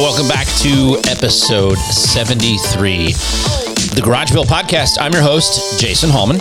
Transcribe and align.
Welcome 0.00 0.28
back 0.28 0.46
to 0.46 0.96
episode 1.10 1.76
73, 1.76 3.12
the 3.94 4.00
Garage 4.04 4.30
Build 4.30 4.46
Podcast. 4.46 4.96
I'm 5.00 5.12
your 5.12 5.22
host, 5.22 5.80
Jason 5.80 6.08
Hallman, 6.08 6.40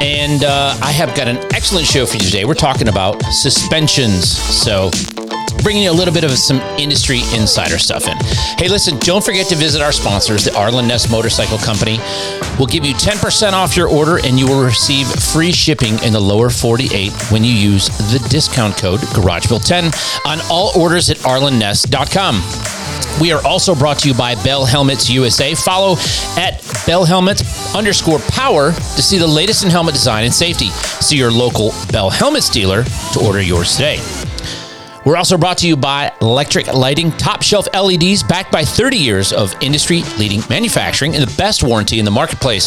and 0.00 0.44
uh, 0.44 0.74
I 0.80 0.92
have 0.92 1.14
got 1.14 1.28
an 1.28 1.36
excellent 1.52 1.86
show 1.86 2.06
for 2.06 2.14
you 2.14 2.22
today. 2.22 2.46
We're 2.46 2.54
talking 2.54 2.88
about 2.88 3.22
suspensions. 3.24 4.30
So, 4.30 4.90
bringing 5.62 5.82
you 5.82 5.90
a 5.90 5.92
little 5.92 6.14
bit 6.14 6.24
of 6.24 6.30
some 6.30 6.60
industry 6.78 7.20
insider 7.34 7.78
stuff 7.78 8.06
in. 8.06 8.16
Hey, 8.56 8.68
listen, 8.68 8.98
don't 9.00 9.22
forget 9.22 9.46
to 9.48 9.56
visit 9.56 9.82
our 9.82 9.92
sponsors, 9.92 10.44
the 10.44 10.56
Arlen 10.56 10.88
Ness 10.88 11.10
Motorcycle 11.10 11.58
Company. 11.58 11.98
We'll 12.58 12.68
give 12.68 12.84
you 12.86 12.94
10% 12.94 13.52
off 13.52 13.76
your 13.76 13.88
order 13.88 14.24
and 14.24 14.38
you 14.38 14.46
will 14.46 14.64
receive 14.64 15.06
free 15.06 15.52
shipping 15.52 15.98
in 16.02 16.12
the 16.14 16.20
lower 16.20 16.48
48 16.48 17.12
when 17.30 17.44
you 17.44 17.52
use 17.52 17.88
the 18.12 18.26
discount 18.30 18.76
code 18.78 19.00
GarageBuild10 19.00 20.24
on 20.24 20.38
all 20.50 20.70
orders 20.80 21.10
at 21.10 21.18
arlenness.com. 21.18 22.75
We 23.20 23.32
are 23.32 23.44
also 23.46 23.74
brought 23.74 23.98
to 24.00 24.08
you 24.08 24.14
by 24.14 24.34
Bell 24.44 24.64
Helmets 24.64 25.08
USA. 25.08 25.54
Follow 25.54 25.96
at 26.36 26.62
Bell 26.86 27.04
Helmet 27.04 27.42
underscore 27.74 28.18
power 28.28 28.72
to 28.72 29.02
see 29.02 29.18
the 29.18 29.26
latest 29.26 29.64
in 29.64 29.70
helmet 29.70 29.94
design 29.94 30.24
and 30.24 30.34
safety. 30.34 30.68
See 31.00 31.16
your 31.16 31.30
local 31.30 31.72
Bell 31.90 32.10
Helmets 32.10 32.50
dealer 32.50 32.84
to 32.84 33.20
order 33.24 33.40
yours 33.40 33.72
today. 33.72 34.25
We're 35.06 35.16
also 35.16 35.38
brought 35.38 35.56
to 35.58 35.68
you 35.68 35.76
by 35.76 36.12
Electric 36.20 36.74
Lighting, 36.74 37.12
top 37.12 37.40
shelf 37.40 37.68
LEDs 37.72 38.24
backed 38.24 38.50
by 38.50 38.64
30 38.64 38.96
years 38.96 39.32
of 39.32 39.54
industry 39.62 40.02
leading 40.18 40.42
manufacturing 40.50 41.14
and 41.14 41.22
the 41.22 41.32
best 41.36 41.62
warranty 41.62 42.00
in 42.00 42.04
the 42.04 42.10
marketplace. 42.10 42.66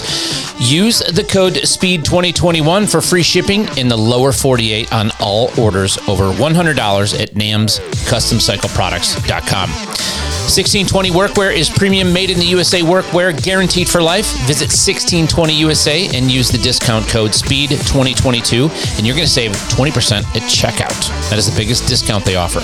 Use 0.58 1.00
the 1.00 1.26
code 1.26 1.56
SPEED2021 1.56 2.90
for 2.90 3.02
free 3.02 3.24
shipping 3.24 3.68
in 3.78 3.90
the 3.90 3.98
lower 3.98 4.32
48 4.32 4.94
on 4.94 5.12
all 5.20 5.52
orders 5.60 5.98
over 6.08 6.32
$100 6.32 7.22
at 7.22 7.32
namscustomcycleproducts.com. 7.32 10.29
1620 10.50 11.12
Workwear 11.12 11.56
is 11.56 11.70
premium 11.70 12.12
made 12.12 12.32
in 12.32 12.40
the 12.40 12.46
USA 12.46 12.82
workwear 12.82 13.40
guaranteed 13.44 13.88
for 13.88 14.02
life. 14.02 14.26
Visit 14.48 14.74
1620 14.74 15.54
USA 15.54 16.08
and 16.18 16.32
use 16.32 16.50
the 16.50 16.58
discount 16.58 17.08
code 17.08 17.32
SPEED2022 17.32 18.98
and 18.98 19.06
you're 19.06 19.16
going 19.16 19.28
to 19.28 19.32
save 19.32 19.52
20% 19.52 20.24
at 20.36 20.42
checkout. 20.50 21.30
That 21.30 21.38
is 21.38 21.48
the 21.48 21.56
biggest 21.56 21.88
discount 21.88 22.26
they 22.26 22.36
offer. 22.36 22.62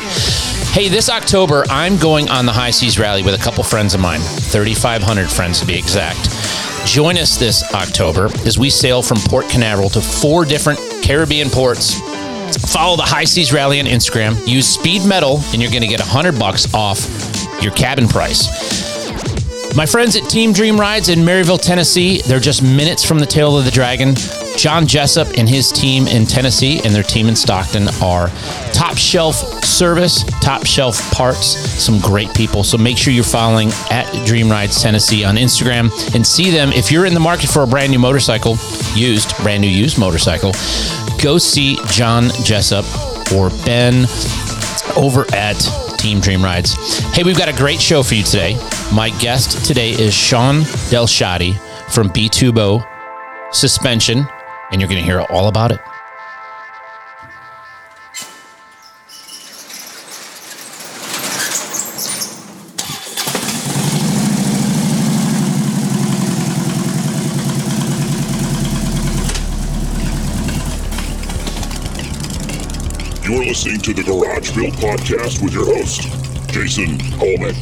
Hey, 0.74 0.90
this 0.90 1.10
October, 1.10 1.64
I'm 1.70 1.98
going 1.98 2.28
on 2.28 2.48
the 2.48 2.52
High 2.52 2.72
Seas 2.72 2.98
Rally 2.98 3.22
with 3.22 3.36
a 3.36 3.44
couple 3.44 3.64
friends 3.64 3.94
of 3.94 4.00
mine, 4.00 4.20
3,500 4.20 5.30
friends 5.30 5.60
to 5.60 5.68
be 5.68 5.78
exact. 5.78 6.28
Join 6.88 7.20
us 7.20 7.38
this 7.38 7.72
October 7.76 8.32
as 8.48 8.58
we 8.58 8.72
sail 8.72 9.04
from 9.04 9.20
Port 9.30 9.48
Canaveral 9.48 9.90
to 9.92 10.02
four 10.02 10.44
different 10.44 10.80
Caribbean 11.04 11.52
ports. 11.52 12.00
Follow 12.72 12.98
the 12.98 13.04
High 13.04 13.26
Seas 13.26 13.54
Rally 13.54 13.80
on 13.80 13.86
Instagram. 13.86 14.48
Use 14.48 14.68
Speed 14.68 15.06
Metal, 15.06 15.40
and 15.54 15.62
you're 15.62 15.72
going 15.72 15.84
to 15.84 15.88
get 15.88 16.00
100 16.00 16.40
bucks 16.40 16.74
off 16.74 17.35
your 17.62 17.74
cabin 17.74 18.08
price. 18.08 18.96
My 19.76 19.86
friends 19.86 20.16
at 20.16 20.24
Team 20.30 20.54
Dream 20.54 20.80
Rides 20.80 21.10
in 21.10 21.20
Maryville, 21.20 21.62
Tennessee, 21.62 22.22
they're 22.22 22.40
just 22.40 22.64
minutes 22.64 23.04
from 23.04 23.20
the 23.20 23.26
tail 23.26 23.58
of 23.58 23.66
the 23.66 23.72
dragon. 23.72 24.16
John 24.56 24.88
Jessup 24.88 25.28
and 25.38 25.50
his 25.50 25.70
team 25.70 26.08
in 26.08 26.26
Tennessee 26.26 26.80
and 26.86 26.96
their 26.96 27.04
team 27.04 27.28
in 27.28 27.36
Stockton 27.36 27.90
are 28.02 28.30
top 28.72 28.96
shelf 28.96 29.36
service, 29.66 30.24
top 30.40 30.66
shelf 30.66 31.12
parts, 31.12 31.46
some 31.46 32.00
great 32.00 32.34
people. 32.34 32.64
So 32.64 32.78
make 32.78 32.98
sure 32.98 33.12
you're 33.12 33.26
following 33.26 33.70
at 33.92 34.10
Dream 34.26 34.50
Rides 34.50 34.82
Tennessee 34.82 35.26
on 35.26 35.36
Instagram 35.36 35.92
and 36.16 36.26
see 36.26 36.52
them. 36.52 36.70
If 36.72 36.90
you're 36.90 37.06
in 37.06 37.14
the 37.14 37.20
market 37.20 37.50
for 37.50 37.64
a 37.64 37.68
brand 37.68 37.92
new 37.92 38.00
motorcycle, 38.00 38.56
used, 38.94 39.36
brand 39.40 39.62
new 39.62 39.68
used 39.68 40.00
motorcycle, 40.00 40.54
go 41.22 41.38
see 41.38 41.78
John 41.88 42.30
Jessup 42.46 42.86
or 43.34 43.50
Ben 43.66 44.06
over 44.96 45.26
at 45.36 45.85
Team 45.98 46.20
Dream 46.20 46.44
Rides. 46.44 46.76
Hey, 47.14 47.24
we've 47.24 47.38
got 47.38 47.50
a 47.50 47.54
great 47.54 47.82
show 47.82 48.04
for 48.04 48.16
you 48.16 48.24
today. 48.24 48.56
My 48.94 49.10
guest 49.20 49.66
today 49.66 49.92
is 49.92 50.14
Sean 50.14 50.62
Delshadi 50.92 51.58
from 51.92 52.10
Bitubo 52.10 52.86
Suspension, 53.52 54.28
and 54.72 54.82
you're 54.82 54.90
going 54.90 55.00
to 55.00 55.06
hear 55.06 55.22
all 55.22 55.48
about 55.48 55.72
it. 55.72 55.80
Listening 73.56 73.80
to 73.80 73.94
the 73.94 74.04
Garage 74.04 74.54
Build 74.54 74.74
Podcast 74.74 75.42
with 75.42 75.54
your 75.54 75.64
host, 75.64 76.02
Jason 76.52 77.00
Hallman. 77.14 77.56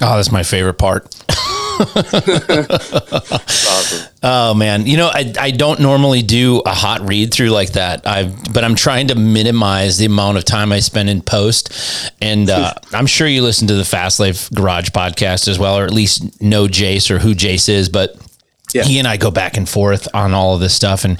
Oh, 0.00 0.06
ah, 0.06 0.14
that's 0.14 0.30
my 0.30 0.44
favorite 0.44 0.78
part. 0.78 1.12
Awesome. 1.78 4.04
Oh 4.20 4.52
man, 4.52 4.84
you 4.84 4.96
know 4.96 5.06
I, 5.06 5.32
I 5.38 5.50
don't 5.52 5.78
normally 5.78 6.22
do 6.22 6.58
a 6.66 6.74
hot 6.74 7.08
read 7.08 7.32
through 7.32 7.50
like 7.50 7.74
that. 7.74 8.04
I 8.04 8.24
but 8.52 8.64
I'm 8.64 8.74
trying 8.74 9.06
to 9.08 9.14
minimize 9.14 9.96
the 9.96 10.06
amount 10.06 10.38
of 10.38 10.44
time 10.44 10.72
I 10.72 10.80
spend 10.80 11.08
in 11.08 11.22
post, 11.22 11.72
and 12.20 12.50
uh, 12.50 12.74
I'm 12.92 13.06
sure 13.06 13.28
you 13.28 13.42
listen 13.42 13.68
to 13.68 13.74
the 13.74 13.84
Fast 13.84 14.18
Life 14.18 14.50
Garage 14.50 14.88
podcast 14.90 15.46
as 15.46 15.56
well, 15.60 15.78
or 15.78 15.84
at 15.84 15.92
least 15.92 16.42
know 16.42 16.66
Jace 16.66 17.12
or 17.12 17.20
who 17.20 17.32
Jace 17.32 17.68
is. 17.68 17.88
But 17.88 18.16
Yeah. 18.74 18.82
he 18.82 18.98
and 18.98 19.06
I 19.06 19.18
go 19.18 19.30
back 19.30 19.56
and 19.56 19.68
forth 19.68 20.08
on 20.12 20.34
all 20.34 20.54
of 20.54 20.60
this 20.60 20.74
stuff, 20.74 21.04
and 21.04 21.16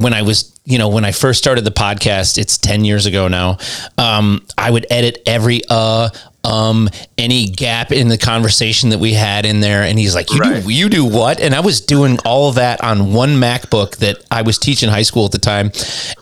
when 0.00 0.14
I 0.14 0.22
was 0.22 0.58
you 0.64 0.78
know 0.78 0.88
when 0.88 1.04
I 1.04 1.12
first 1.12 1.38
started 1.38 1.64
the 1.64 1.70
podcast, 1.70 2.38
it's 2.38 2.56
ten 2.56 2.86
years 2.86 3.04
ago 3.04 3.28
now. 3.28 3.58
Um, 3.98 4.42
I 4.56 4.70
would 4.70 4.86
edit 4.90 5.22
every 5.26 5.60
uh 5.68 6.08
um 6.46 6.88
any 7.18 7.46
gap 7.48 7.90
in 7.92 8.08
the 8.08 8.16
conversation 8.18 8.90
that 8.90 8.98
we 8.98 9.12
had 9.14 9.44
in 9.44 9.60
there. 9.60 9.82
And 9.82 9.98
he's 9.98 10.14
like 10.14 10.30
you 10.32 10.38
Right. 10.38 10.62
do 10.64 10.70
you 10.70 10.88
do 10.88 11.04
what? 11.04 11.40
And 11.40 11.54
i 11.54 11.60
was 11.60 11.80
doing 11.80 12.18
all 12.24 12.48
of 12.48 12.54
that 12.54 12.80
on 12.82 13.12
one 13.12 13.30
macbook 13.36 13.96
that 13.96 14.16
i 14.30 14.42
was 14.42 14.58
teaching 14.58 14.88
high 14.88 15.02
school 15.02 15.24
at 15.26 15.32
the 15.32 15.38
time. 15.38 15.72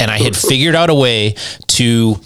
And 0.00 0.10
i 0.10 0.18
had 0.18 0.34
figured 0.50 0.74
out 0.74 0.90
a 0.90 0.94
way 0.94 1.34
to 1.78 2.16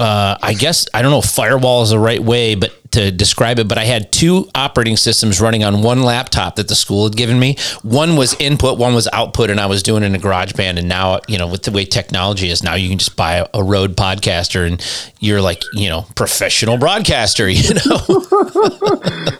uh, 0.00 0.38
I 0.40 0.54
guess 0.54 0.86
I 0.94 1.02
don't 1.02 1.10
know 1.10 1.18
if 1.18 1.26
firewall 1.26 1.82
is 1.82 1.90
the 1.90 1.98
right 1.98 2.22
way, 2.22 2.54
but 2.54 2.72
to 2.92 3.10
describe 3.10 3.58
it. 3.58 3.68
But 3.68 3.76
I 3.76 3.84
had 3.84 4.10
two 4.10 4.48
operating 4.54 4.96
systems 4.96 5.40
running 5.40 5.62
on 5.62 5.82
one 5.82 6.02
laptop 6.02 6.56
that 6.56 6.68
the 6.68 6.74
school 6.74 7.04
had 7.04 7.16
given 7.16 7.38
me. 7.38 7.56
One 7.82 8.16
was 8.16 8.34
input, 8.40 8.78
one 8.78 8.94
was 8.94 9.08
output, 9.12 9.50
and 9.50 9.60
I 9.60 9.66
was 9.66 9.82
doing 9.82 10.02
it 10.02 10.06
in 10.06 10.14
a 10.14 10.18
garage 10.18 10.54
band. 10.54 10.78
And 10.78 10.88
now, 10.88 11.20
you 11.28 11.36
know, 11.36 11.46
with 11.46 11.64
the 11.64 11.70
way 11.70 11.84
technology 11.84 12.48
is 12.48 12.62
now, 12.62 12.74
you 12.74 12.88
can 12.88 12.96
just 12.96 13.14
buy 13.14 13.34
a, 13.34 13.46
a 13.52 13.62
Rode 13.62 13.94
podcaster 13.94 14.66
and 14.66 14.82
you're 15.20 15.42
like, 15.42 15.62
you 15.74 15.90
know, 15.90 16.06
professional 16.14 16.78
broadcaster. 16.78 17.48
You 17.60 17.74
know, 17.74 18.00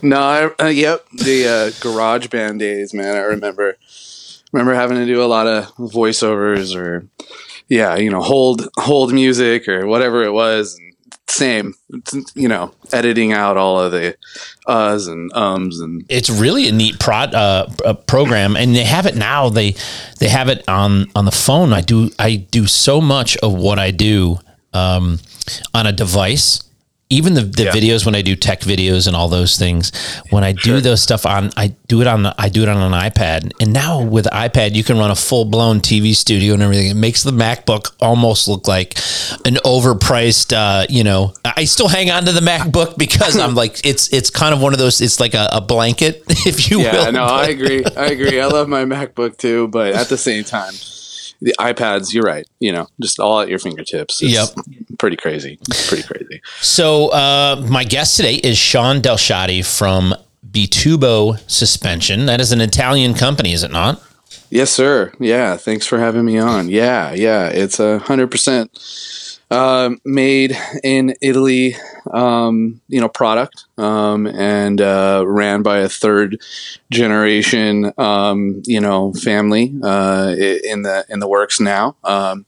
No, 0.03 0.21
I, 0.21 0.65
uh, 0.65 0.67
yep, 0.67 1.07
the 1.11 1.47
uh, 1.49 1.81
garage 1.83 2.29
band 2.29 2.61
days, 2.61 2.93
man. 2.93 3.17
I 3.17 3.21
remember 3.21 3.79
remember 4.53 4.75
having 4.75 4.99
to 4.99 5.07
do 5.07 5.23
a 5.23 5.25
lot 5.25 5.47
of 5.47 5.75
voiceovers 5.77 6.77
or 6.77 7.07
yeah, 7.71 7.97
you 7.97 8.11
know, 8.11 8.21
hold 8.21 8.69
hold 8.77 9.15
music 9.15 9.67
or 9.69 9.87
whatever 9.87 10.23
it 10.23 10.33
was. 10.33 10.79
Same, 11.29 11.75
you 12.35 12.49
know, 12.49 12.75
editing 12.93 13.33
out 13.33 13.57
all 13.57 13.81
of 13.81 13.93
the 13.93 14.17
uhs 14.67 15.09
and 15.09 15.33
ums 15.33 15.79
and 15.79 16.05
it's 16.09 16.29
really 16.29 16.69
a 16.69 16.73
neat 16.73 16.99
prod 16.99 17.33
uh, 17.35 17.69
uh, 17.85 17.95
program, 17.95 18.57
and 18.57 18.75
they 18.75 18.83
have 18.83 19.07
it 19.07 19.15
now. 19.15 19.49
They 19.49 19.77
they 20.19 20.29
have 20.29 20.49
it 20.49 20.69
on 20.69 21.07
on 21.15 21.25
the 21.25 21.31
phone. 21.31 21.73
I 21.73 21.83
do 21.83 22.11
I 22.19 22.35
do 22.35 22.67
so 22.67 23.01
much 23.01 23.37
of 23.37 23.55
what 23.55 23.79
I 23.79 23.93
do 23.93 24.41
um, 24.73 25.21
on 25.73 25.87
a 25.87 25.93
device. 25.93 26.65
Even 27.13 27.35
the, 27.35 27.43
the 27.43 27.65
Yeah. 27.65 27.73
videos 27.73 28.07
when 28.07 28.15
I 28.15 28.23
do 28.23 28.37
tech 28.37 28.61
videos 28.61 29.07
and 29.09 29.17
all 29.17 29.29
those 29.29 29.59
things, 29.59 29.91
when 30.31 30.45
I 30.45 30.53
do 30.53 30.81
those 30.81 31.03
stuff 31.03 31.27
on, 31.27 31.51
I 31.57 31.75
do 31.89 32.01
it 32.01 32.07
on 32.07 32.25
I 32.39 32.49
do 32.49 32.63
it 32.63 32.69
on 32.69 32.77
an 32.79 32.93
iPad. 32.93 33.51
And 33.61 33.73
now 33.73 34.01
with 34.01 34.27
iPad, 34.27 34.75
you 34.77 34.85
can 34.85 34.97
run 34.97 35.11
a 35.11 35.17
full 35.17 35.45
blown 35.45 35.81
TV 35.81 36.15
studio 36.15 36.55
and 36.55 36.63
everything. 36.63 36.87
It 36.89 36.95
makes 36.95 37.23
the 37.25 37.33
MacBook 37.33 37.91
almost 38.01 38.47
look 38.47 38.69
like 38.69 38.97
an 39.45 39.57
overpriced. 39.65 40.53
Uh, 40.57 40.87
you 40.89 41.03
know, 41.05 41.35
I 41.45 41.65
still 41.65 41.89
hang 41.89 42.11
on 42.11 42.25
to 42.27 42.33
the 42.33 42.41
MacBook 42.41 42.97
because 42.97 43.37
I'm 43.37 43.55
like, 43.57 43.81
it's 43.85 44.13
it's 44.13 44.31
kind 44.31 44.55
of 44.55 44.63
one 44.63 44.73
of 44.73 44.79
those. 44.79 45.01
It's 45.01 45.19
like 45.19 45.35
a, 45.35 45.49
a 45.53 45.61
blanket, 45.61 46.23
if 46.47 46.71
you 46.71 46.79
will. 46.79 46.85
yeah, 46.85 47.07
will. 47.07 47.13
no, 47.13 47.25
I 47.25 47.47
agree. 47.47 47.85
I 47.97 48.07
agree. 48.07 48.41
I 48.41 48.47
love 48.47 48.69
my 48.69 48.85
MacBook 48.85 49.37
too, 49.37 49.67
but 49.69 49.95
at 49.95 50.09
the 50.09 50.17
same 50.19 50.45
time, 50.45 50.75
the 51.43 51.55
iPads, 51.59 52.13
you're 52.13 52.23
right. 52.25 52.47
You 52.61 52.73
know, 52.73 52.89
just 53.01 53.19
all 53.21 53.41
at 53.41 53.49
your 53.49 53.59
fingertips. 53.59 54.23
It's 54.23 54.33
Yep. 54.33 54.49
pretty 54.99 55.17
crazy. 55.17 55.59
It's 55.69 55.89
pretty 55.89 56.03
crazy. 56.03 56.43
So 56.61 57.09
uh, 57.09 57.65
my 57.69 57.85
guest 57.85 58.17
today 58.17 58.35
is 58.35 58.59
Sean 58.59 59.01
Delshati 59.01 59.65
from 59.65 60.15
Bitubo 60.51 61.39
Suspension. 61.51 62.27
That 62.27 62.41
is 62.41 62.53
an 62.53 62.61
Italian 62.61 63.15
company, 63.15 63.53
is 63.53 63.63
it 63.63 63.71
not? 63.71 64.03
Yes, 64.51 64.71
sir. 64.71 65.13
Yeah, 65.21 65.57
thanks 65.57 65.87
for 65.87 65.99
having 65.99 66.25
me 66.25 66.39
on. 66.39 66.69
Yeah, 66.69 67.13
yeah, 67.15 67.49
it's 67.49 67.79
a 67.79 67.99
hundred 68.01 68.31
percent 68.31 68.71
uh, 69.51 69.91
made 70.05 70.57
in 70.85 71.15
Italy, 71.21 71.77
um, 72.13 72.81
you 72.89 73.01
know, 73.01 73.09
product, 73.09 73.65
um, 73.79 74.27
and 74.27 74.81
uh, 74.81 75.25
ran 75.27 75.63
by 75.63 75.79
a 75.79 75.89
third 75.89 76.41
generation, 76.93 77.93
um, 77.99 78.63
you 78.65 78.81
know, 78.81 79.13
family 79.15 79.75
uh, 79.83 80.35
in 80.39 80.83
the 80.83 81.05
in 81.09 81.19
the 81.19 81.29
works 81.29 81.61
now. 81.61 81.97
Um, 82.05 82.47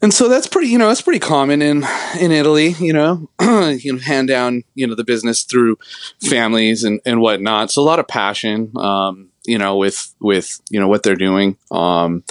and 0.00 0.14
so 0.14 0.28
that's 0.28 0.46
pretty, 0.46 0.68
you 0.68 0.78
know, 0.78 0.88
that's 0.88 1.02
pretty 1.02 1.18
common 1.18 1.60
in 1.60 1.84
in 2.20 2.30
Italy. 2.30 2.76
You 2.78 2.92
know, 2.92 3.30
you 3.40 3.94
know, 3.94 3.98
hand 3.98 4.28
down, 4.28 4.62
you 4.74 4.86
know, 4.86 4.94
the 4.94 5.04
business 5.04 5.42
through 5.42 5.78
families 6.20 6.84
and 6.84 7.00
and 7.04 7.20
whatnot. 7.20 7.70
So 7.70 7.82
a 7.82 7.84
lot 7.84 7.98
of 7.98 8.06
passion, 8.06 8.72
um, 8.76 9.30
you 9.44 9.58
know, 9.58 9.76
with 9.76 10.14
with 10.20 10.60
you 10.70 10.78
know 10.78 10.88
what 10.88 11.02
they're 11.02 11.16
doing, 11.16 11.56
um, 11.70 12.22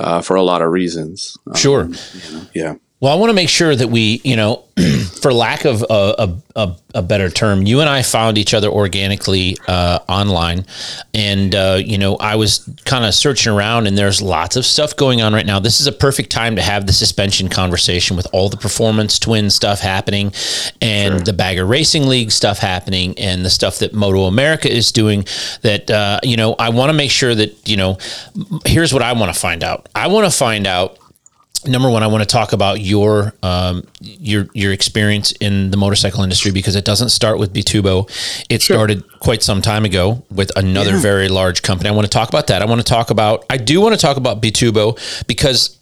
uh, 0.00 0.20
for 0.22 0.34
a 0.36 0.42
lot 0.42 0.62
of 0.62 0.70
reasons. 0.72 1.36
Um, 1.46 1.54
Sure. 1.54 1.88
yeah. 2.54 2.74
Well, 3.00 3.10
I 3.14 3.16
want 3.16 3.30
to 3.30 3.34
make 3.34 3.48
sure 3.48 3.74
that 3.74 3.88
we, 3.88 4.20
you 4.24 4.36
know, 4.36 4.64
for 5.22 5.32
lack 5.32 5.64
of 5.64 5.82
a, 5.88 6.36
a, 6.54 6.76
a, 6.94 7.00
better 7.00 7.30
term, 7.30 7.62
you 7.62 7.80
and 7.80 7.88
I 7.88 8.02
found 8.02 8.36
each 8.36 8.52
other 8.52 8.68
organically 8.68 9.56
uh, 9.66 10.00
online. 10.06 10.66
And, 11.14 11.54
uh, 11.54 11.80
you 11.82 11.96
know, 11.96 12.16
I 12.16 12.36
was 12.36 12.68
kind 12.84 13.06
of 13.06 13.14
searching 13.14 13.54
around 13.54 13.86
and 13.86 13.96
there's 13.96 14.20
lots 14.20 14.56
of 14.56 14.66
stuff 14.66 14.96
going 14.96 15.22
on 15.22 15.32
right 15.32 15.46
now. 15.46 15.58
This 15.58 15.80
is 15.80 15.86
a 15.86 15.92
perfect 15.92 16.28
time 16.28 16.56
to 16.56 16.62
have 16.62 16.86
the 16.86 16.92
suspension 16.92 17.48
conversation 17.48 18.18
with 18.18 18.26
all 18.34 18.50
the 18.50 18.58
performance 18.58 19.18
twin 19.18 19.48
stuff 19.48 19.80
happening 19.80 20.32
and 20.82 21.24
the 21.24 21.32
Bagger 21.32 21.64
Racing 21.64 22.06
League 22.06 22.30
stuff 22.30 22.58
happening 22.58 23.18
and 23.18 23.46
the 23.46 23.50
stuff 23.50 23.78
that 23.78 23.94
Moto 23.94 24.24
America 24.24 24.70
is 24.70 24.92
doing 24.92 25.24
that, 25.62 25.90
uh, 25.90 26.20
you 26.22 26.36
know, 26.36 26.54
I 26.58 26.68
want 26.68 26.90
to 26.90 26.94
make 26.94 27.10
sure 27.10 27.34
that, 27.34 27.66
you 27.66 27.78
know, 27.78 27.96
here's 28.66 28.92
what 28.92 29.02
I 29.02 29.14
want 29.14 29.32
to 29.32 29.40
find 29.40 29.64
out. 29.64 29.88
I 29.94 30.08
want 30.08 30.30
to 30.30 30.36
find 30.36 30.66
out 30.66 30.98
number 31.66 31.90
one, 31.90 32.02
I 32.02 32.06
want 32.06 32.22
to 32.22 32.26
talk 32.26 32.52
about 32.52 32.80
your 32.80 33.32
um, 33.42 33.86
your 34.00 34.48
your 34.54 34.72
experience 34.72 35.32
in 35.32 35.70
the 35.70 35.76
motorcycle 35.76 36.22
industry 36.22 36.50
because 36.50 36.76
it 36.76 36.84
doesn't 36.84 37.10
start 37.10 37.38
with 37.38 37.52
Bitubo. 37.52 38.08
It 38.48 38.62
started 38.62 39.04
quite 39.20 39.42
some 39.42 39.62
time 39.62 39.84
ago 39.84 40.24
with 40.30 40.50
another 40.56 40.96
very 40.96 41.28
large 41.28 41.62
company. 41.62 41.88
I 41.88 41.92
want 41.92 42.06
to 42.06 42.10
talk 42.10 42.28
about 42.28 42.46
that. 42.48 42.62
I 42.62 42.64
want 42.66 42.80
to 42.80 42.86
talk 42.86 43.10
about. 43.10 43.44
I 43.50 43.56
do 43.56 43.80
want 43.80 43.94
to 43.94 44.00
talk 44.00 44.16
about 44.16 44.40
Bitubo 44.42 45.26
because 45.26 45.78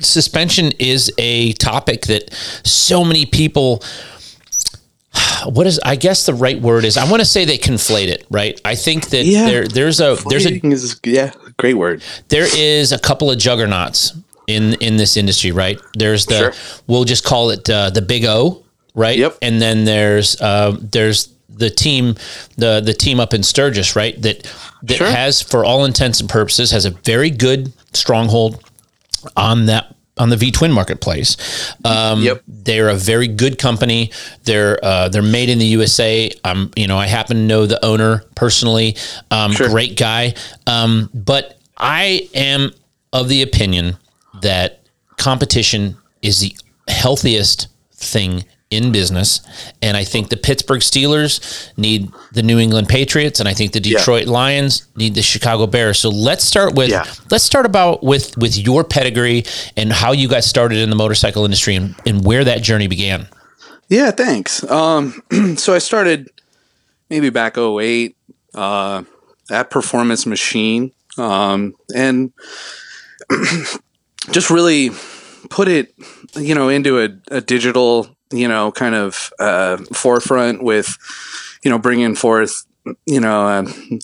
suspension 0.00 0.72
is 0.78 1.12
a 1.18 1.52
topic 1.54 2.02
that 2.06 2.32
so 2.64 3.04
many 3.04 3.26
people 3.26 3.82
what 5.44 5.66
is 5.66 5.80
I 5.84 5.96
guess 5.96 6.26
the 6.26 6.34
right 6.34 6.60
word 6.60 6.84
is 6.84 6.96
I 6.96 7.08
want 7.10 7.20
to 7.20 7.26
say 7.26 7.44
they 7.44 7.58
conflate 7.58 8.08
it, 8.08 8.26
right? 8.30 8.60
I 8.64 8.74
think 8.74 9.10
that 9.10 9.24
Yeah. 9.24 9.46
there 9.46 9.68
there's 9.68 10.00
a 10.00 10.16
there's 10.28 10.46
a 10.46 10.66
is 10.66 10.98
yeah, 11.04 11.32
great 11.58 11.74
word. 11.74 12.02
there 12.28 12.46
is 12.56 12.92
a 12.92 12.98
couple 12.98 13.30
of 13.30 13.38
juggernauts 13.38 14.12
in 14.46 14.74
in 14.74 14.96
this 14.96 15.16
industry, 15.16 15.52
right? 15.52 15.78
There's 15.94 16.26
the 16.26 16.38
Sure. 16.38 16.52
we'll 16.86 17.04
just 17.04 17.24
call 17.24 17.50
it 17.50 17.68
uh, 17.70 17.90
the 17.90 18.02
Big 18.02 18.24
O, 18.24 18.64
right? 18.94 19.18
Yep. 19.18 19.38
And 19.42 19.60
then 19.60 19.84
there's 19.84 20.40
uh, 20.40 20.76
there's 20.80 21.28
the 21.48 21.70
team 21.70 22.14
the 22.56 22.80
the 22.80 22.94
team 22.94 23.20
up 23.20 23.34
in 23.34 23.42
Sturgis, 23.42 23.94
right? 23.96 24.20
That 24.22 24.42
that 24.82 24.96
Sure. 24.96 25.06
has, 25.10 25.42
for 25.42 25.64
all 25.64 25.84
intents 25.84 26.20
and 26.20 26.28
purposes, 26.28 26.70
has 26.70 26.84
a 26.86 26.90
very 26.90 27.30
good 27.30 27.72
stronghold 27.92 28.62
on 29.36 29.66
that 29.66 29.94
on 30.16 30.28
the 30.30 30.36
V 30.36 30.50
twin 30.50 30.72
marketplace. 30.72 31.36
Um, 31.84 32.22
Yep. 32.22 32.42
They're 32.46 32.88
a 32.90 32.94
very 32.94 33.28
good 33.28 33.58
company. 33.58 34.10
They're 34.44 34.78
uh, 34.84 35.08
they're 35.08 35.22
made 35.22 35.48
in 35.48 35.58
the 35.58 35.66
USA. 35.66 36.30
Um, 36.44 36.70
you 36.76 36.86
know, 36.86 36.98
I 36.98 37.06
happen 37.06 37.36
to 37.38 37.42
know 37.42 37.66
the 37.66 37.82
owner 37.84 38.24
personally. 38.34 38.96
Um, 39.30 39.52
Sure. 39.52 39.68
Great 39.68 39.96
guy. 39.96 40.34
Um, 40.66 41.08
but 41.14 41.58
I 41.76 42.28
am 42.34 42.72
of 43.12 43.28
the 43.28 43.42
opinion 43.42 43.96
that 44.42 44.80
competition 45.16 45.96
is 46.22 46.40
the 46.40 46.54
healthiest 46.88 47.68
thing 47.94 48.44
in 48.70 48.92
business. 48.92 49.40
And 49.82 49.96
I 49.96 50.04
think 50.04 50.28
the 50.28 50.36
Pittsburgh 50.36 50.80
Steelers 50.80 51.76
need 51.76 52.10
the 52.32 52.42
New 52.42 52.58
England 52.58 52.88
Patriots, 52.88 53.40
and 53.40 53.48
I 53.48 53.52
think 53.54 53.72
the 53.72 53.80
Detroit 53.80 54.26
Lions 54.26 54.86
need 54.94 55.14
the 55.16 55.22
Chicago 55.22 55.66
Bears. 55.66 55.98
So 55.98 56.08
let's 56.08 56.44
start 56.44 56.74
with 56.76 56.88
Yeah. 56.90 57.04
let's 57.30 57.42
start 57.44 57.66
about 57.66 58.04
with 58.04 58.36
with 58.38 58.56
your 58.56 58.84
pedigree 58.84 59.44
and 59.76 59.92
how 59.92 60.12
you 60.12 60.28
got 60.28 60.44
started 60.44 60.78
in 60.78 60.88
the 60.88 60.96
motorcycle 60.96 61.44
industry 61.44 61.74
and, 61.74 61.96
and 62.06 62.24
where 62.24 62.44
that 62.44 62.62
journey 62.62 62.86
began. 62.86 63.26
Yeah, 63.88 64.12
thanks. 64.12 64.62
Um, 64.70 65.20
so 65.56 65.74
I 65.74 65.78
started 65.78 66.30
maybe 67.08 67.28
back 67.28 67.58
08 67.58 68.16
uh, 68.54 69.02
at 69.50 69.68
Performance 69.70 70.26
Machine 70.26 70.92
um, 71.18 71.74
and 71.92 72.32
just 74.32 74.50
really 74.50 74.90
put 75.48 75.68
it, 75.68 75.94
you 76.36 76.54
know, 76.54 76.68
into 76.68 77.00
a, 77.00 77.08
a 77.30 77.40
digital, 77.40 78.08
you 78.32 78.48
know, 78.48 78.72
kind 78.72 78.94
of 78.94 79.32
uh, 79.38 79.78
forefront 79.92 80.62
with, 80.62 80.96
you 81.62 81.70
know, 81.70 81.78
bringing 81.78 82.14
forth, 82.14 82.64
you 83.06 83.20
know, 83.20 83.46
um, 83.46 84.00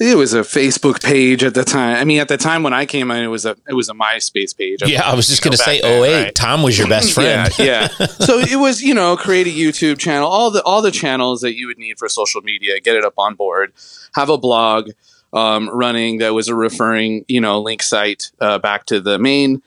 it 0.00 0.16
was 0.16 0.34
a 0.34 0.40
Facebook 0.40 1.02
page 1.02 1.44
at 1.44 1.54
the 1.54 1.64
time. 1.64 1.96
I 1.96 2.04
mean, 2.04 2.20
at 2.20 2.28
the 2.28 2.36
time 2.36 2.62
when 2.62 2.72
I 2.72 2.86
came 2.86 3.10
in, 3.10 3.22
it 3.22 3.28
was 3.28 3.44
a 3.46 3.56
it 3.68 3.74
was 3.74 3.88
a 3.88 3.94
MySpace 3.94 4.56
page. 4.56 4.80
Yeah, 4.84 5.02
I 5.08 5.14
was 5.14 5.28
just 5.28 5.42
going 5.42 5.52
to 5.52 5.58
say 5.58 5.80
then, 5.80 6.02
08. 6.02 6.24
right? 6.24 6.34
Tom 6.34 6.62
was 6.62 6.78
your 6.78 6.88
best 6.88 7.12
friend. 7.14 7.50
Yeah, 7.58 7.64
yeah. 7.64 8.06
so 8.06 8.38
it 8.38 8.58
was, 8.58 8.82
you 8.82 8.94
know, 8.94 9.16
create 9.16 9.46
a 9.46 9.50
YouTube 9.50 9.98
channel, 9.98 10.28
all 10.28 10.50
the 10.50 10.62
all 10.64 10.82
the 10.82 10.90
channels 10.90 11.40
that 11.42 11.56
you 11.56 11.66
would 11.68 11.78
need 11.78 11.98
for 11.98 12.08
social 12.08 12.40
media, 12.40 12.80
get 12.80 12.96
it 12.96 13.04
up 13.04 13.14
on 13.16 13.34
board, 13.34 13.72
have 14.14 14.28
a 14.28 14.38
blog 14.38 14.90
um, 15.32 15.68
running 15.70 16.18
that 16.18 16.34
was 16.34 16.48
a 16.48 16.54
referring, 16.54 17.24
you 17.28 17.40
know, 17.40 17.60
link 17.60 17.82
site 17.82 18.30
uh, 18.40 18.58
back 18.58 18.86
to 18.86 19.00
the 19.00 19.18
main 19.18 19.62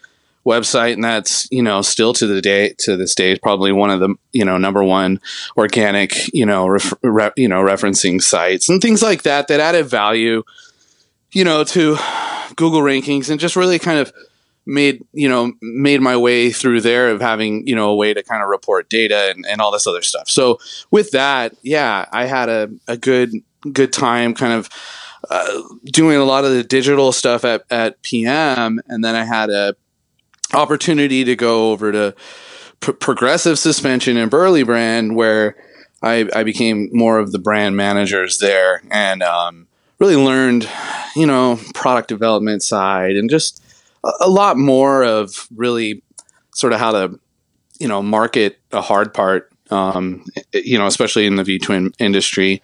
website, 0.46 0.94
and 0.94 1.04
that's 1.04 1.48
you 1.52 1.64
know 1.64 1.82
still 1.82 2.14
to 2.14 2.28
the 2.28 2.42
day 2.42 2.74
to 2.78 2.96
this 2.96 3.16
day 3.16 3.38
probably 3.38 3.72
one 3.72 3.90
of 3.90 4.00
the 4.00 4.14
you 4.32 4.46
know 4.46 4.58
number 4.58 4.84
one 4.84 5.20
organic 5.58 6.32
you 6.34 6.46
know 6.46 6.68
ref, 6.68 6.94
re, 7.02 7.32
you 7.36 7.48
know 7.48 7.62
referencing 7.62 8.22
sites 8.22 8.70
and 8.70 8.82
things 8.82 9.02
like 9.02 9.24
that 9.24 9.48
that 9.48 9.60
added 9.60 9.88
value, 9.88 10.44
you 11.32 11.44
know, 11.44 11.64
to 11.64 11.98
Google 12.56 12.82
rankings 12.82 13.30
and 13.30 13.40
just 13.40 13.56
really 13.56 13.80
kind 13.80 14.00
of 14.00 14.14
made 14.68 15.04
you 15.14 15.30
know 15.30 15.54
made 15.62 16.02
my 16.02 16.16
way 16.18 16.52
through 16.52 16.82
there 16.82 17.10
of 17.10 17.22
having 17.22 17.68
you 17.68 17.76
know 17.76 17.90
a 17.90 17.96
way 17.96 18.14
to 18.14 18.24
kind 18.24 18.44
of 18.44 18.50
report 18.50 18.90
data 18.90 19.32
and, 19.32 19.46
and 19.48 19.62
all 19.62 19.72
this 19.72 19.88
other 19.88 20.02
stuff. 20.02 20.30
So 20.30 20.60
with 20.92 21.12
that 21.12 21.56
yeah 21.62 22.06
i 22.12 22.26
had 22.26 22.50
a, 22.50 22.70
a 22.88 22.98
good 22.98 23.32
good 23.72 23.94
time 23.94 24.34
kind 24.34 24.54
of 24.54 24.70
doing 25.86 26.18
a 26.18 26.24
lot 26.24 26.46
of 26.46 26.52
the 26.52 26.64
digital 26.64 27.12
stuff 27.12 27.44
at, 27.46 27.64
at 27.70 28.02
pm 28.02 28.80
and 28.88 29.04
then 29.04 29.16
i 29.16 29.24
had 29.24 29.50
a 29.50 29.76
opportunity 30.54 31.24
to 31.24 31.36
go 31.36 31.72
over 31.72 31.92
to 31.92 32.16
P- 32.82 32.92
progressive 32.94 33.58
suspension 33.58 34.18
and 34.18 34.30
Burly 34.30 34.64
brand 34.64 35.16
where 35.16 35.56
I, 36.02 36.30
I 36.36 36.44
became 36.44 36.90
more 36.92 37.18
of 37.18 37.32
the 37.32 37.40
brand 37.40 37.76
managers 37.76 38.40
there 38.40 38.84
and 38.92 39.24
um, 39.24 39.68
really 40.00 40.16
learned 40.16 40.70
you 41.16 41.26
know 41.26 41.60
product 41.74 42.10
development 42.10 42.64
side 42.64 43.16
and 43.16 43.30
just 43.30 43.64
a, 44.04 44.12
a 44.22 44.30
lot 44.30 44.58
more 44.58 45.04
of 45.04 45.48
really 45.56 46.04
sort 46.54 46.74
of 46.74 46.80
how 46.80 46.92
to 46.92 47.20
you 47.80 47.88
know 47.88 48.02
market 48.02 48.60
a 48.72 48.82
hard 48.82 49.14
part 49.14 49.52
um, 49.72 50.24
you 50.54 50.78
know 50.78 50.86
especially 50.86 51.26
in 51.26 51.38
the 51.38 51.44
v 51.44 51.58
twin 51.58 51.92
industry 51.98 52.62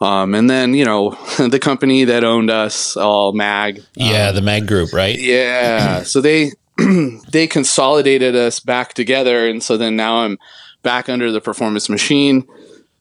um, 0.00 0.34
and 0.34 0.48
then 0.48 0.74
you 0.74 0.84
know 0.84 1.10
the 1.38 1.58
company 1.60 2.04
that 2.04 2.24
owned 2.24 2.50
us 2.50 2.96
all 2.96 3.32
mag 3.32 3.82
Yeah, 3.94 4.32
the 4.32 4.42
Mag 4.42 4.66
Group, 4.66 4.92
right? 4.92 5.18
yeah. 5.18 6.02
so 6.04 6.20
they 6.20 6.52
they 7.30 7.46
consolidated 7.46 8.34
us 8.34 8.60
back 8.60 8.94
together, 8.94 9.46
and 9.48 9.62
so 9.62 9.76
then 9.76 9.96
now 9.96 10.18
I'm 10.18 10.38
back 10.82 11.08
under 11.08 11.30
the 11.30 11.40
performance 11.40 11.88
machine. 11.88 12.46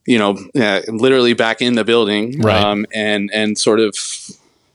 You 0.05 0.17
know, 0.17 0.37
yeah, 0.55 0.81
literally 0.87 1.33
back 1.33 1.61
in 1.61 1.75
the 1.75 1.83
building, 1.83 2.39
Right. 2.41 2.61
Um, 2.63 2.85
and 2.93 3.29
and 3.33 3.57
sort 3.57 3.79
of 3.79 3.95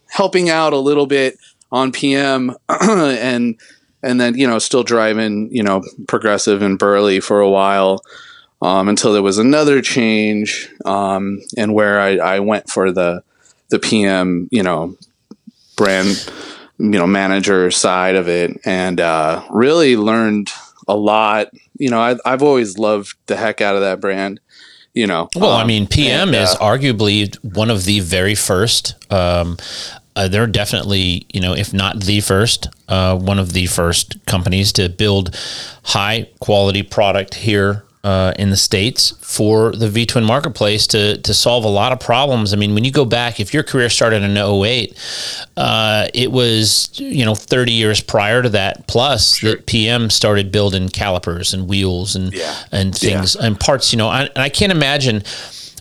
helping 0.09 0.49
out 0.49 0.73
a 0.73 0.79
little 0.79 1.07
bit 1.07 1.39
on 1.73 1.91
PM, 1.93 2.55
and 2.69 3.59
and 4.03 4.21
then 4.21 4.39
you 4.39 4.47
know 4.47 4.59
still 4.59 4.85
driving 4.85 5.49
you 5.51 5.63
know 5.63 5.83
progressive 6.07 6.63
and 6.63 6.79
burly 6.79 7.21
for 7.21 7.41
a 7.41 7.51
while. 7.51 8.01
Um, 8.65 8.89
until 8.89 9.13
there 9.13 9.23
was 9.23 9.37
another 9.39 9.83
change, 9.83 10.71
um, 10.87 11.41
and 11.57 11.75
where 11.75 12.01
I, 12.01 12.17
I 12.17 12.41
went 12.41 12.71
for 12.71 12.91
the 12.93 13.23
the 13.69 13.79
PM, 13.79 14.49
you 14.51 14.63
know, 14.63 14.97
brand 15.77 16.31
you 16.79 16.91
know 16.99 17.07
manager 17.07 17.71
side 17.71 18.15
of 18.17 18.29
it 18.29 18.51
and 18.65 19.01
uh, 19.01 19.45
really 19.51 19.97
learned 19.97 20.51
a 20.89 20.97
lot. 20.97 21.51
You 21.79 21.91
know 21.91 22.01
I, 22.01 22.17
i've 22.25 22.43
always 22.43 22.79
loved 22.79 23.15
the 23.27 23.37
heck 23.37 23.61
out 23.61 23.75
of 23.75 23.81
that 23.83 24.01
brand 24.01 24.41
you 24.95 25.07
know. 25.07 25.29
Well, 25.35 25.51
I 25.51 25.63
Um, 25.63 25.67
mean, 25.67 25.87
PM 25.89 26.29
and, 26.29 26.37
is 26.37 26.51
uh, 26.55 26.59
arguably 26.59 27.35
one 27.55 27.69
of 27.71 27.85
the 27.85 28.01
very 28.01 28.35
first 28.37 28.95
um, 29.13 29.57
uh, 30.17 30.29
they're 30.29 30.47
definitely, 30.47 31.27
you 31.33 31.41
know, 31.41 31.55
if 31.55 31.73
not 31.75 32.01
the 32.01 32.21
first, 32.21 32.69
uh, 32.89 33.19
one 33.19 33.41
of 33.41 33.53
the 33.53 33.67
first 33.67 34.25
companies 34.27 34.73
to 34.75 34.89
build 34.89 35.37
high 35.83 36.29
quality 36.39 36.85
product 36.85 37.35
here 37.35 37.85
uh, 38.05 38.35
in 38.39 38.51
the 38.51 38.57
states 38.57 39.13
for 39.23 39.73
the 39.73 39.89
V 39.89 40.05
Twin 40.05 40.25
marketplace 40.25 40.87
to 40.89 41.17
to 41.19 41.33
solve 41.33 41.65
a 41.65 41.69
lot 41.69 41.91
of 41.91 41.99
problems. 41.99 42.53
I 42.53 42.57
mean, 42.57 42.75
when 42.75 42.85
you 42.85 42.93
go 42.93 43.07
back, 43.07 43.41
if 43.41 43.55
your 43.55 43.63
career 43.63 43.89
started 43.89 44.23
in 44.23 44.37
08, 44.37 44.97
uh, 45.57 46.09
it 46.13 46.31
was 46.31 46.91
you 46.95 47.25
know 47.25 47.35
30 47.35 47.73
years 47.73 48.03
prior 48.03 48.43
to 48.43 48.51
that 48.51 48.87
plus 48.87 49.37
sure. 49.37 49.53
that 49.53 49.67
PM 49.67 50.11
started 50.11 50.53
building 50.53 50.91
calipers 50.91 51.55
and 51.55 51.67
wheels 51.67 52.15
and 52.15 52.35
yeah. 52.35 52.55
and 52.71 52.95
things 52.95 53.37
yeah. 53.41 53.47
and 53.47 53.59
parts. 53.59 53.91
You 53.91 53.97
know, 53.97 54.09
I, 54.09 54.25
and 54.25 54.39
I 54.39 54.51
can't 54.51 54.73
imagine. 54.73 55.23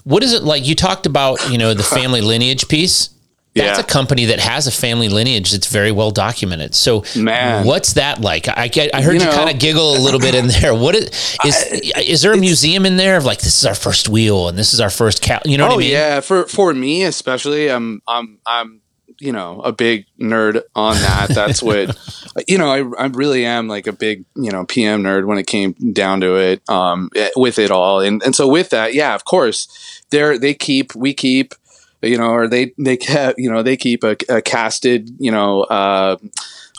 What 0.05 0.23
is 0.23 0.33
it 0.33 0.43
like? 0.43 0.67
You 0.67 0.75
talked 0.75 1.05
about, 1.05 1.49
you 1.49 1.57
know, 1.57 1.73
the 1.73 1.83
family 1.99 2.21
lineage 2.21 2.67
piece 2.69 3.09
that's 3.55 3.77
yeah. 3.77 3.83
a 3.83 3.87
company 3.87 4.25
that 4.25 4.39
has 4.39 4.65
a 4.65 4.71
family 4.71 5.09
lineage 5.09 5.51
that's 5.51 5.67
very 5.67 5.91
well 5.91 6.09
documented. 6.09 6.73
So, 6.73 7.03
man, 7.15 7.65
what's 7.67 7.93
that 7.93 8.19
like? 8.19 8.47
I 8.47 8.67
get, 8.67 8.95
I 8.95 9.01
heard 9.03 9.13
you, 9.13 9.27
you 9.27 9.31
kind 9.31 9.49
of 9.49 9.59
giggle 9.59 9.95
a 9.95 9.99
little 9.99 10.19
bit 10.19 10.33
in 10.33 10.47
there. 10.61 10.73
What 10.73 10.95
is 10.95 11.37
is, 11.45 11.91
I, 11.95 12.01
is 12.01 12.23
there 12.23 12.33
a 12.33 12.37
museum 12.37 12.85
in 12.85 12.97
there 12.97 13.15
of 13.15 13.25
like 13.25 13.39
this 13.39 13.57
is 13.57 13.65
our 13.65 13.75
first 13.75 14.09
wheel 14.09 14.47
and 14.47 14.57
this 14.57 14.73
is 14.73 14.79
our 14.79 14.89
first 14.89 15.21
cat? 15.21 15.45
You 15.45 15.57
know 15.57 15.65
what 15.65 15.73
oh, 15.73 15.77
I 15.77 15.79
mean? 15.79 15.91
yeah, 15.91 16.19
for 16.19 16.45
for 16.47 16.73
me 16.73 17.03
especially, 17.03 17.69
I'm 17.69 18.01
I'm 18.07 18.39
I'm 18.45 18.81
you 19.19 19.31
know 19.31 19.61
a 19.61 19.71
big 19.71 20.05
nerd 20.19 20.63
on 20.75 20.95
that. 20.95 21.29
That's 21.29 21.61
what 21.61 21.95
you 22.47 22.57
know. 22.57 22.71
I 22.71 23.03
I 23.03 23.05
really 23.07 23.45
am 23.45 23.67
like 23.67 23.85
a 23.85 23.93
big 23.93 24.25
you 24.35 24.51
know 24.51 24.65
PM 24.65 25.03
nerd 25.03 25.25
when 25.25 25.37
it 25.37 25.45
came 25.45 25.73
down 25.93 26.21
to 26.21 26.37
it. 26.37 26.67
Um, 26.69 27.09
eh, 27.15 27.29
with 27.35 27.59
it 27.59 27.69
all, 27.69 27.99
and 27.99 28.23
and 28.23 28.35
so 28.35 28.47
with 28.47 28.71
that, 28.71 28.95
yeah, 28.95 29.13
of 29.13 29.25
course, 29.25 30.01
they 30.09 30.37
they 30.39 30.53
keep 30.55 30.95
we 30.95 31.13
keep 31.13 31.53
you 32.03 32.17
know, 32.17 32.31
or 32.31 32.47
they 32.47 32.73
they 32.77 32.97
kept, 32.97 33.39
you 33.39 33.51
know, 33.51 33.63
they 33.63 33.77
keep 33.77 34.03
a, 34.03 34.15
a 34.29 34.41
casted, 34.41 35.09
you 35.19 35.31
know, 35.31 35.61
uh, 35.63 36.17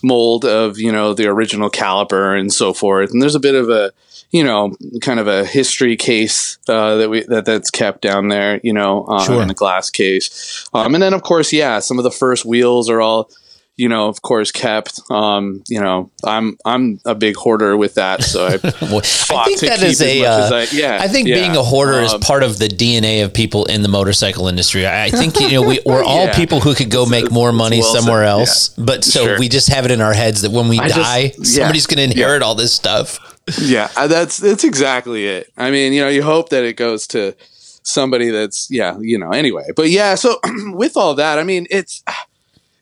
mold 0.04 0.44
of 0.44 0.78
you 0.78 0.92
know 0.92 1.14
the 1.14 1.26
original 1.26 1.70
caliper 1.70 2.38
and 2.38 2.52
so 2.52 2.72
forth. 2.72 3.10
And 3.10 3.20
there's 3.20 3.34
a 3.34 3.40
bit 3.40 3.54
of 3.54 3.70
a 3.70 3.92
you 4.30 4.44
know 4.44 4.76
kind 5.00 5.18
of 5.18 5.26
a 5.26 5.44
history 5.44 5.96
case 5.96 6.58
uh, 6.68 6.96
that 6.96 7.10
we 7.10 7.22
that 7.22 7.44
that's 7.44 7.70
kept 7.70 8.02
down 8.02 8.28
there, 8.28 8.60
you 8.62 8.72
know, 8.72 9.04
uh, 9.04 9.24
sure. 9.24 9.42
in 9.42 9.50
a 9.50 9.54
glass 9.54 9.90
case. 9.90 10.68
Um, 10.74 10.94
and 10.94 11.02
then 11.02 11.14
of 11.14 11.22
course, 11.22 11.52
yeah, 11.52 11.78
some 11.78 11.98
of 11.98 12.04
the 12.04 12.10
first 12.10 12.44
wheels 12.44 12.88
are 12.88 13.00
all 13.00 13.30
you 13.76 13.88
know, 13.88 14.08
of 14.08 14.22
course, 14.22 14.52
kept. 14.52 15.00
Um, 15.10 15.64
you 15.68 15.80
know, 15.80 16.10
I'm 16.22 16.56
I'm 16.64 17.00
a 17.04 17.14
big 17.14 17.34
hoarder 17.34 17.76
with 17.76 17.94
that, 17.94 18.22
so 18.22 18.46
I, 18.46 18.50
well, 18.82 19.00
I 19.00 19.44
think 19.46 19.60
that 19.60 19.82
is 19.82 20.00
a. 20.00 20.24
Uh, 20.24 20.54
I, 20.54 20.66
yeah, 20.72 20.98
I 21.00 21.08
think 21.08 21.26
yeah. 21.26 21.36
being 21.36 21.56
a 21.56 21.62
hoarder 21.62 21.98
um, 21.98 22.04
is 22.04 22.14
part 22.14 22.44
of 22.44 22.58
the 22.58 22.68
DNA 22.68 23.24
of 23.24 23.34
people 23.34 23.64
in 23.64 23.82
the 23.82 23.88
motorcycle 23.88 24.46
industry. 24.46 24.86
I, 24.86 25.06
I 25.06 25.10
think 25.10 25.40
you 25.40 25.50
know 25.52 25.62
we, 25.62 25.80
we're 25.86 26.04
all 26.04 26.26
yeah. 26.26 26.36
people 26.36 26.60
who 26.60 26.74
could 26.74 26.90
go 26.90 27.04
make 27.04 27.32
more 27.32 27.52
money 27.52 27.80
well 27.80 27.94
somewhere 27.94 28.22
said. 28.22 28.28
else, 28.28 28.78
yeah. 28.78 28.84
but 28.84 29.04
so 29.04 29.24
sure. 29.24 29.38
we 29.38 29.48
just 29.48 29.68
have 29.68 29.84
it 29.84 29.90
in 29.90 30.00
our 30.00 30.14
heads 30.14 30.42
that 30.42 30.52
when 30.52 30.68
we 30.68 30.78
I 30.78 30.88
die, 30.88 31.28
just, 31.28 31.54
somebody's 31.54 31.86
going 31.86 31.98
to 31.98 32.16
inherit 32.16 32.42
all 32.42 32.54
this 32.54 32.72
stuff. 32.72 33.18
Yeah, 33.60 33.90
uh, 33.96 34.06
that's 34.06 34.38
that's 34.38 34.62
exactly 34.62 35.26
it. 35.26 35.52
I 35.56 35.72
mean, 35.72 35.92
you 35.92 36.00
know, 36.00 36.08
you 36.08 36.22
hope 36.22 36.50
that 36.50 36.64
it 36.64 36.76
goes 36.76 37.08
to 37.08 37.34
somebody 37.82 38.30
that's 38.30 38.70
yeah, 38.70 38.96
you 39.00 39.18
know. 39.18 39.30
Anyway, 39.30 39.66
but 39.74 39.90
yeah, 39.90 40.14
so 40.14 40.38
with 40.74 40.96
all 40.96 41.16
that, 41.16 41.40
I 41.40 41.42
mean, 41.42 41.66
it's 41.70 42.04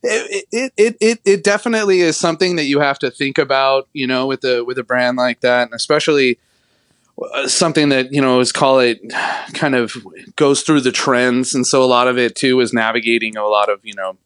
it, 0.03 0.73
it, 0.77 0.97
it, 1.01 1.21
it 1.25 1.45
definitely 1.45 2.01
is 2.01 2.17
something 2.17 2.57
that 2.57 2.65
you 2.65 2.81
have 2.81 2.99
to 3.01 3.11
think 3.11 3.39
about, 3.39 3.89
you 3.93 4.07
know, 4.07 4.27
with 4.27 4.45
a, 4.45 4.65
with 4.65 4.79
a 4.79 4.83
brand 4.83 5.17
like 5.17 5.41
that. 5.41 5.69
And 5.69 5.75
especially 5.75 6.39
uh, 7.21 7.47
something 7.47 7.91
that, 7.91 8.13
you 8.13 8.21
know, 8.21 8.41
is 8.41 8.53
call 8.53 8.81
it 8.81 9.01
kind 9.55 9.75
of 9.75 9.97
goes 10.37 10.63
through 10.63 10.81
the 10.81 10.93
trends. 10.93 11.55
And 11.55 11.67
so 11.67 11.83
a 11.83 11.87
lot 11.87 12.09
of 12.09 12.19
it 12.19 12.35
too 12.35 12.61
is 12.61 12.73
navigating 12.73 13.37
a 13.37 13.47
lot 13.47 13.69
of, 13.69 13.81
you 13.85 13.95
know, 13.95 14.17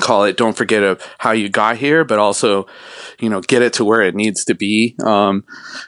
call 0.00 0.24
it 0.24 0.36
don't 0.36 0.56
forget 0.56 0.82
of 0.82 1.00
how 1.18 1.32
you 1.32 1.48
got 1.48 1.76
here 1.76 2.04
but 2.04 2.18
also 2.18 2.66
you 3.20 3.28
know 3.28 3.40
get 3.40 3.62
it 3.62 3.72
to 3.72 3.84
where 3.84 4.00
it 4.00 4.14
needs 4.14 4.44
to 4.44 4.54
be 4.54 4.96
um, 5.04 5.44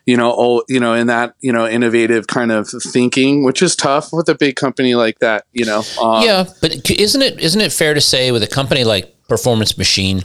you 0.07 0.17
know 0.17 0.35
oh, 0.37 0.63
you 0.69 0.79
know 0.79 0.95
in 0.95 1.07
that 1.07 1.35
you 1.41 1.53
know 1.53 1.67
innovative 1.67 2.27
kind 2.27 2.53
of 2.53 2.69
thinking 2.69 3.43
which 3.43 3.63
is 3.63 3.75
tough 3.75 4.13
with 4.13 4.29
a 4.29 4.35
big 4.35 4.57
company 4.57 4.95
like 4.95 5.19
that 5.19 5.45
you 5.53 5.65
know 5.65 5.83
um, 6.01 6.23
yeah 6.23 6.45
but 6.61 6.91
isn't 6.91 7.23
it 7.23 7.41
isn't 7.41 7.61
it 7.61 7.73
fair 7.73 7.95
to 7.95 8.01
say 8.01 8.31
with 8.31 8.43
a 8.43 8.49
company 8.49 8.85
like 8.85 9.15
performance 9.29 9.77
machine 9.79 10.23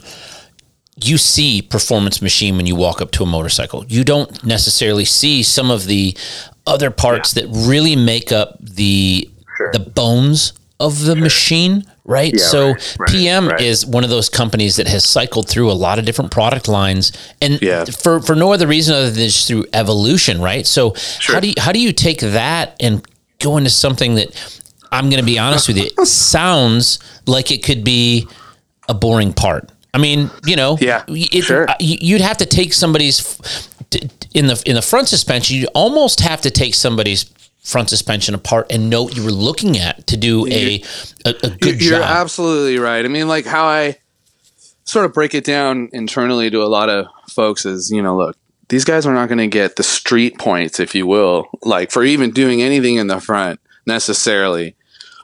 you 1.04 1.16
see 1.16 1.62
performance 1.62 2.20
machine 2.20 2.56
when 2.56 2.66
you 2.66 2.74
walk 2.74 3.00
up 3.00 3.10
to 3.10 3.22
a 3.22 3.26
motorcycle 3.26 3.84
you 3.86 4.04
don't 4.04 4.44
necessarily 4.44 5.04
see 5.04 5.42
some 5.42 5.70
of 5.70 5.86
the 5.86 6.16
other 6.66 6.90
parts 6.90 7.34
yeah. 7.34 7.42
that 7.42 7.66
really 7.68 7.96
make 7.96 8.32
up 8.32 8.56
the 8.60 9.28
sure. 9.56 9.72
the 9.72 9.78
bones 9.78 10.52
of 10.80 11.00
the 11.00 11.14
sure. 11.14 11.22
machine 11.22 11.84
right? 12.08 12.32
Yeah, 12.34 12.44
so 12.44 12.68
right, 12.70 12.96
right, 12.98 13.10
PM 13.10 13.48
right. 13.48 13.60
is 13.60 13.86
one 13.86 14.02
of 14.02 14.10
those 14.10 14.28
companies 14.28 14.76
that 14.76 14.88
has 14.88 15.04
cycled 15.04 15.48
through 15.48 15.70
a 15.70 15.74
lot 15.74 16.00
of 16.00 16.04
different 16.04 16.32
product 16.32 16.66
lines, 16.66 17.12
and 17.40 17.62
yeah. 17.62 17.84
for 17.84 18.20
for 18.20 18.34
no 18.34 18.52
other 18.52 18.66
reason 18.66 18.96
other 18.96 19.10
than 19.10 19.22
just 19.22 19.46
through 19.46 19.66
evolution, 19.72 20.40
right? 20.40 20.66
So 20.66 20.94
sure. 20.94 21.36
how 21.36 21.40
do 21.40 21.48
you 21.48 21.54
how 21.58 21.70
do 21.70 21.78
you 21.78 21.92
take 21.92 22.20
that 22.20 22.74
and 22.80 23.06
go 23.38 23.58
into 23.58 23.70
something 23.70 24.16
that 24.16 24.60
I'm 24.90 25.10
going 25.10 25.20
to 25.20 25.26
be 25.26 25.38
honest 25.38 25.68
with 25.68 25.76
you, 25.76 25.90
it 25.96 26.06
sounds 26.08 26.98
like 27.26 27.52
it 27.52 27.62
could 27.62 27.84
be 27.84 28.26
a 28.88 28.94
boring 28.94 29.32
part. 29.32 29.70
I 29.94 29.98
mean, 29.98 30.30
you 30.44 30.56
know, 30.56 30.78
yeah, 30.80 31.04
it, 31.08 31.44
sure. 31.44 31.66
you'd 31.78 32.20
have 32.20 32.38
to 32.38 32.46
take 32.46 32.72
somebody's 32.72 33.38
in 34.34 34.46
the 34.46 34.62
in 34.66 34.74
the 34.74 34.82
front 34.82 35.08
suspension. 35.08 35.56
You 35.56 35.66
almost 35.74 36.20
have 36.20 36.40
to 36.42 36.50
take 36.50 36.74
somebody's 36.74 37.24
front 37.62 37.90
suspension 37.90 38.34
apart 38.34 38.66
and 38.70 38.88
know 38.88 39.02
what 39.02 39.16
you 39.16 39.24
were 39.24 39.30
looking 39.30 39.76
at 39.76 40.06
to 40.06 40.16
do 40.16 40.46
a 40.48 40.82
a, 41.24 41.34
a 41.42 41.50
good 41.50 41.82
you're 41.82 41.98
job. 41.98 42.02
absolutely 42.02 42.78
right. 42.78 43.04
I 43.04 43.08
mean, 43.08 43.28
like 43.28 43.44
how 43.46 43.64
I 43.66 43.96
sort 44.84 45.04
of 45.04 45.12
break 45.12 45.34
it 45.34 45.44
down 45.44 45.90
internally 45.92 46.50
to 46.50 46.62
a 46.62 46.64
lot 46.64 46.88
of 46.88 47.06
folks 47.28 47.66
is, 47.66 47.90
you 47.90 48.00
know, 48.00 48.16
look, 48.16 48.36
these 48.68 48.84
guys 48.84 49.06
are 49.06 49.14
not 49.14 49.28
going 49.28 49.38
to 49.38 49.46
get 49.46 49.76
the 49.76 49.82
street 49.82 50.38
points, 50.38 50.80
if 50.80 50.94
you 50.94 51.06
will, 51.06 51.48
like 51.62 51.90
for 51.90 52.04
even 52.04 52.30
doing 52.30 52.62
anything 52.62 52.96
in 52.96 53.06
the 53.06 53.20
front 53.20 53.60
necessarily 53.86 54.76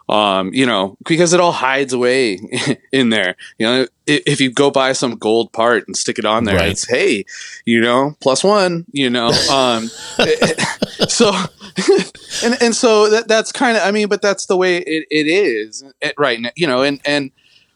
um, 0.08 0.52
you 0.52 0.66
know, 0.66 0.96
because 1.06 1.32
it 1.32 1.40
all 1.40 1.52
hides 1.52 1.92
away 1.92 2.38
in 2.92 3.08
there. 3.08 3.36
You 3.58 3.66
know, 3.66 3.86
if, 4.06 4.22
if, 4.26 4.40
you 4.40 4.52
go 4.52 4.70
buy 4.70 4.92
some 4.92 5.16
gold 5.16 5.52
part 5.52 5.86
and 5.86 5.96
stick 5.96 6.18
it 6.18 6.26
on 6.26 6.44
there, 6.44 6.56
right. 6.56 6.70
it's 6.70 6.86
hey, 6.86 7.24
you 7.64 7.80
know, 7.80 8.14
plus 8.20 8.44
one. 8.44 8.84
You 8.92 9.08
know, 9.08 9.28
um, 9.50 9.88
so 11.08 11.32
and 12.44 12.56
and 12.60 12.74
so 12.74 13.08
that 13.10 13.28
that's 13.28 13.50
kind 13.50 13.76
of 13.76 13.82
I 13.82 13.90
mean, 13.90 14.08
but 14.08 14.20
that's 14.20 14.46
the 14.46 14.56
way 14.56 14.78
it, 14.78 15.06
it 15.10 15.26
is 15.26 15.84
it, 16.02 16.14
right 16.18 16.40
now. 16.40 16.50
You 16.54 16.66
know, 16.66 16.82
and 16.82 17.00
and 17.06 17.30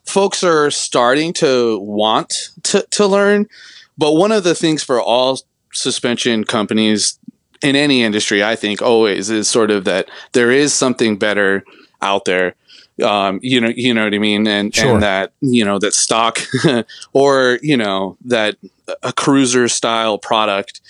folks 0.05 0.45
are 0.45 0.71
starting 0.71 1.33
to 1.35 1.79
want 1.79 2.51
to 2.65 2.87
to 2.91 3.07
learn, 3.07 3.49
but 3.97 4.15
one 4.15 4.33
of 4.33 4.45
the 4.45 4.55
things 4.55 4.83
for 4.83 5.01
all 5.01 5.39
suspension 5.73 6.45
companies 6.45 7.19
in 7.63 7.75
any 7.75 8.03
industry, 8.03 8.45
I 8.45 8.55
think 8.55 8.83
always 8.83 9.31
is 9.31 9.49
sort 9.49 9.71
of 9.71 9.85
that 9.85 10.09
there 10.33 10.51
is 10.51 10.73
something 10.73 11.17
better 11.17 11.65
out 12.03 12.25
there. 12.25 12.55
Um, 13.03 13.39
you 13.43 13.61
know, 13.61 13.69
you 13.75 13.95
know 13.95 14.05
what 14.05 14.15
I 14.15 14.19
mean, 14.19 14.47
and 14.47 14.75
sure. 14.75 14.95
and 14.95 15.03
that 15.03 15.33
you 15.41 15.65
know 15.65 15.79
that 15.79 15.95
stock 15.95 16.41
or 17.13 17.59
you 17.63 17.77
know 17.77 18.17
that 18.25 18.57
a 19.03 19.13
cruiser 19.13 19.69
style 19.69 20.19
product. 20.19 20.81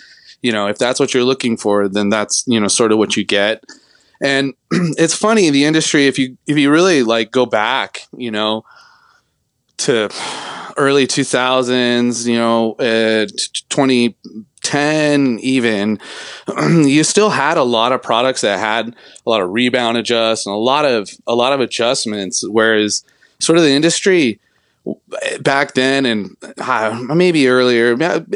You 0.41 0.53
know, 0.53 0.69
if 0.69 0.79
that's 0.79 1.01
what 1.01 1.13
you're 1.13 1.25
looking 1.25 1.57
for, 1.57 1.89
then 1.89 2.09
that's 2.09 2.45
you 2.47 2.61
know 2.61 2.69
sort 2.69 2.93
of 2.93 2.99
what 2.99 3.17
you 3.17 3.25
get. 3.25 3.65
And 4.21 4.55
it's 4.71 5.15
funny 5.15 5.51
the 5.51 5.65
industry 5.65 6.07
if 6.07 6.19
you 6.19 6.37
if 6.47 6.57
you 6.57 6.71
really 6.71 7.03
like 7.03 7.31
go 7.31 7.45
back, 7.45 8.03
you 8.17 8.31
know, 8.31 8.65
to 9.79 10.09
early 10.77 11.07
2000s, 11.07 12.27
you 12.27 12.37
know, 12.37 12.73
uh, 12.75 13.27
20 13.69 14.17
10 14.69 15.39
even 15.41 15.99
you 16.69 17.03
still 17.03 17.31
had 17.31 17.57
a 17.57 17.63
lot 17.63 17.91
of 17.91 18.03
products 18.03 18.43
that 18.43 18.59
had 18.59 18.95
a 19.27 19.31
lot 19.31 19.41
of 19.41 19.51
rebound 19.51 19.97
adjusts 19.97 20.45
and 20.45 20.55
a 20.55 20.59
lot 20.59 20.85
of 20.85 21.09
a 21.27 21.35
lot 21.35 21.55
of 21.55 21.61
adjustments 21.61 22.47
whereas 22.47 23.03
sort 23.39 23.57
of 23.57 23.65
the 23.65 23.71
industry 23.71 24.39
back 25.41 25.73
then 25.73 26.05
and 26.05 26.37
uh, 26.59 27.03
maybe 27.15 27.49
earlier 27.49 27.93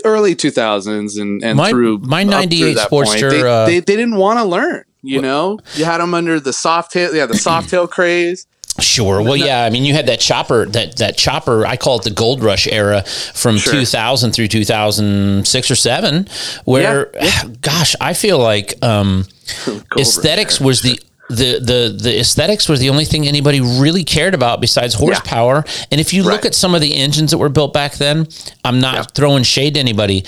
early 0.06 0.34
2000s 0.34 1.20
and, 1.20 1.44
and 1.44 1.58
my, 1.58 1.68
through 1.68 1.98
my 1.98 2.24
98 2.24 2.78
Sportster 2.78 3.30
they, 3.30 3.42
uh, 3.42 3.66
they, 3.66 3.80
they, 3.80 3.96
didn't 3.96 4.16
want 4.16 4.38
to 4.38 4.44
learn 4.44 4.84
you 5.04 5.20
know? 5.20 5.58
You 5.74 5.84
had 5.84 5.98
them 5.98 6.14
under 6.14 6.40
the 6.40 6.52
Softail 6.52 7.12
yeah 7.12 7.26
the 7.26 7.34
Softail 7.34 7.90
craze 7.90 8.46
Sure. 8.81 9.23
Well, 9.23 9.37
yeah. 9.37 9.64
I 9.64 9.71
mean, 9.71 9.85
you 9.85 9.93
had 9.93 10.07
that 10.07 10.19
chopper, 10.19 10.64
that 10.67 10.97
that 10.97 11.19
chopper. 11.19 11.67
I 11.67 11.76
call 11.76 11.99
it 11.99 12.05
the 12.05 12.11
gold 12.11 12.43
rush 12.43 12.67
era 12.67 13.02
from 13.02 13.59
sure. 13.59 13.75
2000 13.75 14.33
through 14.33 14.49
2006 14.49 15.71
or 15.71 15.75
seven, 15.75 16.26
where, 16.64 17.11
yeah. 17.14 17.45
Gosh, 17.61 17.95
I 18.00 18.14
feel 18.14 18.38
like 18.38 18.75
um, 18.83 19.26
aesthetics 19.99 20.59
was 20.59 20.81
the 20.81 20.99
the 21.36 21.58
the 21.60 21.98
the 21.98 22.20
aesthetics 22.20 22.68
was 22.68 22.80
the 22.80 22.90
only 22.90 23.04
thing 23.04 23.26
anybody 23.26 23.60
really 23.60 24.04
cared 24.04 24.34
about 24.34 24.60
besides 24.60 24.94
horsepower. 24.94 25.64
And 25.90 26.00
if 26.00 26.12
you 26.12 26.22
look 26.22 26.44
at 26.44 26.54
some 26.54 26.74
of 26.74 26.80
the 26.80 26.94
engines 26.94 27.30
that 27.30 27.38
were 27.38 27.48
built 27.48 27.72
back 27.72 27.94
then, 27.94 28.28
I'm 28.64 28.80
not 28.80 29.14
throwing 29.14 29.42
shade 29.42 29.74
to 29.74 29.80
anybody. 29.80 30.24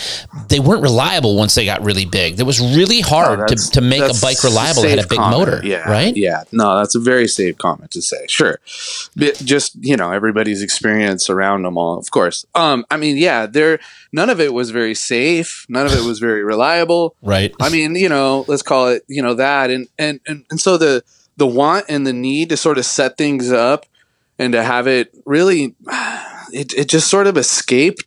They 0.48 0.60
weren't 0.60 0.82
reliable 0.82 1.36
once 1.36 1.54
they 1.54 1.64
got 1.64 1.82
really 1.82 2.04
big. 2.04 2.40
It 2.40 2.44
was 2.44 2.60
really 2.60 3.00
hard 3.00 3.48
to, 3.48 3.56
to 3.56 3.80
make 3.80 4.02
a 4.02 4.14
bike 4.20 4.42
reliable 4.42 4.82
that 4.82 4.90
had 4.90 4.98
a 5.04 5.08
big 5.08 5.18
comment. 5.18 5.38
motor. 5.38 5.60
Yeah. 5.66 5.88
Right? 5.90 6.16
Yeah. 6.16 6.44
No, 6.52 6.78
that's 6.78 6.94
a 6.94 7.00
very 7.00 7.28
safe 7.28 7.58
comment 7.58 7.90
to 7.92 8.02
say. 8.02 8.26
Sure. 8.28 8.58
But 9.16 9.36
just, 9.44 9.76
you 9.80 9.96
know, 9.96 10.12
everybody's 10.12 10.62
experience 10.62 11.30
around 11.30 11.62
them 11.62 11.78
all, 11.78 11.98
of 11.98 12.10
course. 12.10 12.44
Um, 12.54 12.84
I 12.90 12.96
mean, 12.96 13.16
yeah, 13.16 13.46
there 13.46 13.78
none 14.14 14.30
of 14.30 14.40
it 14.40 14.54
was 14.54 14.70
very 14.70 14.94
safe. 14.94 15.66
None 15.68 15.86
of 15.86 15.92
it 15.92 16.04
was 16.04 16.20
very 16.20 16.44
reliable. 16.44 17.16
Right. 17.22 17.52
I 17.60 17.68
mean, 17.68 17.96
you 17.96 18.08
know, 18.08 18.44
let's 18.48 18.62
call 18.62 18.88
it, 18.88 19.02
you 19.08 19.22
know, 19.22 19.34
that 19.34 19.70
and 19.70 19.88
and 19.98 20.20
and, 20.26 20.44
and 20.50 20.60
so 20.60 20.76
the 20.76 21.02
the 21.36 21.46
want 21.46 21.86
and 21.88 22.06
the 22.06 22.12
need 22.12 22.48
to 22.50 22.56
sort 22.56 22.78
of 22.78 22.84
set 22.86 23.16
things 23.18 23.50
up 23.50 23.86
and 24.38 24.52
to 24.52 24.62
have 24.62 24.86
it 24.86 25.12
really 25.26 25.74
it 26.52 26.72
it 26.74 26.88
just 26.88 27.08
sort 27.08 27.26
of 27.26 27.36
escaped 27.36 28.04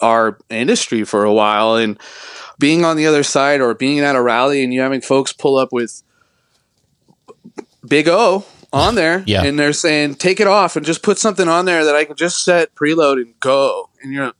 our 0.00 0.38
industry 0.50 1.02
for 1.04 1.24
a 1.24 1.32
while 1.32 1.76
and 1.76 1.98
being 2.58 2.84
on 2.84 2.96
the 2.96 3.06
other 3.06 3.22
side 3.22 3.60
or 3.60 3.74
being 3.74 4.00
at 4.00 4.16
a 4.16 4.22
rally 4.22 4.62
and 4.62 4.74
you 4.74 4.80
having 4.80 5.00
folks 5.00 5.32
pull 5.32 5.56
up 5.56 5.72
with 5.72 6.02
big 7.86 8.08
O 8.08 8.44
on 8.72 8.94
there 8.96 9.22
Yeah. 9.26 9.44
and 9.44 9.58
they're 9.58 9.72
saying 9.72 10.16
take 10.16 10.40
it 10.40 10.46
off 10.46 10.76
and 10.76 10.84
just 10.84 11.02
put 11.02 11.18
something 11.18 11.48
on 11.48 11.64
there 11.64 11.84
that 11.84 11.94
I 11.96 12.04
can 12.04 12.16
just 12.16 12.44
set 12.44 12.74
preload 12.74 13.16
and 13.22 13.38
go 13.40 13.88
and 14.02 14.12
you're 14.12 14.32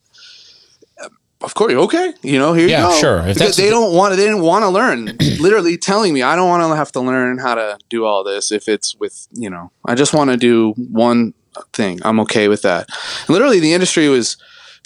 of 1.41 1.55
course 1.55 1.73
okay 1.73 2.13
you 2.23 2.39
know 2.39 2.53
here 2.53 2.69
Yeah, 2.69 2.85
you 2.89 2.95
go. 2.95 3.01
sure. 3.01 3.19
If 3.29 3.35
Because 3.39 3.57
they 3.57 3.71
don't 3.71 3.95
want 3.95 4.13
to 4.13 4.17
they 4.17 4.25
didn't 4.25 4.43
want 4.43 4.63
to 4.65 4.69
learn. 4.69 5.17
Literally 5.41 5.77
telling 5.77 6.13
me 6.13 6.23
I 6.23 6.35
don't 6.37 6.49
want 6.49 6.63
to 6.71 6.77
have 6.77 6.91
to 6.93 7.01
learn 7.01 7.39
how 7.39 7.55
to 7.55 7.79
do 7.89 8.05
all 8.05 8.25
this 8.25 8.51
if 8.53 8.69
it's 8.69 8.95
with 8.97 9.29
you 9.33 9.49
know 9.51 9.71
I 9.85 9.95
just 9.95 10.13
want 10.13 10.31
to 10.31 10.37
do 10.37 10.73
one 10.77 11.35
thing. 11.73 12.01
I'm 12.05 12.21
okay 12.21 12.49
with 12.49 12.63
that. 12.63 12.89
And 13.27 13.31
literally 13.31 13.61
the 13.61 13.73
industry 13.73 14.09
was 14.09 14.37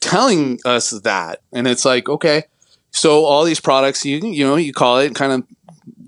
telling 0.01 0.59
us 0.65 0.91
that. 0.91 1.41
And 1.53 1.67
it's 1.67 1.85
like 1.85 2.09
okay 2.09 2.45
so 2.91 3.25
all 3.25 3.45
these 3.45 3.61
products 3.61 4.05
you 4.05 4.19
you 4.19 4.45
know 4.45 4.57
you 4.57 4.73
call 4.75 4.99
it 4.99 5.15
kind 5.15 5.33
of 5.33 5.45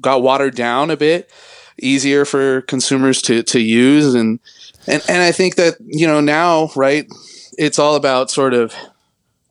got 0.02 0.22
watered 0.22 0.54
down 0.54 0.90
a 0.90 0.96
bit 0.96 1.30
easier 1.80 2.24
for 2.26 2.60
consumers 2.62 3.22
to 3.22 3.42
to 3.44 3.60
use. 3.60 4.14
And 4.14 4.40
and 4.86 5.02
and 5.08 5.22
I 5.22 5.32
think 5.32 5.54
that 5.56 5.76
you 5.80 6.06
know 6.06 6.20
now 6.20 6.70
right 6.76 7.06
it's 7.56 7.78
all 7.78 7.94
about 7.96 8.30
sort 8.30 8.52
of 8.52 8.74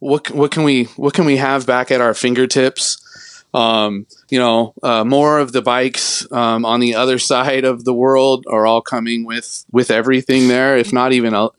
what 0.04 0.30
what 0.32 0.52
can 0.52 0.64
we 0.64 0.86
what 0.96 1.14
can 1.14 1.26
we 1.26 1.38
have 1.38 1.66
back 1.66 1.92
at 1.92 2.02
our 2.02 2.14
fingertips? 2.14 3.00
Um, 3.54 4.08
you 4.30 4.40
know 4.40 4.74
uh, 4.82 5.06
more 5.06 5.40
of 5.40 5.52
the 5.52 5.62
bikes 5.62 6.30
um, 6.32 6.66
on 6.66 6.80
the 6.80 6.96
other 6.96 7.20
side 7.20 7.66
of 7.66 7.86
the 7.86 7.94
world 7.94 8.46
are 8.50 8.66
all 8.66 8.82
coming 8.82 9.26
with 9.26 9.64
with 9.72 9.92
everything 9.92 10.48
there 10.48 10.76
if 10.76 10.92
not 10.92 11.14
even 11.14 11.36
a 11.36 11.50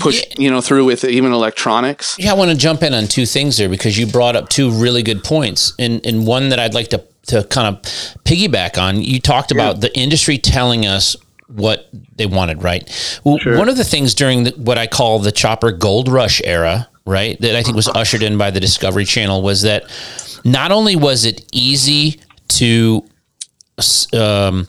push 0.00 0.22
you 0.38 0.50
know 0.50 0.60
through 0.60 0.84
with 0.84 1.04
even 1.04 1.32
electronics. 1.32 2.16
Yeah, 2.18 2.32
I 2.32 2.34
want 2.34 2.50
to 2.50 2.56
jump 2.56 2.82
in 2.82 2.94
on 2.94 3.06
two 3.06 3.26
things 3.26 3.56
there 3.56 3.68
because 3.68 3.98
you 3.98 4.06
brought 4.06 4.36
up 4.36 4.48
two 4.48 4.70
really 4.70 5.02
good 5.02 5.22
points, 5.22 5.72
and 5.78 6.04
and 6.06 6.26
one 6.26 6.48
that 6.50 6.58
I'd 6.58 6.74
like 6.74 6.88
to 6.88 7.04
to 7.26 7.44
kind 7.44 7.76
of 7.76 7.82
piggyback 8.24 8.80
on. 8.80 9.02
You 9.02 9.20
talked 9.20 9.52
about 9.52 9.80
the 9.80 9.96
industry 9.96 10.38
telling 10.38 10.86
us 10.86 11.14
what 11.46 11.88
they 12.16 12.26
wanted, 12.26 12.62
right? 12.62 13.20
Well, 13.24 13.38
One 13.44 13.68
of 13.68 13.76
the 13.76 13.84
things 13.84 14.14
during 14.14 14.44
the, 14.44 14.50
what 14.52 14.78
I 14.78 14.86
call 14.86 15.18
the 15.18 15.32
chopper 15.32 15.70
gold 15.70 16.08
rush 16.08 16.40
era, 16.44 16.88
right, 17.04 17.40
that 17.40 17.56
I 17.56 17.62
think 17.62 17.76
was 17.76 17.88
ushered 17.88 18.22
in 18.22 18.38
by 18.38 18.50
the 18.50 18.60
Discovery 18.60 19.04
Channel 19.04 19.42
was 19.42 19.62
that 19.62 19.84
not 20.44 20.72
only 20.72 20.96
was 20.96 21.24
it 21.24 21.44
easy 21.52 22.20
to 22.48 23.04
um, 24.12 24.68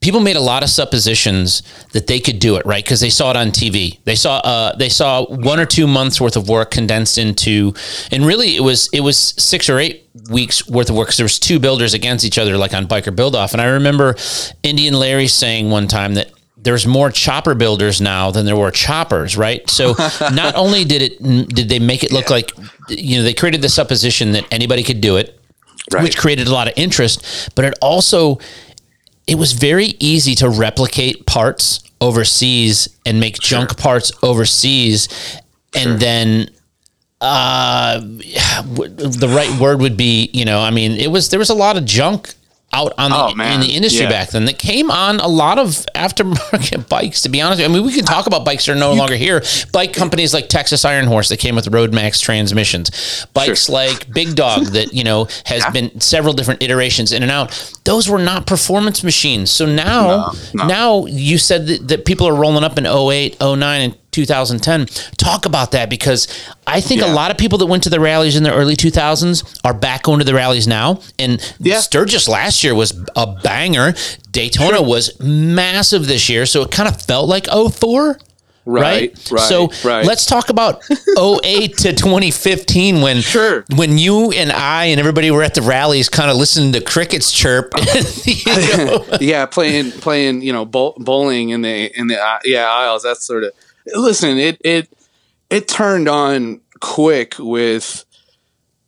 people 0.00 0.20
made 0.20 0.36
a 0.36 0.40
lot 0.40 0.62
of 0.62 0.68
suppositions 0.68 1.62
that 1.92 2.06
they 2.06 2.20
could 2.20 2.38
do 2.38 2.56
it 2.56 2.64
right 2.64 2.84
because 2.84 3.00
they 3.00 3.10
saw 3.10 3.30
it 3.30 3.36
on 3.36 3.48
TV. 3.48 3.98
They 4.04 4.14
saw 4.14 4.38
uh, 4.38 4.76
they 4.76 4.88
saw 4.88 5.24
one 5.26 5.58
or 5.58 5.66
two 5.66 5.86
months 5.86 6.20
worth 6.20 6.36
of 6.36 6.48
work 6.48 6.70
condensed 6.70 7.18
into, 7.18 7.74
and 8.10 8.24
really 8.24 8.56
it 8.56 8.62
was 8.62 8.88
it 8.92 9.00
was 9.00 9.18
six 9.18 9.68
or 9.68 9.78
eight 9.78 10.08
weeks 10.30 10.68
worth 10.68 10.90
of 10.90 10.96
work 10.96 11.08
because 11.08 11.16
there 11.16 11.24
was 11.24 11.38
two 11.38 11.58
builders 11.58 11.94
against 11.94 12.24
each 12.24 12.38
other 12.38 12.56
like 12.56 12.74
on 12.74 12.86
Biker 12.86 13.14
Build 13.14 13.34
Off. 13.34 13.52
And 13.52 13.60
I 13.60 13.66
remember 13.66 14.16
Indian 14.62 14.94
Larry 14.94 15.28
saying 15.28 15.70
one 15.70 15.88
time 15.88 16.14
that. 16.14 16.32
There's 16.60 16.86
more 16.86 17.10
chopper 17.10 17.54
builders 17.54 18.00
now 18.00 18.30
than 18.30 18.44
there 18.44 18.56
were 18.56 18.70
choppers, 18.70 19.36
right? 19.36 19.68
So 19.70 19.94
not 20.32 20.54
only 20.56 20.84
did 20.84 21.02
it 21.02 21.22
did 21.48 21.68
they 21.68 21.78
make 21.78 22.02
it 22.04 22.12
look 22.12 22.30
like 22.30 22.50
you 22.88 23.18
know 23.18 23.22
they 23.22 23.34
created 23.34 23.62
the 23.62 23.68
supposition 23.68 24.32
that 24.32 24.44
anybody 24.50 24.82
could 24.82 25.00
do 25.00 25.16
it, 25.16 25.34
Right. 25.92 26.02
which 26.02 26.18
created 26.18 26.48
a 26.48 26.52
lot 26.52 26.66
of 26.68 26.74
interest, 26.76 27.50
but 27.54 27.64
it 27.64 27.74
also 27.80 28.38
it 29.26 29.36
was 29.36 29.52
very 29.52 29.94
easy 30.00 30.34
to 30.36 30.48
replicate 30.50 31.24
parts 31.26 31.80
overseas 32.00 32.88
and 33.06 33.18
make 33.20 33.38
junk 33.40 33.76
parts 33.78 34.12
overseas 34.22 35.08
and 35.74 35.98
then 36.00 36.48
uh 37.20 37.98
w- 37.98 38.88
the 38.94 39.28
right 39.28 39.60
word 39.60 39.80
would 39.80 39.96
be 39.96 40.30
you 40.32 40.44
know 40.44 40.60
i 40.60 40.70
mean 40.70 40.92
it 40.92 41.10
was 41.10 41.30
there 41.30 41.38
was 41.40 41.50
a 41.50 41.54
lot 41.54 41.76
of 41.76 41.84
junk 41.84 42.34
out 42.70 42.92
on 42.98 43.10
the, 43.10 43.16
Oh, 43.16 43.28
in 43.54 43.60
the 43.60 43.74
industry 43.74 44.02
Yeah. 44.04 44.10
back 44.10 44.28
then. 44.30 44.44
That 44.44 44.58
came 44.58 44.90
on 44.90 45.20
a 45.20 45.26
lot 45.26 45.58
of 45.58 45.68
aftermarket 45.94 46.86
bikes 46.90 47.22
to 47.22 47.28
be 47.30 47.40
honest. 47.40 47.62
I 47.62 47.68
mean 47.68 47.82
we 47.84 47.92
can 47.94 48.04
talk 48.04 48.26
about 48.26 48.44
bikes 48.44 48.66
that 48.66 48.72
are 48.72 48.74
no 48.78 48.92
longer 48.92 49.16
here. 49.16 49.42
Bike 49.72 49.92
companies 49.94 50.34
like 50.34 50.48
texas 50.48 50.84
iron 50.84 51.06
horse 51.06 51.28
that 51.30 51.38
came 51.38 51.54
with 51.56 51.68
road 51.68 51.94
max 51.94 52.20
transmissions. 52.20 53.26
Bikes 53.32 53.68
like 53.70 54.12
big 54.12 54.34
dog 54.34 54.66
that 54.66 54.92
you 54.92 55.02
know 55.02 55.28
has 55.46 55.64
been 55.72 55.98
several 56.00 56.34
different 56.34 56.62
iterations 56.62 57.12
in 57.12 57.22
and 57.22 57.32
out. 57.32 57.50
Those 57.84 58.08
were 58.08 58.18
not 58.18 58.46
performance 58.46 59.02
machines. 59.02 59.50
So 59.50 59.64
now 59.64 60.06
No, 60.06 60.32
no. 60.54 60.66
now 60.66 61.06
you 61.06 61.38
said 61.38 61.66
that, 61.68 61.88
that 61.88 62.04
people 62.04 62.28
are 62.28 62.34
rolling 62.34 62.64
up 62.64 62.76
in 62.76 62.84
08 62.86 63.36
09 63.40 63.80
and 63.80 63.96
2010 64.26 64.86
talk 65.16 65.46
about 65.46 65.70
that 65.72 65.88
because 65.88 66.26
i 66.66 66.80
think 66.80 67.00
a 67.02 67.06
lot 67.06 67.30
of 67.30 67.36
people 67.38 67.58
that 67.58 67.66
went 67.66 67.82
to 67.82 67.90
the 67.90 68.00
rallies 68.00 68.36
in 68.36 68.42
the 68.42 68.52
early 68.52 68.74
2000s 68.76 69.60
are 69.64 69.74
back 69.74 70.02
going 70.02 70.18
to 70.18 70.24
the 70.24 70.34
rallies 70.34 70.66
now 70.66 71.00
and 71.18 71.40
Yeah. 71.60 71.78
sturgis 71.80 72.28
last 72.28 72.64
year 72.64 72.74
was 72.74 72.98
a 73.16 73.26
banger 73.42 73.94
daytona 74.32 74.82
was 74.82 75.18
massive 75.20 76.06
this 76.06 76.28
year 76.28 76.46
so 76.46 76.62
it 76.62 76.70
kind 76.70 76.88
of 76.88 77.00
felt 77.00 77.28
like 77.28 77.46
04 77.46 78.18
Right? 78.70 79.16
right 79.16 79.30
right 79.30 79.40
So 79.48 79.70
right 79.82 80.04
let's 80.04 80.26
talk 80.26 80.50
about 80.50 80.82
08 81.16 81.74
to 81.78 81.94
2015 81.94 83.00
when 83.00 83.22
Sure. 83.22 83.64
when 83.76 83.96
you 83.96 84.30
and 84.32 84.52
I 84.52 84.86
and 84.86 85.00
everybody 85.00 85.30
were 85.30 85.42
at 85.42 85.54
the 85.54 85.62
rallies 85.62 86.10
kind 86.10 86.30
of 86.30 86.36
listening 86.36 86.72
to 86.74 86.82
crickets 86.82 87.32
chirp. 87.32 87.72
you 88.26 88.76
know? 88.76 89.06
yeah, 89.22 89.46
playing 89.46 89.92
playing 89.92 90.42
you 90.42 90.52
know 90.52 90.66
bowl, 90.66 90.94
bowling 90.98 91.48
in 91.48 91.62
the 91.62 91.98
in 91.98 92.08
the 92.08 92.20
uh, 92.22 92.40
yeah 92.44 92.68
aisles. 92.68 93.02
That's 93.04 93.24
sort 93.24 93.44
of 93.44 93.52
listen. 93.94 94.38
It 94.38 94.60
it 94.64 94.92
it 95.50 95.68
turned 95.68 96.08
on 96.08 96.60
quick 96.80 97.34
with 97.38 98.04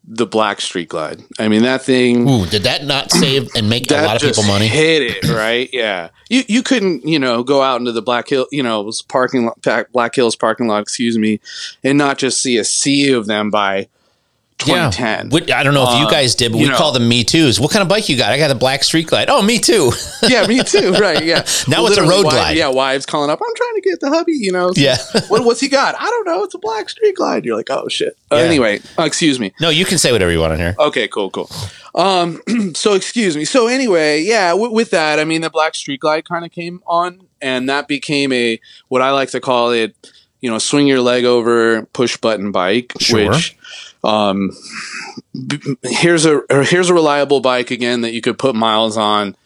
the 0.05 0.27
Black 0.27 0.61
Street 0.61 0.89
Glide. 0.89 1.23
I 1.39 1.49
mean 1.49 1.63
that 1.63 1.83
thing. 1.83 2.29
Ooh, 2.29 2.47
did 2.47 2.65
that 2.65 2.85
not 2.85 3.13
save 3.13 3.49
and 3.55 3.71
make 3.71 3.91
a 3.91 4.03
lot 4.03 4.17
of 4.17 4.23
people 4.23 4.43
money? 4.43 4.67
Hit 4.67 5.03
it 5.03 5.29
right, 5.31 5.71
yeah. 5.73 6.11
You 6.29 6.43
you 6.49 6.63
couldn't 6.63 7.07
you 7.07 7.19
know 7.19 7.45
go 7.45 7.63
out 7.63 7.81
into 7.81 7.93
the 7.93 8.03
Black 8.03 8.29
Hill 8.29 8.47
you 8.51 8.63
know 8.63 8.81
it 8.81 8.85
was 8.85 9.03
parking 9.03 9.47
lot, 9.47 9.93
Black 9.93 10.15
Hills 10.15 10.37
parking 10.37 10.67
lot, 10.67 10.83
excuse 10.83 11.17
me, 11.17 11.41
and 11.85 11.97
not 11.97 12.19
just 12.19 12.43
see 12.43 12.59
a 12.59 12.65
sea 12.65 13.13
of 13.13 13.27
them 13.27 13.51
by 13.51 13.89
2010. 14.61 15.31
What- 15.31 15.51
I 15.51 15.63
don't 15.63 15.75
know 15.75 15.85
if 15.93 15.99
you 16.01 16.07
Uh, 16.07 16.11
guys 16.11 16.35
did, 16.35 16.53
but 16.53 16.59
we 16.59 16.69
know. 16.69 16.77
call 16.77 16.93
them 16.93 17.09
Me 17.09 17.25
Too's. 17.25 17.59
What 17.61 17.71
kind 17.71 17.83
of 17.83 17.89
bike 17.89 18.09
you 18.09 18.17
got? 18.17 18.33
I 18.33 18.39
got 18.39 18.51
a 18.51 18.55
black 18.55 18.85
street 18.85 19.07
glide. 19.07 19.29
Oh, 19.29 19.43
me 19.43 19.59
too. 19.59 19.93
yeah, 20.29 20.47
me 20.47 20.63
too. 20.63 20.93
Right, 21.01 21.25
yeah. 21.25 21.45
Now 21.69 21.87
it's 21.87 21.97
a 21.97 22.03
road 22.03 22.25
wives- 22.25 22.37
glide. 22.37 22.57
Yeah, 22.57 22.69
wives 22.69 23.07
calling 23.07 23.31
up. 23.31 23.41
I'm 23.45 23.55
trying 23.55 23.75
to 23.75 23.81
get 23.83 24.01
the 24.01 24.09
hubby. 24.11 24.33
You 24.33 24.53
know. 24.53 24.73
Yeah. 24.77 24.97
what, 25.29 25.45
what's 25.45 25.61
he 25.61 25.69
got? 25.69 25.95
I 25.99 26.05
don't 26.05 26.27
know. 26.27 26.45
It's 26.45 26.55
a 26.55 26.59
black 26.59 26.89
street 26.89 27.17
glide. 27.17 27.45
You're 27.45 27.57
like, 27.57 27.71
oh 27.71 27.89
shit. 27.89 28.17
Uh, 28.31 28.37
anyway, 28.37 28.81
uh, 28.99 29.03
excuse 29.05 29.41
me. 29.41 29.53
no, 29.61 29.71
you 29.71 29.85
can 29.85 29.99
say 29.99 30.13
whatever 30.13 30.31
you 30.31 30.39
want 30.41 30.53
on 30.53 30.59
here. 30.59 30.75
Okay, 30.79 31.09
cool, 31.09 31.31
cool. 31.31 31.51
Um, 31.95 32.41
so 32.75 32.95
excuse 32.95 33.37
me. 33.37 33.45
So 33.45 33.67
anyway, 33.67 34.23
yeah, 34.23 34.51
w- 34.51 34.73
with 34.73 34.91
that, 34.91 35.19
I 35.19 35.25
mean, 35.25 35.41
the 35.41 35.51
black 35.51 35.75
street 35.75 36.01
glide 36.01 36.25
kind 36.29 36.45
of 36.45 36.53
came 36.53 36.83
on, 36.87 37.23
and 37.43 37.69
that 37.69 37.89
became 37.89 38.33
a 38.33 38.61
what 38.89 39.03
I 39.03 39.11
like 39.11 39.31
to 39.31 39.41
call 39.41 39.71
it. 39.73 39.95
You 40.41 40.51
know, 40.51 40.59
swing 40.59 40.87
your 40.87 41.01
leg 41.03 41.25
over, 41.27 41.83
push 41.93 42.17
button 42.17 42.51
bike. 42.53 42.93
Sure. 42.99 43.31
Which, 43.31 43.57
um, 44.05 44.51
here's 45.83 46.27
a 46.27 46.41
here's 46.65 46.89
a 46.91 46.95
reliable 46.95 47.41
bike 47.41 47.71
again 47.71 48.01
that 48.03 48.13
you 48.13 48.21
could 48.21 48.39
put 48.39 48.55
miles 48.55 48.97
on. 48.97 49.37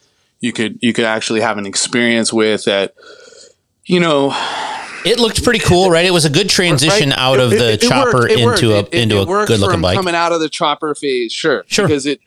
You 0.41 0.53
could 0.53 0.79
you 0.83 0.93
could 0.93 1.05
actually 1.05 1.41
have 1.41 1.59
an 1.59 1.67
experience 1.67 2.33
with 2.33 2.65
that. 2.65 2.95
You 3.87 4.01
know, 4.01 4.33
It 5.05 5.19
looked 5.19 5.45
pretty 5.45 5.59
cool, 5.59 5.91
right? 5.91 6.07
It 6.07 6.13
was 6.13 6.25
a 6.25 6.31
good 6.31 6.49
transition 6.49 7.11
Right? 7.11 7.19
out 7.19 7.39
of 7.41 7.53
It- 7.53 7.59
the 7.59 7.73
it- 7.73 7.83
it 7.85 7.89
chopper 7.89 8.13
worked. 8.21 8.33
It 8.33 8.45
worked. 8.45 8.63
into 8.63 8.75
a 8.75 8.79
into 9.03 9.19
it 9.19 9.23
a 9.23 9.47
good 9.47 9.61
looking 9.61 9.81
bike. 9.83 9.97
Coming 9.97 10.15
out 10.15 10.33
of 10.33 10.41
the 10.41 10.49
chopper 10.49 10.95
phase, 10.95 11.33
sure, 11.33 11.65
Sure. 11.69 11.87
because 11.87 12.07
it 12.07 12.21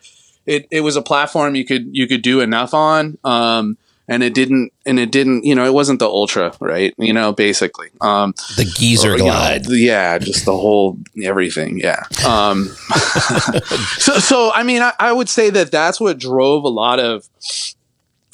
it 0.45 0.67
it 0.71 0.81
was 0.81 0.95
a 0.95 1.01
platform 1.01 1.55
you 1.55 1.65
could 1.65 1.89
you 1.91 2.07
could 2.07 2.21
do 2.21 2.39
enough 2.41 2.73
on, 2.73 3.17
um, 3.23 3.77
and 4.07 4.23
it 4.23 4.33
didn't 4.33 4.71
and 4.85 4.99
it 4.99 5.11
didn't 5.11 5.43
you 5.43 5.53
know 5.53 5.65
it 5.65 5.73
wasn't 5.73 5.99
the 5.99 6.07
ultra, 6.07 6.53
right? 6.59 6.93
You 6.97 7.13
know, 7.13 7.33
basically, 7.33 7.89
um, 8.01 8.33
the 8.55 8.65
geezer 8.65 9.17
you 9.17 9.25
know, 9.25 9.59
yeah, 9.69 10.17
just 10.17 10.45
the 10.45 10.55
whole 10.55 10.97
everything, 11.23 11.79
yeah. 11.79 12.03
Um, 12.25 12.65
so 13.97 14.19
so 14.19 14.51
I 14.53 14.63
mean, 14.63 14.81
I, 14.81 14.93
I 14.99 15.11
would 15.11 15.29
say 15.29 15.49
that 15.49 15.71
that's 15.71 15.99
what 15.99 16.17
drove 16.17 16.63
a 16.63 16.69
lot 16.69 16.99
of 16.99 17.27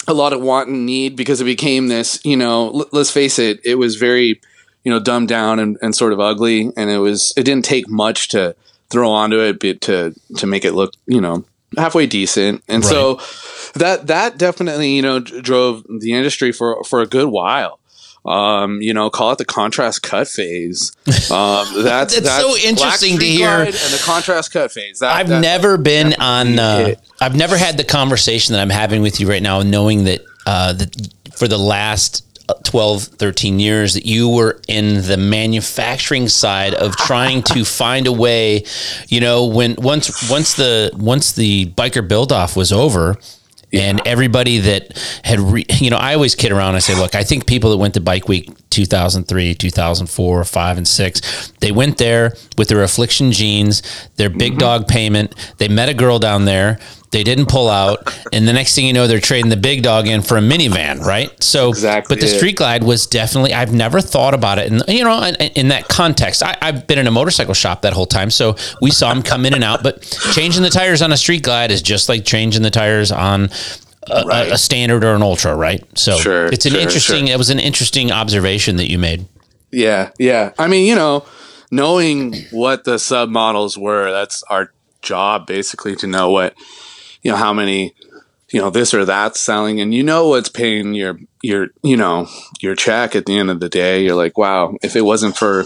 a 0.06 0.14
lot 0.14 0.32
of 0.32 0.40
want 0.40 0.68
and 0.68 0.86
need 0.86 1.16
because 1.16 1.40
it 1.40 1.44
became 1.44 1.88
this. 1.88 2.20
You 2.24 2.36
know, 2.36 2.70
l- 2.70 2.88
let's 2.92 3.10
face 3.10 3.38
it, 3.38 3.60
it 3.64 3.76
was 3.76 3.96
very 3.96 4.40
you 4.84 4.92
know 4.92 5.00
dumbed 5.00 5.28
down 5.28 5.58
and, 5.58 5.76
and 5.82 5.94
sort 5.94 6.12
of 6.12 6.20
ugly, 6.20 6.70
and 6.76 6.90
it 6.90 6.98
was 6.98 7.32
it 7.36 7.44
didn't 7.44 7.64
take 7.64 7.88
much 7.88 8.28
to 8.28 8.54
throw 8.90 9.10
onto 9.10 9.40
it 9.40 9.58
but 9.58 9.80
to 9.80 10.14
to 10.36 10.46
make 10.46 10.64
it 10.64 10.72
look 10.72 10.92
you 11.06 11.20
know 11.20 11.44
halfway 11.76 12.06
decent 12.06 12.62
and 12.68 12.84
so 12.84 13.20
that 13.74 14.06
that 14.06 14.38
definitely 14.38 14.94
you 14.94 15.02
know 15.02 15.18
drove 15.20 15.84
the 16.00 16.12
industry 16.12 16.52
for 16.52 16.82
for 16.84 17.00
a 17.00 17.06
good 17.06 17.28
while 17.28 17.80
um, 18.26 18.80
you 18.80 18.94
know, 18.94 19.10
call 19.10 19.32
it 19.32 19.38
the 19.38 19.44
contrast 19.44 20.02
cut 20.02 20.28
phase. 20.28 20.92
Um, 21.30 21.66
that's, 21.82 22.20
That's 22.20 22.42
so 22.42 22.54
interesting 22.56 23.18
to 23.18 23.24
hear. 23.24 23.48
And 23.48 23.72
the 23.72 24.00
contrast 24.04 24.52
cut 24.52 24.70
phase. 24.70 24.98
That, 24.98 25.16
I've 25.16 25.28
that- 25.28 25.40
never 25.40 25.78
been 25.78 26.12
on. 26.20 26.58
Uh. 26.58 26.94
I've 27.20 27.34
never 27.34 27.56
had 27.56 27.76
the 27.76 27.82
conversation 27.84 28.52
that 28.52 28.60
I'm 28.60 28.70
having 28.70 29.00
with 29.00 29.20
you 29.20 29.28
right 29.28 29.42
now, 29.42 29.62
knowing 29.62 30.04
that 30.04 30.20
uh, 30.46 30.74
that 30.74 31.08
for 31.34 31.48
the 31.48 31.58
last 31.58 32.33
12, 32.64 33.02
13 33.04 33.58
years 33.58 33.94
that 33.94 34.06
you 34.06 34.28
were 34.28 34.60
in 34.68 35.02
the 35.06 35.16
manufacturing 35.16 36.28
side 36.28 36.74
of 36.74 36.96
trying 36.96 37.42
to 37.42 37.64
find 37.82 38.06
a 38.06 38.12
way. 38.12 38.64
You 39.08 39.20
know, 39.20 39.46
when 39.46 39.76
once 39.78 40.30
once 40.30 40.54
the 40.54 40.90
once 40.94 41.32
the 41.32 41.66
biker 41.66 42.06
build 42.06 42.32
off 42.32 42.56
was 42.56 42.72
over. 42.72 43.16
And 43.72 44.00
everybody 44.06 44.58
that 44.58 44.96
had, 45.24 45.40
re- 45.40 45.66
you 45.80 45.90
know, 45.90 45.96
I 45.96 46.14
always 46.14 46.36
kid 46.36 46.52
around. 46.52 46.76
I 46.76 46.78
say, 46.78 46.94
look, 46.94 47.16
I 47.16 47.24
think 47.24 47.44
people 47.44 47.70
that 47.72 47.76
went 47.78 47.94
to 47.94 48.00
Bike 48.00 48.28
Week 48.28 48.48
2003, 48.70 49.52
2004, 49.56 50.44
5, 50.44 50.76
and 50.78 50.86
6, 50.86 51.52
they 51.58 51.72
went 51.72 51.98
there 51.98 52.34
with 52.56 52.68
their 52.68 52.84
affliction 52.84 53.32
jeans, 53.32 53.82
their 54.14 54.30
big 54.30 54.52
Mm-hmm. 54.52 54.58
dog 54.60 54.86
payment. 54.86 55.34
They 55.58 55.66
met 55.66 55.88
a 55.88 55.94
girl 55.94 56.20
down 56.20 56.44
there. 56.44 56.78
They 57.14 57.22
didn't 57.24 57.46
pull 57.46 57.70
out. 57.70 58.14
And 58.32 58.46
the 58.46 58.52
next 58.52 58.74
thing 58.74 58.84
you 58.86 58.92
know, 58.92 59.06
they're 59.06 59.20
trading 59.20 59.48
the 59.48 59.56
big 59.56 59.82
dog 59.82 60.06
in 60.06 60.20
for 60.20 60.36
a 60.36 60.40
minivan, 60.42 61.00
right? 61.00 61.30
So, 61.42 61.70
Exactly 61.70 62.14
but 62.16 62.20
the 62.20 62.26
it. 62.26 62.36
Street 62.36 62.56
Glide 62.56 62.84
was 62.84 63.06
definitely, 63.06 63.54
I've 63.54 63.72
never 63.72 64.00
thought 64.02 64.34
about 64.34 64.58
it. 64.58 64.70
And, 64.70 64.82
you 64.88 65.04
know, 65.04 65.22
in, 65.22 65.34
in 65.36 65.68
that 65.68 65.88
context, 65.88 66.42
I, 66.42 66.56
I've 66.60 66.86
been 66.86 66.98
in 66.98 67.06
a 67.06 67.10
motorcycle 67.10 67.54
shop 67.54 67.80
that 67.82 67.92
whole 67.94 68.04
time. 68.06 68.30
So 68.30 68.56
we 68.82 68.90
saw 68.90 69.14
them 69.14 69.22
come 69.22 69.46
in 69.46 69.54
and 69.54 69.64
out. 69.64 69.82
But 69.82 70.02
changing 70.34 70.62
the 70.62 70.70
tires 70.70 71.00
on 71.00 71.10
a 71.12 71.16
Street 71.16 71.42
Glide 71.44 71.70
is 71.70 71.80
just 71.80 72.08
like 72.10 72.24
changing 72.26 72.62
the 72.62 72.70
tires 72.70 73.10
on 73.10 73.48
a, 74.10 74.16
a- 74.26 74.52
a 74.54 74.58
standard 74.58 75.04
or 75.04 75.14
an 75.14 75.22
ultra, 75.22 75.54
right? 75.56 75.82
So 75.96 76.16
Sure, 76.18 76.46
it's 76.46 76.66
an 76.66 76.72
sure, 76.72 76.80
interesting. 76.80 77.26
sure. 77.28 77.34
It 77.34 77.38
was 77.38 77.48
an 77.50 77.60
interesting 77.60 78.12
observation 78.12 78.76
that 78.76 78.90
you 78.90 78.98
made. 78.98 79.26
Yeah, 79.70 80.10
yeah. 80.18 80.52
I 80.58 80.66
mean, 80.68 80.84
you 80.86 80.94
know, 80.94 81.24
knowing 81.70 82.34
what 82.50 82.84
the 82.84 82.98
sub 82.98 83.28
models 83.28 83.78
were, 83.78 84.10
that's 84.10 84.42
our 84.44 84.72
job 85.02 85.46
basically 85.46 85.94
to 85.96 86.06
know 86.06 86.30
what, 86.30 86.54
you 87.24 87.32
know, 87.32 87.36
how 87.36 87.52
many, 87.52 87.94
you 88.52 88.60
know, 88.60 88.70
this 88.70 88.94
or 88.94 89.04
that 89.04 89.36
selling, 89.36 89.80
and 89.80 89.92
you 89.92 90.04
know 90.04 90.28
what's 90.28 90.48
paying 90.48 90.94
your 90.94 91.18
your 91.42 91.68
you 91.82 91.96
know 91.96 92.28
your 92.60 92.76
check 92.76 93.16
at 93.16 93.26
the 93.26 93.36
end 93.36 93.50
of 93.50 93.58
the 93.58 93.68
day. 93.68 94.04
You're 94.04 94.14
like, 94.14 94.38
wow, 94.38 94.76
if 94.82 94.94
it 94.94 95.00
wasn't 95.00 95.36
for 95.36 95.64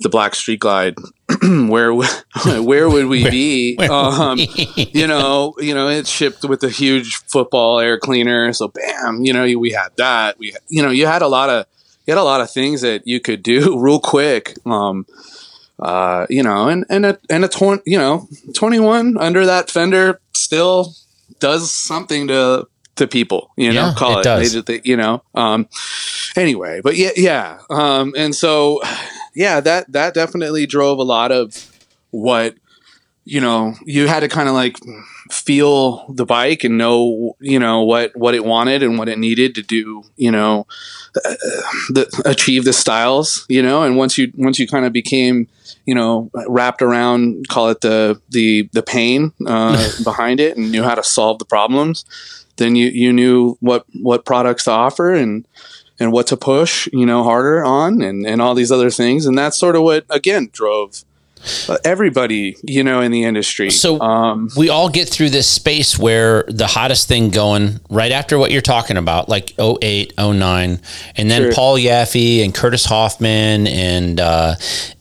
the 0.00 0.08
Black 0.08 0.34
Street 0.34 0.60
Glide, 0.60 0.96
where 1.42 1.94
where 1.94 2.88
would 2.88 3.06
we 3.06 3.28
be? 3.30 3.76
um, 3.78 4.38
you 4.76 5.06
know, 5.06 5.54
you 5.58 5.74
know, 5.74 5.88
it 5.88 6.06
shipped 6.06 6.44
with 6.44 6.62
a 6.64 6.70
huge 6.70 7.16
football 7.26 7.78
air 7.78 7.98
cleaner. 7.98 8.52
So 8.52 8.68
bam, 8.68 9.20
you 9.22 9.32
know, 9.32 9.44
we 9.58 9.72
had 9.72 9.90
that. 9.96 10.38
We, 10.38 10.54
you 10.68 10.82
know, 10.82 10.90
you 10.90 11.06
had 11.06 11.22
a 11.22 11.28
lot 11.28 11.50
of, 11.50 11.66
you 12.06 12.12
had 12.12 12.20
a 12.20 12.24
lot 12.24 12.40
of 12.40 12.50
things 12.50 12.80
that 12.80 13.06
you 13.06 13.20
could 13.20 13.42
do 13.42 13.78
real 13.80 14.00
quick. 14.00 14.54
Um, 14.64 15.06
uh, 15.78 16.26
you 16.28 16.42
know, 16.42 16.68
and 16.68 16.84
and 16.90 17.06
a 17.06 17.18
and 17.30 17.44
a 17.44 17.48
twenty, 17.48 17.82
you 17.86 17.98
know, 17.98 18.28
twenty 18.54 18.80
one 18.80 19.16
under 19.18 19.46
that 19.46 19.70
fender 19.70 20.20
still 20.34 20.94
does 21.40 21.70
something 21.70 22.28
to 22.28 22.66
to 22.96 23.06
people. 23.06 23.50
You 23.56 23.72
know, 23.72 23.86
Yeah, 23.86 23.94
call 23.96 24.18
it 24.20 24.26
it. 24.26 24.66
They, 24.66 24.78
they, 24.78 24.80
you 24.84 24.96
know, 24.96 25.22
um, 25.34 25.68
anyway, 26.36 26.80
but 26.82 26.96
yeah, 26.96 27.10
yeah, 27.16 27.60
um, 27.70 28.14
and 28.16 28.34
so 28.34 28.80
yeah, 29.34 29.60
that 29.60 29.92
that 29.92 30.14
definitely 30.14 30.66
drove 30.66 30.98
a 30.98 31.04
lot 31.04 31.32
of 31.32 31.70
what 32.10 32.56
you 33.24 33.40
know 33.40 33.74
you 33.84 34.08
had 34.08 34.20
to 34.20 34.28
kind 34.28 34.48
of 34.48 34.54
like 34.54 34.78
feel 35.30 36.06
the 36.12 36.24
bike 36.24 36.64
and 36.64 36.78
know 36.78 37.36
you 37.40 37.58
know 37.58 37.82
what 37.82 38.16
what 38.16 38.34
it 38.34 38.44
wanted 38.44 38.82
and 38.82 38.98
what 38.98 39.08
it 39.08 39.18
needed 39.18 39.54
to 39.54 39.62
do 39.62 40.02
you 40.16 40.30
know 40.30 40.66
uh, 41.16 41.34
the, 41.90 42.22
achieve 42.24 42.64
the 42.64 42.72
styles 42.72 43.46
you 43.48 43.62
know? 43.62 43.82
And 43.82 43.96
once 43.96 44.18
you 44.18 44.32
once 44.36 44.58
you 44.58 44.66
kind 44.66 44.84
of 44.84 44.92
became 44.92 45.48
you 45.86 45.94
know 45.94 46.30
wrapped 46.46 46.82
around 46.82 47.48
call 47.48 47.68
it 47.70 47.80
the 47.80 48.20
the 48.30 48.68
the 48.72 48.82
pain 48.82 49.32
uh, 49.46 49.90
behind 50.04 50.40
it 50.40 50.56
and 50.56 50.70
knew 50.70 50.82
how 50.82 50.94
to 50.94 51.02
solve 51.02 51.38
the 51.38 51.44
problems 51.44 52.04
then 52.58 52.76
you 52.76 52.88
you 52.88 53.12
knew 53.12 53.56
what 53.60 53.86
what 54.00 54.24
products 54.24 54.64
to 54.64 54.70
offer 54.70 55.14
and 55.14 55.46
and 55.98 56.12
what 56.12 56.26
to 56.28 56.36
push 56.36 56.88
you 56.92 57.06
know 57.06 57.22
harder 57.22 57.64
on 57.64 58.02
and 58.02 58.26
and 58.26 58.42
all 58.42 58.54
these 58.54 58.70
other 58.70 58.90
things. 58.90 59.26
And 59.26 59.36
that's 59.36 59.58
sort 59.58 59.76
of 59.76 59.82
what 59.82 60.04
again 60.10 60.50
drove 60.52 61.04
everybody 61.84 62.56
you 62.62 62.82
know 62.84 63.00
in 63.00 63.10
the 63.12 63.24
industry 63.24 63.70
So 63.70 64.00
um 64.00 64.48
we 64.56 64.68
all 64.68 64.88
get 64.88 65.08
through 65.08 65.30
this 65.30 65.46
space 65.46 65.98
where 65.98 66.44
the 66.48 66.66
hottest 66.66 67.08
thing 67.08 67.30
going 67.30 67.80
right 67.90 68.12
after 68.12 68.38
what 68.38 68.50
you're 68.50 68.60
talking 68.62 68.96
about, 68.96 69.28
like 69.28 69.54
08, 69.58 70.12
09, 70.18 70.80
and 71.16 71.30
then 71.30 71.42
Sure. 71.42 71.52
Paul 71.52 71.76
Yaffe 71.78 72.44
and 72.44 72.54
Curtis 72.54 72.84
Hoffman 72.84 73.66
and 73.66 74.18
uh, 74.20 74.54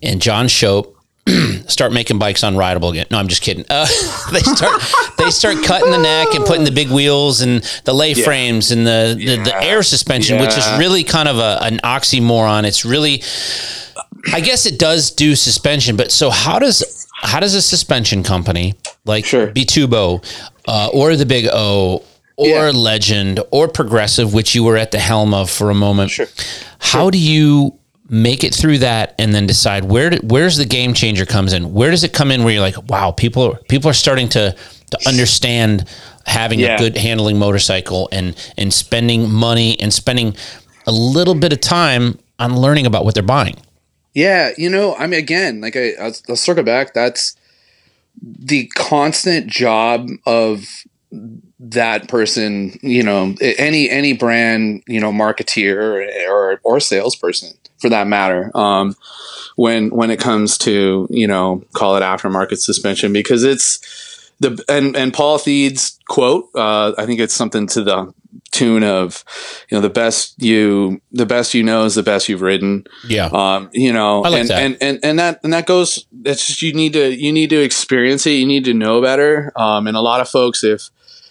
and 0.04 0.21
John 0.21 0.47
Shope 0.47 0.93
start 1.67 1.91
making 1.91 2.19
bikes 2.19 2.41
unrideable 2.41 2.91
again. 2.91 3.06
No, 3.12 3.17
I'm 3.17 3.28
just 3.28 3.41
kidding. 3.41 3.65
Uh, 3.69 3.86
they 4.32 4.39
start 4.39 4.82
they 5.17 5.30
start 5.30 5.63
cutting 5.63 5.91
the 5.91 5.97
neck 5.97 6.28
and 6.36 6.45
putting 6.45 6.63
the 6.63 6.71
big 6.71 6.89
wheels 6.89 7.41
and 7.41 7.62
the 7.86 7.93
lay 7.93 8.13
frames 8.13 8.71
and 8.71 8.86
the, 8.88 9.15
the, 9.17 9.36
the 9.43 9.63
air 9.63 9.84
suspension, 9.84 10.39
which 10.39 10.58
is 10.58 10.65
really 10.78 11.04
kind 11.04 11.28
of 11.30 11.38
a, 11.38 11.60
an 11.63 11.80
oxymoron. 11.84 12.63
It's 12.65 12.86
really 12.86 13.21
I 14.34 14.40
guess 14.42 14.66
it 14.66 14.78
does 14.80 15.12
do 15.12 15.36
suspension, 15.36 15.96
but 15.96 16.12
so 16.12 16.30
how 16.30 16.60
does 16.60 17.08
how 17.22 17.40
does 17.40 17.56
a 17.56 17.62
suspension 17.62 18.24
company 18.24 18.76
like 19.06 19.26
Sure. 19.26 19.48
Bitubo 19.48 20.24
uh, 20.68 20.90
or 20.94 21.16
the 21.16 21.26
Big 21.26 21.48
O 21.52 22.04
or 22.36 22.48
Yeah. 22.48 22.72
Legend 22.74 23.40
or 23.52 23.68
Progressive, 23.68 24.34
which 24.34 24.54
you 24.54 24.63
were 24.63 24.78
at 24.78 24.92
the 24.92 25.00
helm 25.00 25.34
of 25.34 25.50
for 25.50 25.70
a 25.70 25.74
moment, 25.76 26.12
Sure. 26.12 26.28
how 26.80 27.10
do 27.10 27.18
you 27.18 27.74
make 28.10 28.44
it 28.44 28.54
through 28.56 28.78
that 28.78 29.16
and 29.20 29.34
then 29.34 29.46
decide 29.48 29.84
where 29.84 30.12
do, 30.12 30.18
where's 30.24 30.56
the 30.58 30.66
game 30.66 30.94
changer 30.94 31.26
comes 31.26 31.52
in? 31.54 31.74
Where 31.74 31.92
does 31.92 32.04
it 32.04 32.13
come 32.13 32.32
in 32.32 32.44
where 32.44 32.54
you're 32.54 32.62
like, 32.62 32.90
wow, 32.90 33.12
people 33.12 33.44
are, 33.52 33.58
people 33.70 33.90
are 33.90 33.94
starting 33.96 34.30
to 34.30 34.56
to 34.92 34.98
understand 35.08 35.86
having 36.26 36.63
a 36.63 36.78
good 36.78 36.96
handling 36.98 37.38
motorcycle 37.40 38.08
and 38.12 38.36
and 38.58 38.74
spending 38.74 39.30
money 39.30 39.78
and 39.82 39.94
spending 39.94 40.36
a 40.86 40.92
little 40.92 41.36
bit 41.36 41.52
of 41.52 41.60
time 41.60 42.18
on 42.40 42.56
learning 42.56 42.86
about 42.86 43.04
what 43.04 43.13
they're 43.13 43.24
buying. 43.24 43.56
Yeah, 44.18 44.50
you 44.58 44.72
know, 44.72 44.96
I 44.96 45.06
mean, 45.06 45.20
again, 45.20 45.62
like 45.62 45.76
I, 45.76 45.92
I'll, 46.02 46.14
I'll 46.28 46.36
circle 46.36 46.64
back. 46.64 46.96
That's 46.96 47.36
the 48.20 48.66
constant 48.76 49.46
job 49.46 50.10
of 50.26 50.66
that 51.60 52.08
person. 52.08 52.80
You 52.82 53.04
know, 53.04 53.36
any 53.40 53.88
any 53.92 54.14
brand, 54.14 54.82
you 54.88 55.00
know, 55.00 55.12
marketeer 55.12 56.28
or 56.28 56.60
or 56.64 56.80
salesperson 56.80 57.56
for 57.78 57.90
that 57.90 58.08
matter. 58.08 58.50
Um, 58.58 58.96
when 59.56 59.92
when 59.92 60.10
it 60.10 60.20
comes 60.20 60.58
to 60.60 61.06
you 61.12 61.28
know, 61.28 61.64
call 61.74 61.96
it 61.96 62.02
aftermarket 62.02 62.58
suspension 62.58 63.14
because 63.14 63.44
it's 63.44 64.32
the 64.40 64.60
and 64.68 64.96
and 64.98 65.14
Paul 65.14 65.38
Thede's 65.38 66.00
quote. 66.08 66.50
Uh, 66.56 66.94
I 66.98 67.06
think 67.06 67.20
it's 67.20 67.36
something 67.36 67.68
to 67.68 67.84
the 67.84 68.12
tune 68.52 68.84
of 68.84 69.24
you 69.70 69.78
know 69.78 69.82
the 69.82 69.90
best 69.90 70.42
you 70.42 71.00
the 71.12 71.26
best 71.26 71.54
you 71.54 71.62
know 71.63 71.86
is 71.86 71.96
the 71.96 72.04
best 72.04 72.28
you've 72.30 72.42
ridden 72.42 72.86
Yeah. 73.08 73.28
um, 73.32 73.70
you 73.74 73.92
know, 73.94 74.24
I 74.24 74.30
like 74.30 74.40
and, 74.42 74.50
that. 74.50 74.62
and 74.63 74.78
and 74.82 75.00
and 75.04 75.20
that 75.20 75.40
and 75.44 75.54
that 75.54 75.66
goes. 75.66 76.06
It's 76.26 76.46
just 76.48 76.62
you 76.62 76.74
need 76.74 76.94
to 76.94 77.13
you 77.16 77.32
need 77.32 77.50
to 77.52 77.62
experience 77.62 78.26
it. 78.26 78.32
You 78.32 78.46
need 78.46 78.66
to 78.66 78.74
know 78.74 79.02
better. 79.02 79.52
Um, 79.56 79.88
and 79.88 79.96
a 79.98 80.02
lot 80.02 80.22
of 80.22 80.30
folks, 80.30 80.63
if 80.63 80.90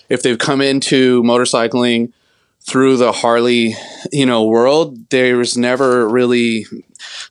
if 0.08 0.22
they've 0.22 0.38
come 0.38 0.60
into 0.60 1.22
motorcycling 1.22 2.12
through 2.60 2.96
the 2.96 3.12
Harley, 3.12 3.74
you 4.12 4.26
know, 4.26 4.44
world, 4.44 5.08
there 5.10 5.36
was 5.36 5.56
never 5.56 6.08
really. 6.08 6.66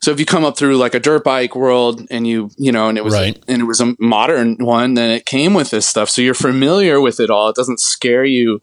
So 0.00 0.10
if 0.10 0.18
you 0.20 0.26
come 0.26 0.44
up 0.44 0.56
through 0.56 0.76
like 0.76 0.94
a 0.94 1.00
dirt 1.00 1.24
bike 1.24 1.54
world 1.54 2.06
and 2.10 2.26
you 2.26 2.50
you 2.56 2.72
know 2.72 2.88
and 2.88 2.96
it 2.98 3.04
was 3.04 3.14
Right. 3.14 3.42
and 3.48 3.62
it 3.62 3.64
was 3.66 3.80
a 3.80 3.94
modern 3.98 4.56
one, 4.58 4.94
then 4.94 5.10
it 5.10 5.26
came 5.26 5.54
with 5.54 5.70
this 5.70 5.86
stuff. 5.86 6.08
So 6.10 6.22
you're 6.22 6.34
familiar 6.34 7.00
with 7.00 7.20
it 7.20 7.30
all. 7.30 7.48
It 7.48 7.56
doesn't 7.56 7.80
scare 7.80 8.24
you 8.24 8.60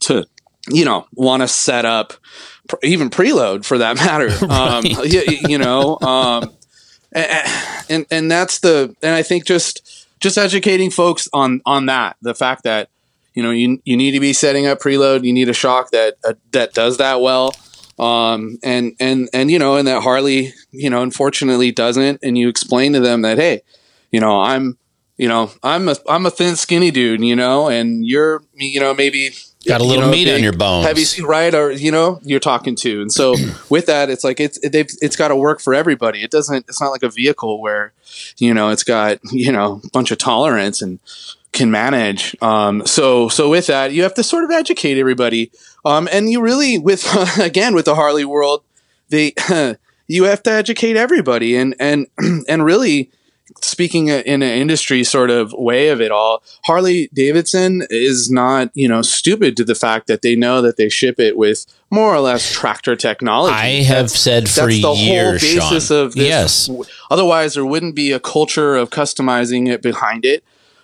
to 0.00 0.26
you 0.68 0.84
know 0.84 1.06
want 1.14 1.42
to 1.42 1.48
set 1.48 1.84
up 1.84 2.14
pr- 2.68 2.76
even 2.82 3.10
preload 3.10 3.64
for 3.64 3.78
that 3.78 3.96
matter. 3.96 4.30
Um, 4.48 4.84
you, 4.84 5.22
you 5.48 5.58
know, 5.58 5.98
um, 6.00 6.52
and 7.12 8.06
and 8.10 8.30
that's 8.30 8.60
the 8.60 8.94
and 9.02 9.14
I 9.14 9.22
think 9.22 9.44
just 9.44 10.06
just 10.20 10.38
educating 10.38 10.90
folks 10.90 11.28
on 11.32 11.60
on 11.66 11.86
that 11.86 12.16
the 12.22 12.34
fact 12.34 12.64
that 12.64 12.88
you 13.34 13.42
know 13.42 13.50
you 13.50 13.80
you 13.84 13.96
need 13.96 14.12
to 14.12 14.20
be 14.20 14.32
setting 14.32 14.66
up 14.66 14.80
preload. 14.80 15.24
You 15.24 15.32
need 15.32 15.48
a 15.48 15.54
shock 15.54 15.90
that 15.90 16.16
uh, 16.24 16.34
that 16.52 16.74
does 16.74 16.98
that 16.98 17.20
well. 17.20 17.52
Um, 17.98 18.58
and 18.62 18.94
and 18.98 19.28
and 19.32 19.50
you 19.50 19.58
know, 19.58 19.76
and 19.76 19.86
that 19.86 20.02
Harley, 20.02 20.54
you 20.70 20.90
know, 20.90 21.02
unfortunately 21.02 21.72
doesn't. 21.72 22.20
And 22.22 22.38
you 22.38 22.48
explain 22.48 22.94
to 22.94 23.00
them 23.00 23.22
that 23.22 23.38
hey, 23.38 23.62
you 24.10 24.20
know, 24.20 24.40
I'm 24.40 24.78
you 25.16 25.28
know, 25.28 25.50
I'm 25.62 25.88
a 25.88 25.96
I'm 26.08 26.26
a 26.26 26.30
thin, 26.30 26.56
skinny 26.56 26.90
dude, 26.90 27.22
you 27.22 27.36
know, 27.36 27.68
and 27.68 28.04
you're 28.04 28.42
you 28.54 28.80
know 28.80 28.94
maybe 28.94 29.30
Got 29.66 29.80
a 29.80 29.84
you 29.84 29.90
little 29.90 30.06
know, 30.06 30.10
meat 30.10 30.28
on 30.32 30.42
your 30.42 30.52
bones. 30.52 30.86
heavy, 30.86 31.04
right? 31.22 31.54
Or 31.54 31.70
you 31.70 31.92
know, 31.92 32.20
you're 32.22 32.40
talking 32.40 32.74
to, 32.76 33.02
and 33.02 33.12
so 33.12 33.34
with 33.70 33.86
that, 33.86 34.10
it's 34.10 34.24
like 34.24 34.40
it's 34.40 34.58
they've, 34.58 34.88
it's 35.00 35.16
got 35.16 35.28
to 35.28 35.36
work 35.36 35.60
for 35.60 35.74
everybody. 35.74 36.22
It 36.22 36.30
doesn't. 36.30 36.66
It's 36.68 36.80
not 36.80 36.90
like 36.90 37.02
a 37.02 37.08
vehicle 37.08 37.60
where, 37.60 37.92
you 38.38 38.52
know, 38.54 38.70
it's 38.70 38.82
got 38.82 39.20
you 39.30 39.52
know 39.52 39.80
a 39.84 39.90
bunch 39.90 40.10
of 40.10 40.18
tolerance 40.18 40.82
and 40.82 40.98
can 41.52 41.70
manage. 41.70 42.36
Um, 42.42 42.84
so 42.86 43.28
so 43.28 43.50
with 43.50 43.68
that, 43.68 43.92
you 43.92 44.02
have 44.02 44.14
to 44.14 44.22
sort 44.22 44.44
of 44.44 44.50
educate 44.50 44.98
everybody. 44.98 45.52
Um, 45.84 46.08
and 46.10 46.30
you 46.30 46.40
really 46.40 46.78
with 46.78 47.06
again 47.38 47.74
with 47.74 47.84
the 47.84 47.94
Harley 47.94 48.24
world, 48.24 48.64
they 49.10 49.34
you 50.08 50.24
have 50.24 50.42
to 50.44 50.50
educate 50.50 50.96
everybody, 50.96 51.56
and 51.56 51.74
and 51.78 52.06
and 52.48 52.64
really 52.64 53.10
speaking 53.60 54.08
in 54.08 54.42
an 54.42 54.58
industry 54.58 55.04
sort 55.04 55.30
of 55.30 55.52
way 55.52 55.88
of 55.88 56.00
it 56.00 56.10
all, 56.10 56.42
Harley 56.64 57.08
Davidson 57.12 57.86
is 57.90 58.30
not, 58.30 58.70
you 58.74 58.88
know, 58.88 59.02
stupid 59.02 59.56
to 59.56 59.64
the 59.64 59.74
fact 59.74 60.06
that 60.06 60.22
they 60.22 60.34
know 60.36 60.62
that 60.62 60.76
they 60.76 60.88
ship 60.88 61.20
it 61.20 61.36
with 61.36 61.66
more 61.90 62.14
or 62.14 62.20
less 62.20 62.50
tractor 62.52 62.96
technology. 62.96 63.54
I 63.54 63.82
have 63.82 64.10
said 64.10 64.48
for 64.48 64.66
that's 64.66 64.82
the 64.82 64.92
years, 64.94 65.42
whole 65.42 65.60
basis 65.60 65.88
Sean. 65.88 66.06
of 66.06 66.14
this. 66.14 66.26
Yes. 66.68 66.70
Otherwise, 67.10 67.54
there 67.54 67.66
wouldn't 67.66 67.94
be 67.94 68.12
a 68.12 68.20
culture 68.20 68.76
of 68.76 68.90
customizing 68.90 69.68
it 69.68 69.82
behind 69.82 70.24
it. 70.24 70.42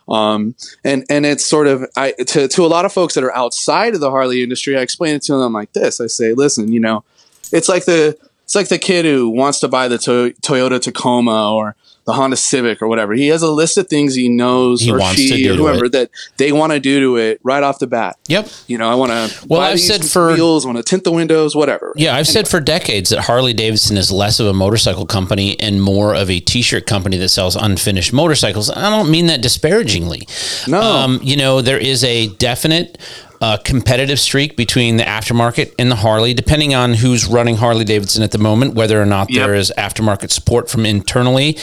Um, 0.09 0.55
and 0.85 1.05
and 1.11 1.27
it's 1.27 1.45
sort 1.45 1.67
of 1.67 1.85
I 1.97 2.13
to 2.13 2.49
to 2.49 2.65
a 2.65 2.67
lot 2.67 2.85
of 2.87 2.93
folks 2.93 3.15
that 3.15 3.25
are 3.25 3.37
outside 3.37 3.95
of 3.95 4.01
the 4.01 4.11
Harley 4.11 4.43
industry, 4.43 4.77
I 4.77 4.81
explain 4.81 5.15
it 5.17 5.23
to 5.23 5.37
them 5.37 5.53
like 5.53 5.73
this. 5.75 6.01
I 6.01 6.07
say, 6.07 6.33
listen, 6.33 6.73
you 6.73 6.81
know, 6.81 7.05
it's 7.53 7.69
like 7.69 7.85
the 7.85 8.17
it's 8.45 8.55
like 8.55 8.69
the 8.69 8.79
kid 8.79 9.05
who 9.05 9.29
wants 9.29 9.61
to 9.61 9.69
buy 9.69 9.89
the 9.89 9.99
to- 9.99 10.33
Toyota 10.41 10.81
Tacoma 10.81 11.53
or 11.55 11.77
the 12.09 12.15
Honda 12.15 12.37
Civic 12.37 12.81
or 12.81 12.89
whatever. 12.89 13.13
He 13.13 13.29
has 13.29 13.43
a 13.43 13.51
list 13.51 13.77
of 13.77 13.87
things 13.87 14.15
he 14.15 14.31
knows 14.31 14.81
He 14.81 14.91
or 14.91 14.99
wants 14.99 15.21
she 15.21 15.29
to 15.29 15.37
do 15.37 15.53
or 15.53 15.57
whoever 15.57 15.85
it. 15.85 15.93
that 15.93 16.11
they 16.39 16.53
want 16.53 16.73
to 16.73 16.81
do 16.81 17.01
to 17.01 17.17
it 17.17 17.39
right 17.43 17.63
off 17.63 17.81
the 17.81 17.87
bat. 17.87 18.17
Yep. 18.29 18.49
You 18.67 18.79
know, 18.79 18.89
I 18.91 18.95
want 18.95 19.13
to. 19.13 19.47
Well, 19.47 19.61
I've 19.61 19.79
said 19.79 20.03
for- 20.03 20.33
wheels, 20.33 20.65
want 20.65 20.79
to 20.79 20.83
tint 20.83 21.05
the 21.05 21.13
windows, 21.13 21.55
whatever. 21.55 21.93
Yeah, 21.97 22.17
I've 22.17 22.27
said 22.27 22.49
for 22.49 22.61
decades 22.61 23.11
that 23.11 23.21
Harley 23.21 23.53
Davidson 23.53 23.99
is 23.99 24.11
less 24.11 24.41
of 24.41 24.47
a 24.47 24.55
motorcycle 24.55 25.05
company 25.05 25.61
and 25.61 25.83
more 25.83 26.15
of 26.15 26.31
a 26.31 26.41
t-shirt 26.41 26.87
company 26.87 27.19
that 27.19 27.29
sells 27.29 27.55
unfinished 27.57 28.15
motorcycles. 28.15 28.71
I 28.71 28.89
don't 28.89 29.11
mean 29.11 29.27
that 29.27 29.43
disparagingly. 29.43 30.27
No. 30.67 30.81
Um, 30.81 31.21
you 31.23 31.37
know, 31.37 31.61
there 31.61 31.79
is 31.79 32.03
a 32.05 32.29
definite 32.37 32.97
uh, 33.41 33.57
competitive 33.65 34.19
streak 34.19 34.57
between 34.57 34.97
the 34.97 35.05
aftermarket 35.05 35.73
and 35.79 35.91
the 35.91 35.97
Harley, 35.97 36.35
depending 36.35 36.75
on 36.75 36.95
who's 36.95 37.27
running 37.27 37.57
Harley 37.57 37.85
Davidson 37.85 38.23
at 38.25 38.33
the 38.33 38.39
moment, 38.39 38.75
whether 38.75 39.01
or 39.01 39.07
not 39.07 39.31
Yep. 39.31 39.47
there 39.47 39.55
is 39.55 39.73
aftermarket 39.79 40.31
support 40.33 40.69
from 40.69 40.85
internally 40.85 41.57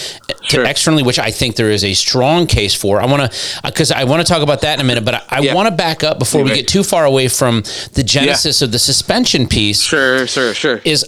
Sure. 0.43 0.63
to 0.63 0.69
externally, 0.69 1.03
which 1.03 1.19
I 1.19 1.31
think 1.31 1.55
there 1.57 1.69
is 1.71 1.83
a 1.83 1.93
strong 1.93 2.47
case 2.47 2.73
for. 2.73 3.01
I 3.01 3.05
want 3.05 3.29
to, 3.31 3.61
because 3.63 3.91
I 3.91 4.05
want 4.05 4.25
to 4.25 4.31
talk 4.33 4.41
about 4.41 4.61
that 4.61 4.75
in 4.75 4.81
a 4.81 4.87
minute, 4.87 5.03
but 5.03 5.15
I, 5.15 5.21
I 5.29 5.39
Yeah. 5.41 5.53
want 5.53 5.67
to 5.67 5.75
back 5.75 6.03
up 6.03 6.17
before 6.17 6.43
we 6.43 6.53
get 6.53 6.67
too 6.67 6.83
far 6.83 7.03
away 7.03 7.27
from 7.27 7.63
the 7.93 8.03
genesis 8.03 8.61
of 8.61 8.71
the 8.71 8.79
suspension 8.79 9.47
piece 9.47 9.81
Sure, 9.81 10.25
sure, 10.27 10.53
sure. 10.53 10.81
is 10.85 11.05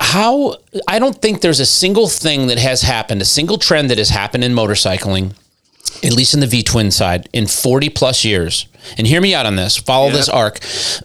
how 0.00 0.56
I 0.86 0.98
don't 0.98 1.20
think 1.20 1.40
there's 1.40 1.60
a 1.60 1.66
single 1.66 2.08
thing 2.08 2.46
that 2.48 2.58
has 2.58 2.82
happened, 2.82 3.20
a 3.22 3.24
single 3.24 3.58
trend 3.58 3.90
that 3.90 3.98
has 3.98 4.08
happened 4.10 4.44
in 4.44 4.54
motorcycling, 4.54 5.32
at 6.04 6.12
least 6.12 6.34
in 6.34 6.40
the 6.40 6.46
V 6.46 6.62
twin 6.62 6.90
side, 6.90 7.28
in 7.32 7.46
40 7.46 7.88
plus 7.90 8.24
years. 8.24 8.66
And 8.96 9.06
hear 9.06 9.20
me 9.20 9.34
out 9.34 9.46
on 9.46 9.56
this. 9.56 9.76
Follow 9.76 10.06
Yeah. 10.08 10.12
this 10.12 10.28
arc. 10.28 10.60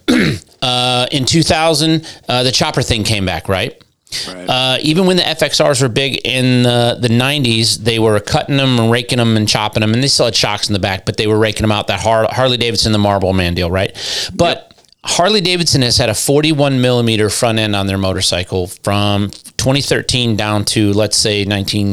uh, 0.61 1.07
in 1.11 1.25
2000, 1.25 2.05
uh, 2.29 2.43
the 2.43 2.51
chopper 2.51 2.81
thing 2.81 3.03
came 3.03 3.25
back, 3.25 3.49
right? 3.49 3.79
Right. 4.27 4.47
Uh, 4.47 4.77
even 4.81 5.07
when 5.07 5.17
the 5.17 5.23
FXRs 5.23 5.81
were 5.81 5.89
big 5.89 6.21
in 6.23 6.61
the, 6.63 6.97
the 7.01 7.07
90s, 7.07 7.77
they 7.77 7.97
were 7.97 8.19
cutting 8.19 8.57
them 8.57 8.77
and 8.79 8.91
raking 8.91 9.17
them 9.17 9.35
and 9.35 9.47
chopping 9.49 9.81
them, 9.81 9.91
and 9.93 10.03
they 10.03 10.07
still 10.07 10.25
had 10.25 10.35
shocks 10.35 10.67
in 10.69 10.73
the 10.73 10.79
back, 10.79 11.03
but 11.05 11.17
they 11.17 11.25
were 11.25 11.37
raking 11.39 11.63
them 11.63 11.71
out. 11.71 11.87
That 11.87 11.99
Har- 11.99 12.27
Harley 12.31 12.57
Davidson, 12.57 12.91
the 12.91 12.99
Marlboro 12.99 13.33
Man 13.33 13.55
deal, 13.55 13.71
right? 13.71 13.91
But 14.35 14.69
Harley 15.03 15.41
Davidson 15.41 15.81
has 15.81 15.97
had 15.97 16.09
a 16.09 16.13
41 16.13 16.79
millimeter 16.79 17.29
front 17.31 17.57
end 17.57 17.75
on 17.75 17.87
their 17.87 17.97
motorcycle 17.97 18.67
from 18.67 19.31
2013 19.63 20.35
down 20.35 20.65
to 20.65 20.91
let's 20.93 21.15
say 21.15 21.45
19, 21.45 21.91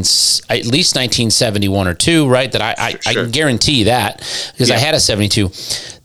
at 0.48 0.66
least 0.66 0.96
1971 0.96 1.86
or 1.86 1.94
two, 1.94 2.28
right? 2.28 2.50
That 2.50 2.60
I 2.60 2.74
I, 2.76 2.98
I 3.06 3.12
Sure. 3.12 3.22
can 3.24 3.30
guarantee 3.30 3.84
that 3.84 4.18
because 4.52 4.70
I 4.72 4.76
had 4.78 4.94
a 4.94 5.00
72. 5.00 5.50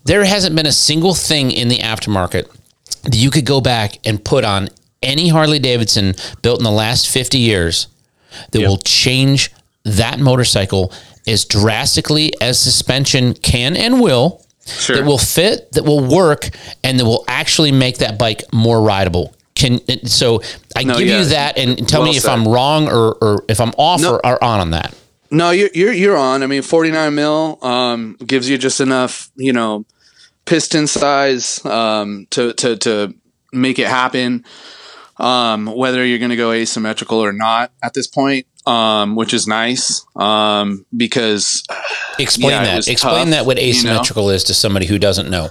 There 0.04 0.24
hasn't 0.24 0.54
been 0.54 0.66
a 0.66 0.72
single 0.72 1.14
thing 1.14 1.50
in 1.50 1.66
the 1.68 1.78
aftermarket 1.78 2.46
that 3.02 3.16
you 3.16 3.30
could 3.30 3.44
go 3.44 3.60
back 3.60 3.98
and 4.04 4.24
put 4.24 4.44
on 4.44 4.68
any 5.02 5.28
Harley 5.28 5.58
Davidson 5.58 6.14
built 6.42 6.58
in 6.60 6.64
the 6.64 6.70
last 6.70 7.08
50 7.08 7.38
years 7.38 7.88
that 8.52 8.60
Yep. 8.60 8.68
will 8.68 8.78
change 8.78 9.50
that 9.84 10.20
motorcycle 10.20 10.92
as 11.26 11.44
drastically 11.44 12.32
as 12.40 12.58
suspension 12.60 13.34
can 13.34 13.76
and 13.76 14.00
will 14.00 14.40
Sure. 14.66 14.96
that 14.96 15.04
will 15.04 15.18
fit, 15.18 15.70
that 15.72 15.84
will 15.84 16.00
work, 16.04 16.50
and 16.84 16.98
that 17.00 17.04
will 17.04 17.24
actually 17.28 17.70
make 17.72 17.98
that 17.98 18.18
bike 18.18 18.42
more 18.52 18.80
rideable. 18.80 19.32
Can 19.56 19.80
so 20.06 20.42
I 20.76 20.84
No, 20.84 20.96
give 20.98 21.08
yeah. 21.08 21.18
you 21.20 21.24
that 21.26 21.58
and 21.58 21.88
tell 21.88 22.02
Well 22.02 22.10
me 22.10 22.16
if 22.16 22.22
said. 22.22 22.32
I'm 22.32 22.46
wrong 22.46 22.88
or, 22.88 23.14
or 23.20 23.44
if 23.48 23.60
I'm 23.60 23.70
off 23.78 24.00
No. 24.02 24.14
or, 24.14 24.24
or 24.26 24.44
on 24.44 24.60
on 24.60 24.70
that. 24.70 24.94
No, 25.30 25.50
you're 25.50 25.70
you're 25.74 25.92
you're 25.92 26.16
on. 26.16 26.44
I 26.44 26.46
mean, 26.46 26.62
49 26.62 27.14
mil 27.14 27.58
um, 27.64 28.16
gives 28.24 28.48
you 28.48 28.58
just 28.58 28.80
enough, 28.80 29.30
you 29.34 29.52
know, 29.52 29.84
piston 30.44 30.86
size 30.86 31.64
um, 31.66 32.26
to 32.30 32.52
to 32.54 32.76
to 32.76 33.14
make 33.52 33.78
it 33.80 33.88
happen. 33.88 34.44
Um, 35.18 35.66
whether 35.66 36.04
you're 36.04 36.18
going 36.18 36.30
to 36.30 36.36
go 36.36 36.52
asymmetrical 36.52 37.18
or 37.18 37.32
not 37.32 37.72
at 37.82 37.94
this 37.94 38.06
point, 38.06 38.46
um, 38.66 39.16
which 39.16 39.32
is 39.32 39.46
nice 39.48 40.04
um, 40.14 40.84
because 40.94 41.64
Explain 42.18 42.50
Yeah, 42.50 42.64
that. 42.64 42.86
Explain 42.88 43.14
tough, 43.26 43.30
that 43.30 43.46
what 43.46 43.56
you 43.56 43.64
know? 43.64 43.70
asymmetrical 43.70 44.28
is 44.30 44.44
to 44.44 44.54
somebody 44.54 44.84
who 44.86 44.98
doesn't 44.98 45.30
know. 45.30 45.48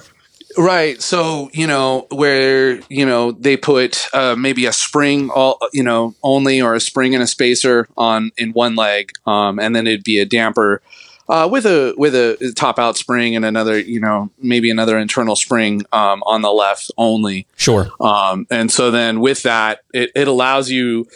Right. 0.58 1.02
So, 1.02 1.50
you 1.54 1.68
know, 1.68 2.08
where, 2.12 2.80
you 2.90 3.06
know, 3.06 3.32
they 3.32 3.58
put 3.58 4.08
uh, 4.14 4.36
maybe 4.38 4.66
a 4.66 4.74
spring 4.74 5.30
all, 5.30 5.58
you 5.74 5.84
know, 5.84 6.16
only 6.24 6.62
or 6.62 6.74
a 6.76 6.80
spring 6.80 7.14
and 7.14 7.24
a 7.24 7.28
spacer 7.28 7.88
on 7.98 8.32
in 8.38 8.52
one 8.52 8.76
leg. 8.76 9.12
Um, 9.26 9.60
and 9.60 9.76
then 9.76 9.88
it'd 9.88 10.04
be 10.04 10.20
a 10.20 10.26
damper 10.26 10.82
uh, 11.28 11.48
with 11.52 11.66
a 11.66 11.94
with 11.98 12.14
a 12.14 12.54
top 12.56 12.78
out 12.80 12.98
spring 12.98 13.36
and 13.36 13.44
another, 13.46 13.80
you 13.80 14.00
know, 14.00 14.30
maybe 14.40 14.70
another 14.70 14.98
internal 14.98 15.36
spring 15.36 15.84
um, 15.92 16.24
on 16.26 16.42
the 16.42 16.52
left 16.52 16.92
only. 16.98 17.48
Sure. 17.56 17.90
Um, 18.00 18.48
and 18.50 18.72
so 18.72 18.92
then 18.92 19.20
with 19.20 19.44
that, 19.44 19.82
it, 19.94 20.12
it 20.16 20.28
allows 20.28 20.70
you 20.70 21.08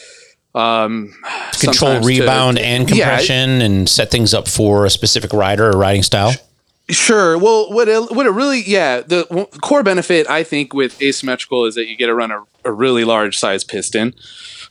um, 0.55 1.13
Control 1.59 1.73
sometimes 1.73 2.05
to- 2.07 2.07
rebound 2.07 2.57
and 2.57 2.89
Yeah, 2.89 3.09
compression 3.09 3.61
and 3.61 3.87
set 3.87 4.09
things 4.09 4.33
up 4.33 4.47
for 4.47 4.85
a 4.85 4.89
specific 4.89 5.31
rider 5.31 5.69
or 5.69 5.77
riding 5.77 6.03
style. 6.03 6.33
Sure. 6.89 7.37
Well, 7.37 7.71
what 7.71 7.87
it, 7.87 8.11
what 8.11 8.25
it 8.25 8.31
really, 8.31 8.61
yeah, 8.65 9.01
the 9.01 9.25
core 9.61 9.83
benefit 9.83 10.29
I 10.29 10.43
think 10.43 10.73
with 10.73 11.01
asymmetrical 11.01 11.65
is 11.65 11.75
that 11.75 11.87
you 11.87 11.95
get 11.95 12.07
to 12.07 12.15
run 12.15 12.31
a, 12.31 12.43
a 12.65 12.71
really 12.71 13.03
large 13.05 13.37
size 13.37 13.63
piston, 13.63 14.13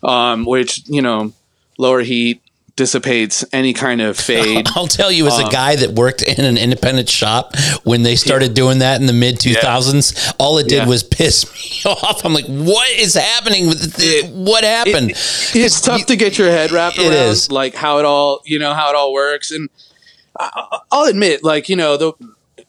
um, 0.02 0.44
which 0.44 0.82
you 0.88 1.00
know, 1.02 1.32
lower 1.78 2.00
heat 2.00 2.42
dissipates 2.74 3.44
any 3.52 3.72
kind 3.72 4.00
of 4.00 4.16
fade. 4.16 4.68
I'll 4.76 4.86
tell 4.86 5.10
you, 5.10 5.26
as 5.26 5.34
Um, 5.38 5.46
a 5.46 5.50
guy 5.50 5.74
that 5.76 5.90
worked 5.94 6.22
in 6.22 6.44
an 6.44 6.56
independent 6.56 7.08
shop 7.08 7.56
when 7.82 8.04
they 8.04 8.14
started 8.14 8.54
doing 8.54 8.78
that 8.78 9.00
in 9.00 9.06
the 9.08 9.12
mid 9.12 9.40
2000s, 9.40 10.32
all 10.38 10.58
it 10.58 10.68
did 10.68 10.76
Yeah. 10.78 10.86
was 10.86 11.02
piss 11.02 11.44
me 11.84 11.90
off. 11.90 12.24
I'm 12.24 12.32
like, 12.34 12.46
what 12.46 12.88
is 12.90 13.14
happening? 13.14 13.66
With 13.66 13.94
the, 13.94 14.28
what 14.32 14.62
happened? 14.62 15.10
it's 15.10 15.80
tough 15.80 16.06
to 16.06 16.14
get 16.16 16.38
your 16.38 16.50
head 16.50 16.70
wrapped 16.70 16.98
It 16.98 17.06
around, 17.12 17.28
is. 17.30 17.50
like 17.50 17.74
how 17.74 17.98
it 17.98 18.04
all, 18.04 18.42
you 18.44 18.60
know, 18.60 18.74
how 18.74 18.90
it 18.90 18.94
all 18.96 19.12
works. 19.12 19.50
And 19.50 19.68
I, 20.38 20.78
I'll 20.90 21.04
admit, 21.04 21.42
like 21.44 21.68
you 21.68 21.76
know, 21.76 21.96
the, 21.96 22.12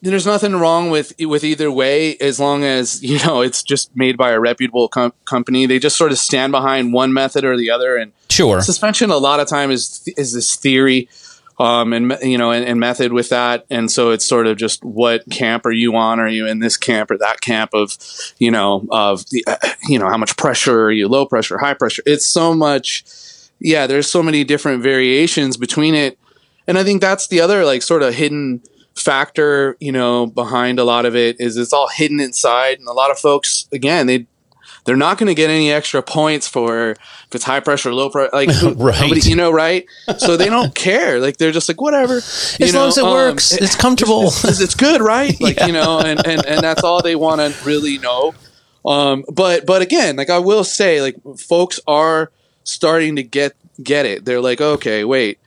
there's 0.01 0.25
nothing 0.25 0.55
wrong 0.55 0.89
with 0.89 1.13
with 1.19 1.43
either 1.43 1.71
way 1.71 2.15
as 2.17 2.39
long 2.39 2.63
as 2.63 3.03
you 3.03 3.19
know 3.25 3.41
it's 3.41 3.63
just 3.63 3.95
made 3.95 4.17
by 4.17 4.31
a 4.31 4.39
reputable 4.39 4.87
com- 4.87 5.13
company. 5.25 5.65
They 5.65 5.79
just 5.79 5.97
sort 5.97 6.11
of 6.11 6.17
stand 6.17 6.51
behind 6.51 6.93
one 6.93 7.13
method 7.13 7.43
or 7.43 7.57
the 7.57 7.69
other, 7.71 7.97
and 7.97 8.11
Sure. 8.29 8.61
suspension 8.61 9.09
a 9.09 9.17
lot 9.17 9.39
of 9.39 9.47
time 9.47 9.71
is 9.71 10.01
is 10.17 10.33
this 10.33 10.55
theory 10.55 11.09
um 11.59 11.91
and 11.91 12.17
you 12.21 12.37
know 12.37 12.51
and, 12.51 12.63
and 12.63 12.79
method 12.79 13.11
with 13.11 13.29
that. 13.29 13.65
And 13.69 13.91
so 13.91 14.11
it's 14.11 14.25
sort 14.25 14.47
of 14.47 14.55
just 14.57 14.83
what 14.85 15.29
camp 15.29 15.65
are 15.65 15.71
you 15.71 15.95
on? 15.95 16.19
Are 16.19 16.27
you 16.29 16.47
in 16.47 16.59
this 16.59 16.77
camp 16.77 17.11
or 17.11 17.17
that 17.17 17.41
camp 17.41 17.71
of 17.73 17.97
you 18.37 18.51
know 18.51 18.85
of 18.91 19.25
the 19.31 19.43
uh, 19.47 19.57
you 19.87 19.99
know 19.99 20.07
how 20.07 20.17
much 20.17 20.37
pressure? 20.37 20.83
Are 20.83 20.91
you 20.91 21.07
low 21.09 21.25
pressure 21.25 21.57
high 21.57 21.73
pressure? 21.73 22.03
It's 22.05 22.25
so 22.25 22.53
much 22.53 23.03
yeah 23.59 23.87
there's 23.87 24.09
so 24.09 24.23
many 24.23 24.45
different 24.45 24.81
variations 24.83 25.57
between 25.57 25.95
it 25.95 26.17
and 26.69 26.77
i 26.77 26.83
think 26.83 27.01
that's 27.01 27.27
the 27.27 27.41
other 27.41 27.65
like 27.65 27.81
sort 27.81 28.01
of 28.01 28.13
hidden 28.13 28.61
factor 28.95 29.75
you 29.79 29.91
know 29.91 30.25
behind 30.27 30.79
a 30.79 30.83
lot 30.83 31.05
of 31.05 31.15
it 31.15 31.35
is 31.39 31.57
it's 31.57 31.73
all 31.73 31.89
hidden 31.89 32.19
inside 32.19 32.79
and 32.79 32.87
a 32.87 32.93
lot 32.93 33.11
of 33.11 33.19
folks 33.19 33.67
again 33.71 34.07
they 34.07 34.25
they're 34.85 34.95
not 34.95 35.17
going 35.17 35.27
to 35.27 35.35
get 35.35 35.49
any 35.49 35.71
extra 35.71 36.01
points 36.01 36.47
for 36.47 36.91
if 36.91 37.27
it's 37.35 37.43
high 37.43 37.59
pressure, 37.59 37.93
low 37.93 38.09
pressure, 38.09 38.31
like 38.33 38.49
Right. 38.75 38.99
nobody, 39.01 39.21
you 39.21 39.35
know, 39.35 39.51
right? 39.51 39.85
So 40.17 40.37
they 40.37 40.47
don't 40.47 40.73
care. 40.73 41.19
Like 41.19 41.37
they're 41.37 41.51
just 41.51 41.69
like 41.69 41.79
whatever. 41.79 42.17
As 42.17 42.73
long 42.73 42.87
as 42.87 42.97
it 42.97 43.03
um, 43.03 43.11
works, 43.11 43.51
it's 43.51 43.75
comfortable. 43.75 44.23
it's, 44.27 44.59
it's 44.61 44.75
good, 44.75 45.01
right? 45.01 45.35
Like 45.41 45.59
you 45.61 45.73
know, 45.73 45.99
and 45.99 46.25
and 46.25 46.45
and 46.45 46.61
that's 46.61 46.83
all 46.83 47.01
they 47.03 47.15
want 47.15 47.39
to 47.39 47.65
really 47.65 47.97
know. 47.99 48.33
Um, 48.85 49.25
but 49.31 49.65
but 49.65 49.81
again, 49.81 50.15
like 50.15 50.29
I 50.29 50.39
will 50.39 50.63
say, 50.63 51.01
like 51.01 51.15
folks 51.37 51.79
are 51.87 52.31
starting 52.63 53.15
to 53.17 53.23
get 53.23 53.53
get 53.83 54.05
it. 54.05 54.25
They're 54.25 54.41
like, 54.41 54.59
okay, 54.59 55.03
wait, 55.03 55.39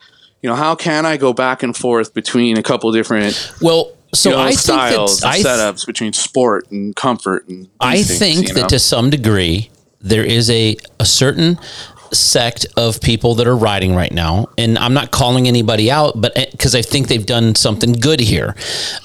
you 0.43 0.51
know, 0.51 0.57
how 0.57 0.75
can 0.75 1.07
I 1.07 1.17
go 1.17 1.33
back 1.33 1.63
and 1.63 1.77
forth 1.77 2.13
between 2.15 2.59
a 2.59 2.63
couple 2.63 2.91
different 2.93 3.35
Well, 3.61 3.93
So 4.13 4.31
you 4.31 4.37
know, 4.37 4.43
I 4.43 4.49
think 4.49 4.61
styles 4.61 5.21
that 5.21 5.37
and 5.39 5.47
I 5.47 5.49
setups 5.49 5.87
between 5.87 6.13
sport 6.13 6.71
and 6.71 6.95
comfort 6.95 7.49
and 7.49 7.69
I 7.81 8.03
things, 8.03 8.19
think 8.19 8.49
you 8.49 8.55
that 8.55 8.61
know? 8.63 8.69
to 8.69 8.79
some 8.79 9.09
degree 9.11 9.71
there 10.01 10.25
is 10.25 10.51
a 10.51 10.77
a 11.01 11.07
certain 11.07 11.59
sect 12.13 12.67
of 12.77 13.01
people 13.01 13.37
that 13.37 13.47
are 13.47 13.57
riding 13.57 13.95
right 13.95 14.13
now, 14.13 14.49
and 14.59 14.77
I'm 14.79 14.93
not 14.93 15.13
calling 15.13 15.49
anybody 15.49 15.91
out, 15.91 16.21
but 16.21 16.35
because 16.51 16.75
I 16.75 16.83
think 16.83 17.09
they've 17.09 17.25
done 17.25 17.55
something 17.55 17.93
good 17.95 18.21
here, 18.21 18.55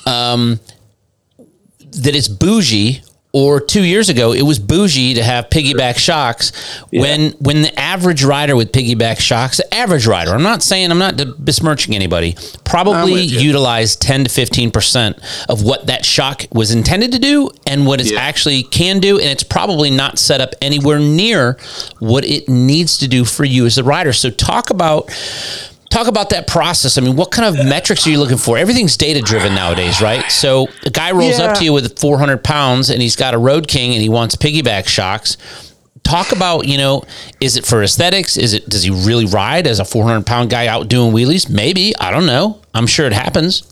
um, 0.06 0.60
that 1.91 2.15
it's 2.15 2.28
bougie. 2.28 3.02
Or 3.39 3.60
two 3.62 3.84
years 3.84 4.10
ago, 4.10 4.32
it 4.34 4.41
was 4.41 4.58
bougie 4.58 5.13
to 5.13 5.21
have 5.23 5.52
piggyback 5.52 5.97
shocks. 5.97 6.52
When 6.91 7.34
when 7.34 7.62
the 7.62 7.80
average 7.80 8.23
rider 8.23 8.56
with 8.56 8.71
piggyback 8.71 9.19
shocks, 9.19 9.58
the 9.58 9.71
average 9.71 10.08
rider, 10.08 10.32
I'm 10.32 10.41
not 10.41 10.63
saying 10.63 10.89
I'm 10.89 10.97
not 10.97 11.17
besmirching 11.45 11.93
anybody, 11.93 12.36
probably 12.63 13.21
utilized 13.21 14.02
10 14.02 14.23
to 14.23 14.30
15 14.32 14.71
percent 14.71 15.19
of 15.50 15.62
what 15.62 15.86
that 15.86 16.04
shock 16.04 16.45
was 16.52 16.71
intended 16.71 17.12
to 17.12 17.19
do 17.19 17.52
and 17.67 17.86
what 17.86 18.02
it 18.02 18.12
Yeah. 18.12 18.19
actually 18.21 18.63
can 18.63 19.00
do, 19.00 19.19
and 19.19 19.28
it's 19.30 19.43
probably 19.43 19.91
not 19.91 20.17
set 20.17 20.41
up 20.41 20.56
anywhere 20.60 20.97
near 20.97 21.58
what 22.00 22.26
it 22.26 22.50
needs 22.50 22.97
to 22.97 23.08
do 23.08 23.23
for 23.23 23.45
you 23.45 23.67
as 23.67 23.78
a 23.78 23.84
rider. 23.84 24.13
So 24.13 24.32
talk 24.32 24.71
about 24.71 25.12
talk 25.89 26.08
about 26.08 26.30
that 26.32 26.47
process. 26.47 26.97
I 26.97 27.02
mean, 27.02 27.15
what 27.15 27.32
kind 27.32 27.47
of 27.58 27.65
metrics 27.65 28.06
are 28.06 28.10
you 28.10 28.19
looking 28.19 28.38
for? 28.38 28.58
Everything's 28.58 28.97
data 28.97 29.21
driven 29.21 29.56
nowadays, 29.56 30.02
right? 30.02 30.30
So 30.32 30.67
a 30.86 30.89
guy 30.89 31.12
rolls 31.12 31.39
up 31.39 31.58
to 31.58 31.63
you 31.63 31.73
with 31.73 31.97
400 32.00 32.43
pounds 32.43 32.89
and 32.89 33.02
he's 33.02 33.15
got 33.15 33.34
a 33.34 33.38
Road 33.38 33.67
King 33.67 33.93
and 33.93 34.02
he 34.02 34.10
wants 34.10 34.36
piggyback 34.36 34.88
shocks. 34.88 35.38
Talk 36.04 36.32
about, 36.32 36.67
you 36.67 36.78
know, 36.78 37.04
is 37.41 37.58
it 37.58 37.65
for 37.65 37.84
aesthetics? 37.84 38.38
Is 38.38 38.54
it 38.54 38.69
does 38.69 38.84
he 38.84 38.91
really 38.91 39.26
ride 39.26 39.67
as 39.67 39.80
a 39.80 39.86
400 39.86 40.26
pound 40.26 40.50
guy 40.50 40.67
out 40.67 40.88
doing 40.88 41.12
wheelies? 41.13 41.50
Maybe 41.50 41.93
I 42.00 42.12
don't 42.12 42.26
know. 42.26 42.62
I'm 42.73 42.88
sure 42.88 43.06
it 43.08 43.13
happens. 43.13 43.63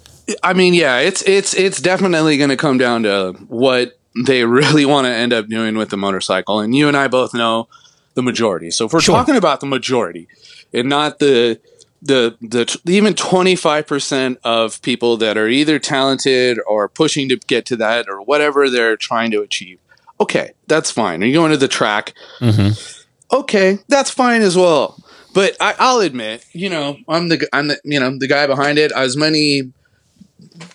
I 0.44 0.54
mean, 0.54 0.74
yeah, 0.74 0.98
it's 1.00 1.22
it's 1.24 1.54
it's 1.54 1.80
definitely 1.82 2.38
going 2.38 2.50
to 2.50 2.58
come 2.58 2.78
down 2.78 3.04
to 3.04 3.34
what 3.48 3.98
they 4.26 4.44
really 4.46 4.86
want 4.86 5.06
to 5.06 5.12
end 5.14 5.32
up 5.34 5.48
doing 5.48 5.78
with 5.78 5.90
the 5.90 5.98
motorcycle, 5.98 6.60
and 6.60 6.76
you 6.76 6.88
and 6.90 6.98
I 6.98 7.08
both 7.08 7.34
know 7.34 7.70
the 8.16 8.24
majority. 8.24 8.72
So 8.72 8.86
if 8.86 8.94
we're 8.94 9.02
Sure. 9.02 9.16
talking 9.16 9.36
about 9.36 9.60
the 9.60 9.66
majority, 9.68 10.28
and 10.74 10.90
not 10.90 11.20
the 11.20 11.60
the 12.02 12.38
the 12.42 12.80
even 12.86 13.14
twenty 13.14 13.56
five 13.56 13.88
percent 13.88 14.40
of 14.44 14.82
people 14.82 15.18
that 15.18 15.38
are 15.38 15.48
either 15.48 15.80
talented 15.80 16.60
or 16.68 16.88
pushing 16.88 17.30
to 17.30 17.38
get 17.38 17.66
to 17.68 17.76
that 17.78 18.08
or 18.08 18.22
whatever 18.22 18.70
they're 18.70 18.98
trying 18.98 19.32
to 19.32 19.42
achieve. 19.42 19.80
Okay, 20.20 20.54
that's 20.68 20.92
fine. 20.92 21.24
Are 21.24 21.26
you 21.26 21.34
going 21.34 21.52
to 21.52 21.58
the 21.58 21.68
track? 21.68 22.14
Mm-hmm. 22.40 23.36
Okay, 23.36 23.80
that's 23.88 24.10
fine 24.10 24.42
as 24.42 24.56
well. 24.56 24.98
But 25.34 25.58
I, 25.60 25.76
I'll 25.80 26.00
admit, 26.00 26.46
you 26.54 26.70
know, 26.70 26.98
I'm 27.10 27.28
the 27.28 27.48
I'm 27.52 27.68
the 27.68 27.80
you 27.84 28.00
know 28.00 28.18
the 28.18 28.28
guy 28.28 28.48
behind 28.48 28.78
it. 28.78 28.92
As 28.94 29.18
many 29.18 29.74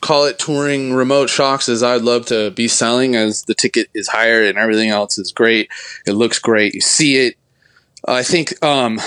call 0.00 0.26
it 0.26 0.38
touring 0.38 0.92
remote 0.92 1.30
shocks 1.30 1.68
as 1.68 1.82
I'd 1.82 2.02
love 2.02 2.26
to 2.26 2.50
be 2.50 2.68
selling 2.68 3.16
as 3.16 3.44
the 3.44 3.54
ticket 3.54 3.88
is 3.94 4.08
higher 4.08 4.42
and 4.42 4.58
everything 4.58 4.90
else 4.90 5.18
is 5.18 5.32
great. 5.32 5.70
It 6.06 6.12
looks 6.12 6.38
great. 6.38 6.74
You 6.74 6.80
see 6.80 7.16
it. 7.16 7.36
I 8.06 8.22
think 8.22 8.62
um 8.64 9.00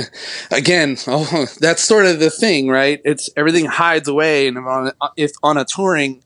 again, 0.50 0.96
oh, 1.06 1.46
that's 1.60 1.82
sort 1.82 2.06
of 2.06 2.20
the 2.20 2.30
thing, 2.30 2.68
right? 2.68 3.00
It's 3.04 3.30
everything 3.36 3.66
hides 3.66 4.08
away 4.08 4.48
and 4.48 4.58
on, 4.58 4.92
if 5.16 5.32
on 5.42 5.56
a 5.56 5.64
touring 5.64 6.22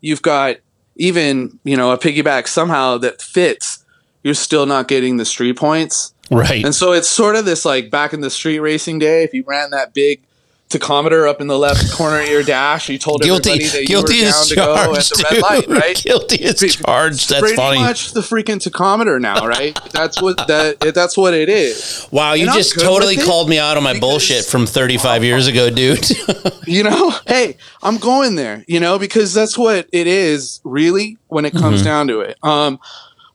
you've 0.00 0.22
got 0.22 0.56
even, 0.96 1.58
you 1.64 1.76
know, 1.76 1.92
a 1.92 1.98
piggyback 1.98 2.46
somehow 2.46 2.98
that 2.98 3.22
fits, 3.22 3.84
you're 4.22 4.34
still 4.34 4.66
not 4.66 4.88
getting 4.88 5.16
the 5.16 5.24
street 5.24 5.56
points. 5.56 6.14
Right. 6.30 6.64
And 6.64 6.74
so 6.74 6.92
it's 6.92 7.08
sort 7.08 7.36
of 7.36 7.44
this 7.44 7.64
like 7.64 7.90
back 7.90 8.12
in 8.12 8.20
the 8.20 8.30
street 8.30 8.60
racing 8.60 8.98
day, 8.98 9.24
if 9.24 9.34
you 9.34 9.44
ran 9.46 9.70
that 9.70 9.94
big 9.94 10.22
tachometer 10.70 11.28
up 11.28 11.40
in 11.40 11.46
the 11.48 11.58
left 11.58 11.92
corner 11.92 12.20
of 12.20 12.28
your 12.28 12.42
dash, 12.42 12.88
you 12.88 12.98
told 12.98 13.20
guilty 13.22 13.50
everybody 13.50 13.68
that 13.80 13.86
guilty 13.86 14.14
you 14.14 14.24
were 14.24 14.30
down 14.30 14.46
to 14.46 14.54
go 14.54 14.74
at 14.76 14.86
the 14.92 15.26
red 15.30 15.42
light, 15.42 15.68
right? 15.68 15.96
Guilty 16.02 16.36
is 16.44 16.60
charged. 16.76 17.28
That's 17.28 17.40
Pretty 17.40 17.56
funny. 17.56 17.80
much 17.80 18.12
the 18.12 18.20
freaking 18.20 18.60
tachometer 18.66 19.20
now, 19.20 19.46
right? 19.46 19.78
that's 19.92 20.22
what 20.22 20.36
that 20.46 20.78
that's 20.94 21.16
what 21.16 21.34
it 21.34 21.48
is. 21.48 22.06
Wow, 22.10 22.32
you 22.34 22.44
And 22.46 22.54
just 22.54 22.78
totally 22.80 23.16
called 23.16 23.48
me 23.48 23.58
out 23.58 23.76
on 23.76 23.82
my 23.82 23.98
bullshit 23.98 24.44
from 24.44 24.64
35 24.66 25.24
years 25.24 25.46
ago, 25.46 25.68
dude. 25.70 26.04
You 26.66 26.84
know, 26.84 27.10
hey, 27.26 27.56
I'm 27.82 27.96
going 27.96 28.36
there, 28.36 28.64
you 28.68 28.78
know, 28.78 28.96
because 28.98 29.34
that's 29.34 29.58
what 29.58 29.88
it 29.92 30.06
is 30.06 30.60
really 30.62 31.16
when 31.26 31.44
it 31.44 31.52
Mm-hmm. 31.52 31.62
comes 31.62 31.82
down 31.82 32.06
to 32.08 32.20
it. 32.20 32.38
Um, 32.44 32.78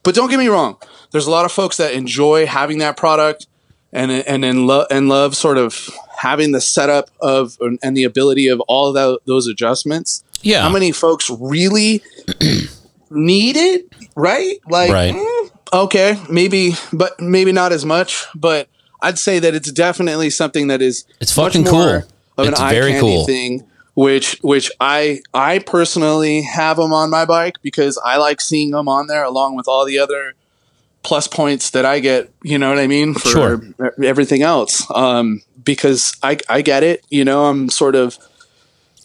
but 0.04 0.16
don't 0.16 0.30
get 0.30 0.40
me 0.40 0.48
wrong, 0.48 0.78
there's 1.12 1.28
a 1.28 1.32
lot 1.32 1.44
of 1.44 1.52
folks 1.52 1.76
that 1.78 1.94
enjoy 1.94 2.46
having 2.46 2.78
that 2.78 2.96
product 2.96 3.48
and 3.92 4.10
and 4.12 4.46
and, 4.46 4.68
lo- 4.68 4.86
and 4.90 5.10
love 5.10 5.36
sort 5.36 5.58
of 5.58 5.90
having 6.18 6.52
the 6.52 6.62
setup 6.62 7.10
of 7.22 7.58
and 7.82 7.96
the 7.98 8.04
ability 8.04 8.48
of 8.48 8.60
all 8.62 8.96
of 8.96 9.20
those 9.26 9.48
adjustments. 9.48 10.24
yeah. 10.42 10.62
How 10.62 10.70
many 10.70 10.92
folks 10.92 11.30
really 11.30 12.02
need 13.10 13.58
it? 13.58 13.88
Right? 14.16 14.60
Like, 14.70 14.92
Right. 14.92 15.14
mm, 15.14 15.50
okay, 15.74 16.20
maybe, 16.30 16.76
but 16.94 17.20
maybe 17.20 17.52
not 17.52 17.72
as 17.72 17.86
much. 17.86 18.26
But 18.36 18.68
I'd 19.02 19.20
say 19.20 19.40
that 19.40 19.54
it's 19.56 19.72
definitely 19.72 20.30
something 20.30 20.68
that 20.68 20.82
is 20.82 21.06
It's 21.20 21.32
fucking 21.34 21.66
cool. 21.66 22.04
Of 22.38 22.48
It's 22.50 22.60
an 22.60 22.66
eye 22.66 22.72
very 22.74 22.92
candy 22.94 23.00
cool. 23.16 23.26
thing, 23.26 23.66
which 23.94 24.38
which 24.42 24.70
I 24.80 25.22
I 25.34 25.60
personally 25.60 26.42
have 26.44 26.78
them 26.78 26.92
on 26.94 27.10
my 27.10 27.26
bike 27.26 27.56
because 27.62 27.98
I 28.04 28.18
like 28.18 28.42
seeing 28.42 28.72
them 28.72 28.88
on 28.90 29.08
there 29.08 29.24
along 29.24 29.56
with 29.56 29.68
all 29.68 29.86
the 29.86 30.00
other 30.00 30.34
plus 31.06 31.28
points 31.28 31.70
that 31.70 31.86
I 31.86 32.00
get. 32.00 32.30
You 32.44 32.58
know 32.58 32.68
what 32.70 32.80
I 32.80 32.88
mean 32.88 33.14
for 33.14 33.30
Sure. 33.30 33.62
everything 34.04 34.42
else. 34.42 34.86
Um, 34.94 35.42
because 35.64 36.18
I 36.24 36.38
I 36.50 36.62
get 36.62 36.84
it. 36.84 37.06
You 37.10 37.24
know, 37.24 37.46
I'm 37.46 37.70
sort 37.70 37.96
of. 37.96 38.18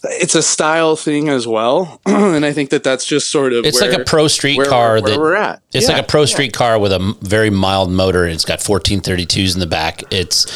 It's 0.02 0.34
a 0.34 0.42
style 0.42 0.96
thing 0.96 1.28
as 1.28 1.46
well, 1.46 2.00
and 2.06 2.46
I 2.46 2.54
think 2.54 2.70
that 2.70 2.82
that's 2.82 3.04
just 3.04 3.30
sort 3.30 3.52
of. 3.52 3.66
It's 3.66 3.82
like 3.82 3.92
a 3.92 4.02
pro 4.02 4.28
street 4.28 4.56
where, 4.56 4.66
car 4.66 4.92
where 4.92 5.02
that 5.02 5.18
we're 5.18 5.34
at. 5.34 5.60
It's 5.74 5.86
Yeah, 5.88 5.96
like 5.96 6.04
a 6.04 6.06
pro 6.06 6.22
yeah. 6.22 6.26
street 6.26 6.52
car 6.54 6.78
with 6.78 6.90
a 6.92 7.14
very 7.20 7.50
mild 7.50 7.90
motor. 7.90 8.24
and 8.24 8.32
It's 8.32 8.46
got 8.46 8.60
1432s 8.60 9.52
in 9.52 9.60
the 9.60 9.66
back. 9.66 10.02
It's 10.10 10.46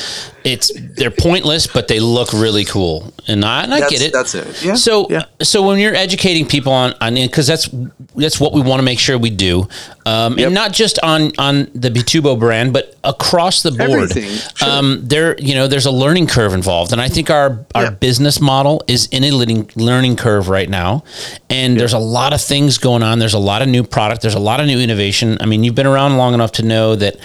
it's 0.44 0.70
they're 0.96 1.10
pointless, 1.10 1.66
but 1.66 1.88
they 1.88 2.00
look 2.00 2.32
really 2.34 2.64
cool, 2.66 3.12
and 3.26 3.44
I, 3.44 3.62
and 3.62 3.72
I 3.72 3.88
get 3.88 4.02
it. 4.02 4.12
That's 4.12 4.34
it. 4.34 4.62
Yeah. 4.62 4.74
So 4.74 5.06
yeah. 5.08 5.24
so 5.42 5.66
when 5.66 5.78
you're 5.78 5.94
educating 5.94 6.46
people 6.46 6.72
on 6.72 6.92
on 7.00 7.14
because 7.14 7.46
that's 7.46 7.68
that's 8.14 8.38
what 8.38 8.52
we 8.52 8.60
want 8.60 8.78
to 8.78 8.84
make 8.84 8.98
sure 8.98 9.16
we 9.16 9.30
do, 9.30 9.66
um, 10.04 10.38
Yep. 10.38 10.46
and 10.46 10.54
not 10.54 10.72
just 10.72 10.98
on 11.02 11.32
on 11.38 11.70
the 11.74 11.88
Bitubo 11.90 12.38
brand, 12.38 12.72
but 12.74 12.94
across 13.04 13.62
the 13.62 13.70
board. 13.70 13.90
Everything, 13.90 14.30
sure. 14.54 14.68
Um, 14.68 15.00
there 15.02 15.34
you 15.38 15.54
know 15.54 15.66
there's 15.66 15.86
a 15.86 15.90
learning 15.90 16.26
curve 16.26 16.52
involved, 16.52 16.92
and 16.92 17.00
I 17.00 17.08
think 17.08 17.30
our 17.30 17.64
our 17.74 17.84
Yeah. 17.84 17.90
business 17.90 18.38
model 18.40 18.82
is 18.86 19.06
in 19.06 19.24
a 19.24 19.30
learning 19.30 19.70
learning 19.76 20.16
curve 20.16 20.50
right 20.50 20.68
now, 20.68 21.04
and 21.48 21.80
there's 21.80 21.94
a 21.94 21.98
lot 21.98 22.34
of 22.34 22.40
things 22.42 22.76
going 22.76 23.02
on. 23.02 23.18
There's 23.18 23.34
a 23.34 23.38
lot 23.38 23.62
of 23.62 23.68
new 23.68 23.82
product. 23.82 24.20
There's 24.20 24.34
a 24.34 24.38
lot 24.50 24.60
of 24.60 24.66
new 24.66 24.78
innovation. 24.78 25.38
I 25.40 25.46
mean, 25.46 25.64
you've 25.64 25.74
been 25.74 25.86
around 25.86 26.18
long 26.18 26.34
enough 26.34 26.52
to 26.52 26.62
know 26.62 26.96
that 26.96 27.16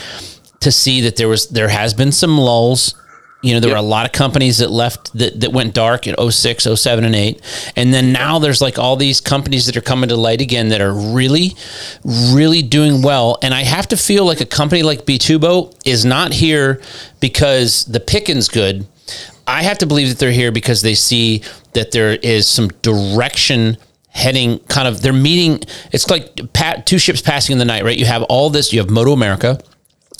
to 0.61 0.71
see 0.71 1.01
that 1.01 1.17
there 1.17 1.27
was 1.27 1.47
there 1.49 1.67
has 1.69 1.93
been 1.93 2.13
some 2.13 2.37
lulls. 2.37 2.95
You 3.41 3.53
know, 3.53 3.59
there 3.61 3.69
Yep. 3.69 3.75
were 3.75 3.79
a 3.79 3.89
lot 3.89 4.05
of 4.05 4.11
companies 4.11 4.57
that 4.57 4.69
left 4.69 5.13
that, 5.17 5.39
that 5.39 5.53
went 5.53 5.73
dark 5.73 6.07
in 6.07 6.15
06, 6.31 6.67
07, 6.75 7.05
and 7.05 7.15
8. 7.15 7.41
And 7.77 7.93
then 7.93 8.11
now 8.11 8.37
there's 8.39 8.59
like 8.61 8.77
all 8.77 8.97
these 8.97 9.21
companies 9.21 9.65
that 9.67 9.77
are 9.77 9.81
coming 9.81 10.09
to 10.09 10.17
light 10.17 10.41
again 10.41 10.69
that 10.69 10.81
are 10.81 10.93
really, 10.93 11.55
really 12.03 12.61
doing 12.61 13.01
well. 13.01 13.37
And 13.41 13.53
I 13.53 13.63
have 13.63 13.87
to 13.89 13.97
feel 13.97 14.25
like 14.25 14.41
a 14.41 14.45
company 14.45 14.83
like 14.83 15.05
Bitubo 15.05 15.73
is 15.85 16.03
not 16.03 16.33
here 16.33 16.81
because 17.21 17.85
the 17.85 17.99
picking's 18.01 18.49
good. 18.49 18.85
I 19.47 19.63
have 19.63 19.77
to 19.79 19.85
believe 19.87 20.09
that 20.09 20.19
they're 20.19 20.31
here 20.31 20.51
because 20.51 20.81
they 20.81 20.93
see 20.93 21.41
that 21.73 21.91
there 21.91 22.15
is 22.15 22.47
some 22.47 22.67
direction 22.81 23.77
heading 24.11 24.59
kind 24.67 24.87
of 24.87 25.01
they're 25.03 25.13
meeting 25.13 25.61
it's 25.91 26.09
like 26.09 26.35
pat, 26.51 26.85
two 26.87 26.97
ships 26.97 27.21
passing 27.21 27.53
in 27.53 27.59
the 27.59 27.63
night 27.65 27.83
right 27.83 27.97
you 27.97 28.05
have 28.05 28.23
all 28.23 28.49
this 28.49 28.73
you 28.73 28.79
have 28.79 28.89
MotoAmerica 28.89 29.63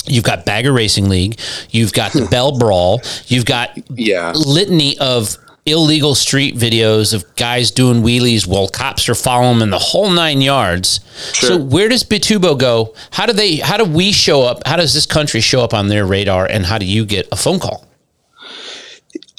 You've 0.06 0.24
got 0.24 0.46
Bagger 0.46 0.72
Racing 0.74 1.10
League. 1.10 1.40
You've 1.70 1.94
got 1.94 2.14
the 2.14 2.26
Bell 2.32 2.58
Brawl. 2.58 3.02
You've 3.28 3.46
got 3.46 3.72
Yeah. 3.98 4.32
litany 4.34 4.98
of 5.00 5.38
illegal 5.66 6.16
street 6.16 6.56
videos 6.56 7.14
of 7.14 7.24
guys 7.36 7.70
doing 7.70 8.02
wheelies 8.02 8.48
while 8.48 8.68
cops 8.68 9.08
are 9.08 9.14
following 9.14 9.60
them 9.60 9.64
in 9.64 9.70
the 9.70 9.78
whole 9.78 10.10
nine 10.10 10.42
yards. 10.42 11.00
So 11.34 11.58
where 11.58 11.90
does 11.90 12.04
Bitubo 12.04 12.58
go? 12.58 12.96
How 13.12 13.26
do 13.28 13.34
they? 13.34 13.58
How 13.58 13.78
do 13.78 13.84
we 13.86 14.12
show 14.12 14.42
up? 14.44 14.66
How 14.66 14.78
does 14.78 14.94
this 14.94 15.06
country 15.06 15.42
show 15.42 15.62
up 15.62 15.74
on 15.74 15.88
their 15.90 16.06
radar? 16.08 16.46
And 16.48 16.66
how 16.66 16.78
do 16.80 16.86
you 16.86 17.06
get 17.06 17.28
a 17.32 17.36
phone 17.36 17.60
call? 17.60 17.86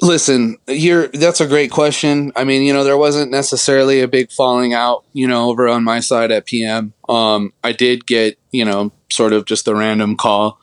Listen, 0.02 0.56
you're 0.66 1.08
that's 1.08 1.40
a 1.40 1.46
great 1.46 1.70
question. 1.70 2.32
I 2.34 2.44
mean, 2.44 2.62
you 2.62 2.72
know, 2.72 2.84
there 2.84 2.96
wasn't 2.96 3.30
necessarily 3.30 4.00
a 4.00 4.08
big 4.08 4.30
falling 4.30 4.72
out, 4.72 5.04
you 5.12 5.28
know, 5.28 5.50
over 5.50 5.68
on 5.68 5.84
my 5.84 6.00
side 6.00 6.30
at 6.30 6.46
PM. 6.46 6.94
Um, 7.08 7.52
I 7.62 7.72
did 7.72 8.06
get, 8.06 8.38
you 8.50 8.64
know, 8.64 8.92
sort 9.10 9.32
of 9.32 9.44
just 9.44 9.68
a 9.68 9.74
random 9.74 10.16
call. 10.16 10.58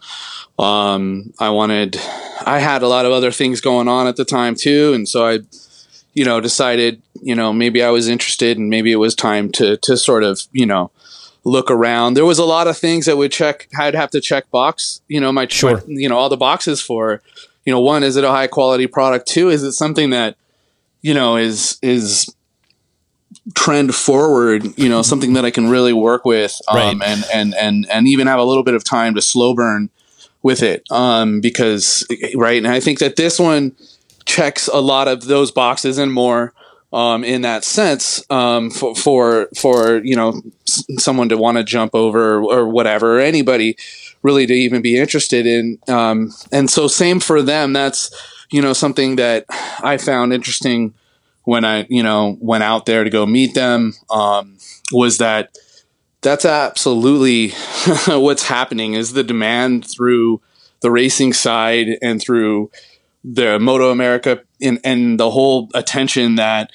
Um, 0.57 1.33
I 1.39 1.51
wanted 1.51 1.97
I 2.45 2.59
had 2.59 2.81
a 2.81 2.87
lot 2.87 3.05
of 3.05 3.11
other 3.11 3.31
things 3.31 3.61
going 3.61 3.87
on 3.87 4.07
at 4.07 4.15
the 4.15 4.25
time 4.25 4.55
too, 4.55 4.93
and 4.93 5.07
so 5.07 5.27
I 5.27 5.39
you 6.17 6.25
know, 6.25 6.41
decided, 6.41 6.99
you 7.21 7.35
know, 7.35 7.53
maybe 7.53 7.83
I 7.83 7.91
was 7.91 8.07
interested 8.07 8.57
and 8.57 8.71
maybe 8.71 8.91
it 8.91 8.95
was 8.95 9.13
time 9.13 9.51
to 9.51 9.77
to 9.77 9.95
sort 9.95 10.23
of, 10.23 10.41
you 10.51 10.65
know, 10.65 10.89
look 11.43 11.69
around. 11.69 12.15
There 12.15 12.25
was 12.25 12.39
a 12.39 12.43
lot 12.43 12.65
of 12.65 12.75
things 12.75 13.05
that 13.05 13.17
would 13.17 13.31
check 13.31 13.67
I'd 13.77 13.93
have 13.93 14.09
to 14.09 14.19
check 14.19 14.49
box, 14.49 15.01
you 15.07 15.21
know, 15.21 15.31
my, 15.31 15.45
Sure. 15.47 15.75
my 15.75 15.83
you 15.85 16.09
know, 16.09 16.17
all 16.17 16.29
the 16.29 16.35
boxes 16.35 16.81
for, 16.81 17.21
you 17.67 17.73
know, 17.73 17.81
one, 17.81 18.01
is 18.01 18.15
it 18.15 18.23
a 18.23 18.29
high 18.31 18.47
quality 18.47 18.87
product? 18.87 19.27
Two, 19.27 19.49
is 19.49 19.61
it 19.61 19.73
something 19.73 20.11
that, 20.11 20.37
you 21.01 21.13
know, 21.13 21.35
is 21.35 21.77
is 21.81 22.33
trend 23.55 23.93
forward, 23.93 24.65
you 24.77 24.87
know, 24.87 25.01
something 25.01 25.33
that 25.33 25.43
I 25.43 25.51
can 25.51 25.69
really 25.69 25.91
work 25.93 26.23
with, 26.23 26.59
um, 26.69 26.77
Right. 26.77 26.97
and 27.03 27.25
and 27.33 27.53
and 27.55 27.87
and 27.91 28.07
even 28.07 28.27
have 28.27 28.39
a 28.39 28.43
little 28.43 28.63
bit 28.63 28.73
of 28.73 28.85
time 28.85 29.15
to 29.15 29.21
slow 29.21 29.53
burn 29.53 29.89
with 30.43 30.63
it, 30.63 30.83
um, 30.91 31.41
because 31.41 32.07
right, 32.35 32.57
and 32.57 32.67
I 32.67 32.79
think 32.79 32.99
that 32.99 33.17
this 33.17 33.37
one 33.37 33.75
checks 34.25 34.69
a 34.69 34.79
lot 34.79 35.09
of 35.09 35.25
those 35.25 35.51
boxes 35.51 35.97
and 35.97 36.11
more. 36.13 36.53
Um, 36.93 37.25
in 37.25 37.41
that 37.41 37.65
sense, 37.65 38.23
um, 38.29 38.71
for, 38.71 38.95
for 38.95 39.49
for 39.57 39.97
you 40.05 40.15
know 40.15 40.41
s- 40.65 40.85
someone 40.99 41.27
to 41.27 41.37
want 41.37 41.57
to 41.57 41.65
jump 41.65 41.93
over 41.93 42.35
or 42.35 42.65
whatever, 42.69 43.17
or 43.17 43.19
anybody 43.19 43.75
really 44.21 44.45
to 44.45 44.53
even 44.53 44.81
be 44.81 44.97
interested 44.97 45.45
in. 45.45 45.79
Um, 45.87 46.31
and 46.51 46.69
so 46.69 46.87
same 46.87 47.19
for 47.19 47.41
them. 47.41 47.73
That's 47.73 48.11
you 48.51 48.61
know 48.61 48.73
something 48.73 49.17
that 49.17 49.45
I 49.49 49.97
found 49.97 50.33
interesting 50.33 50.93
when 51.43 51.65
I 51.65 51.85
you 51.89 52.03
know 52.03 52.37
went 52.39 52.63
out 52.63 52.85
there 52.85 53.03
to 53.03 53.09
go 53.09 53.25
meet 53.25 53.53
them. 53.53 53.93
Um, 54.09 54.57
was 54.91 55.17
that 55.17 55.57
that's 56.21 56.45
absolutely 56.45 57.49
what's 58.07 58.43
happening 58.43 58.93
is 58.93 59.13
the 59.13 59.23
demand 59.23 59.85
through 59.85 60.41
the 60.81 60.91
racing 60.91 61.33
side 61.33 61.97
and 62.01 62.21
through 62.21 62.71
the 63.23 63.57
MotoAmerica 63.57 64.41
and, 64.61 64.79
and 64.83 65.19
the 65.19 65.29
whole 65.29 65.69
attention 65.73 66.35
that 66.35 66.71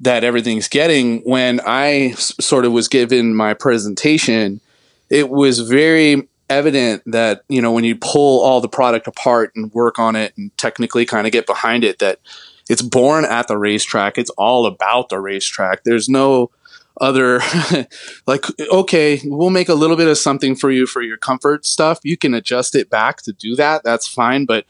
that 0.00 0.24
everything's 0.24 0.68
getting. 0.68 1.20
When 1.20 1.60
I 1.60 2.08
s- 2.08 2.34
sort 2.40 2.64
of 2.64 2.72
was 2.72 2.88
given 2.88 3.34
my 3.34 3.54
presentation, 3.54 4.60
it 5.08 5.30
was 5.30 5.60
very 5.60 6.28
evident 6.48 7.02
that 7.06 7.42
you 7.48 7.60
know 7.60 7.72
when 7.72 7.84
you 7.84 7.96
pull 7.96 8.42
all 8.42 8.60
the 8.60 8.68
product 8.68 9.06
apart 9.06 9.52
and 9.56 9.72
work 9.72 9.98
on 9.98 10.16
it 10.16 10.32
and 10.36 10.56
technically 10.56 11.04
kind 11.04 11.26
of 11.26 11.32
get 11.32 11.46
behind 11.46 11.84
it 11.84 11.98
that 11.98 12.20
it's 12.68 12.82
born 12.82 13.24
at 13.24 13.46
the 13.46 13.56
racetrack. 13.56 14.18
It's 14.18 14.30
all 14.30 14.66
about 14.66 15.08
the 15.08 15.20
racetrack. 15.20 15.84
There's 15.84 16.08
no 16.08 16.50
other 16.98 17.40
like 18.26 18.46
okay 18.72 19.20
we'll 19.24 19.50
make 19.50 19.68
a 19.68 19.74
little 19.74 19.96
bit 19.96 20.08
of 20.08 20.16
something 20.16 20.56
for 20.56 20.70
you 20.70 20.86
for 20.86 21.02
your 21.02 21.18
comfort 21.18 21.66
stuff. 21.66 22.00
You 22.02 22.16
can 22.16 22.32
adjust 22.32 22.74
it 22.74 22.88
back 22.88 23.22
to 23.22 23.32
do 23.32 23.54
that. 23.56 23.82
That's 23.84 24.08
fine 24.08 24.46
but 24.46 24.64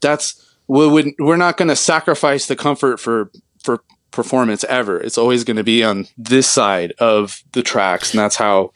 that's 0.00 0.54
we 0.68 0.86
would 0.86 1.14
we're 1.18 1.36
not 1.36 1.56
going 1.56 1.68
to 1.68 1.76
sacrifice 1.76 2.46
the 2.46 2.56
comfort 2.56 3.00
for 3.00 3.30
for 3.62 3.82
performance 4.10 4.64
ever 4.64 4.98
it's 5.00 5.18
always 5.18 5.44
going 5.44 5.56
to 5.56 5.64
be 5.64 5.84
on 5.84 6.06
this 6.16 6.48
side 6.48 6.92
of 6.98 7.42
the 7.52 7.62
tracks 7.62 8.12
and 8.12 8.18
that's 8.18 8.36
how 8.36 8.72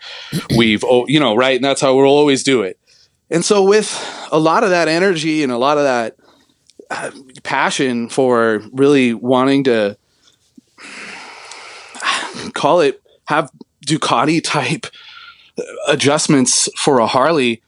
we've 0.56 0.84
you 1.06 1.18
know 1.18 1.34
right 1.34 1.56
and 1.56 1.64
that's 1.64 1.80
how 1.80 1.94
we'll 1.94 2.06
always 2.06 2.42
do 2.42 2.62
it 2.62 2.78
and 3.30 3.44
so 3.44 3.62
with 3.62 4.28
a 4.30 4.38
lot 4.38 4.62
of 4.64 4.70
that 4.70 4.88
energy 4.88 5.42
and 5.42 5.50
a 5.52 5.58
lot 5.58 5.78
of 5.78 5.84
that 5.84 6.16
uh, 6.90 7.10
passion 7.42 8.08
for 8.08 8.62
really 8.72 9.14
wanting 9.14 9.64
to 9.64 9.96
call 12.52 12.80
it 12.80 13.02
have 13.26 13.50
ducati 13.86 14.42
type 14.42 14.86
adjustments 15.88 16.68
for 16.76 16.98
a 16.98 17.06
harley 17.06 17.62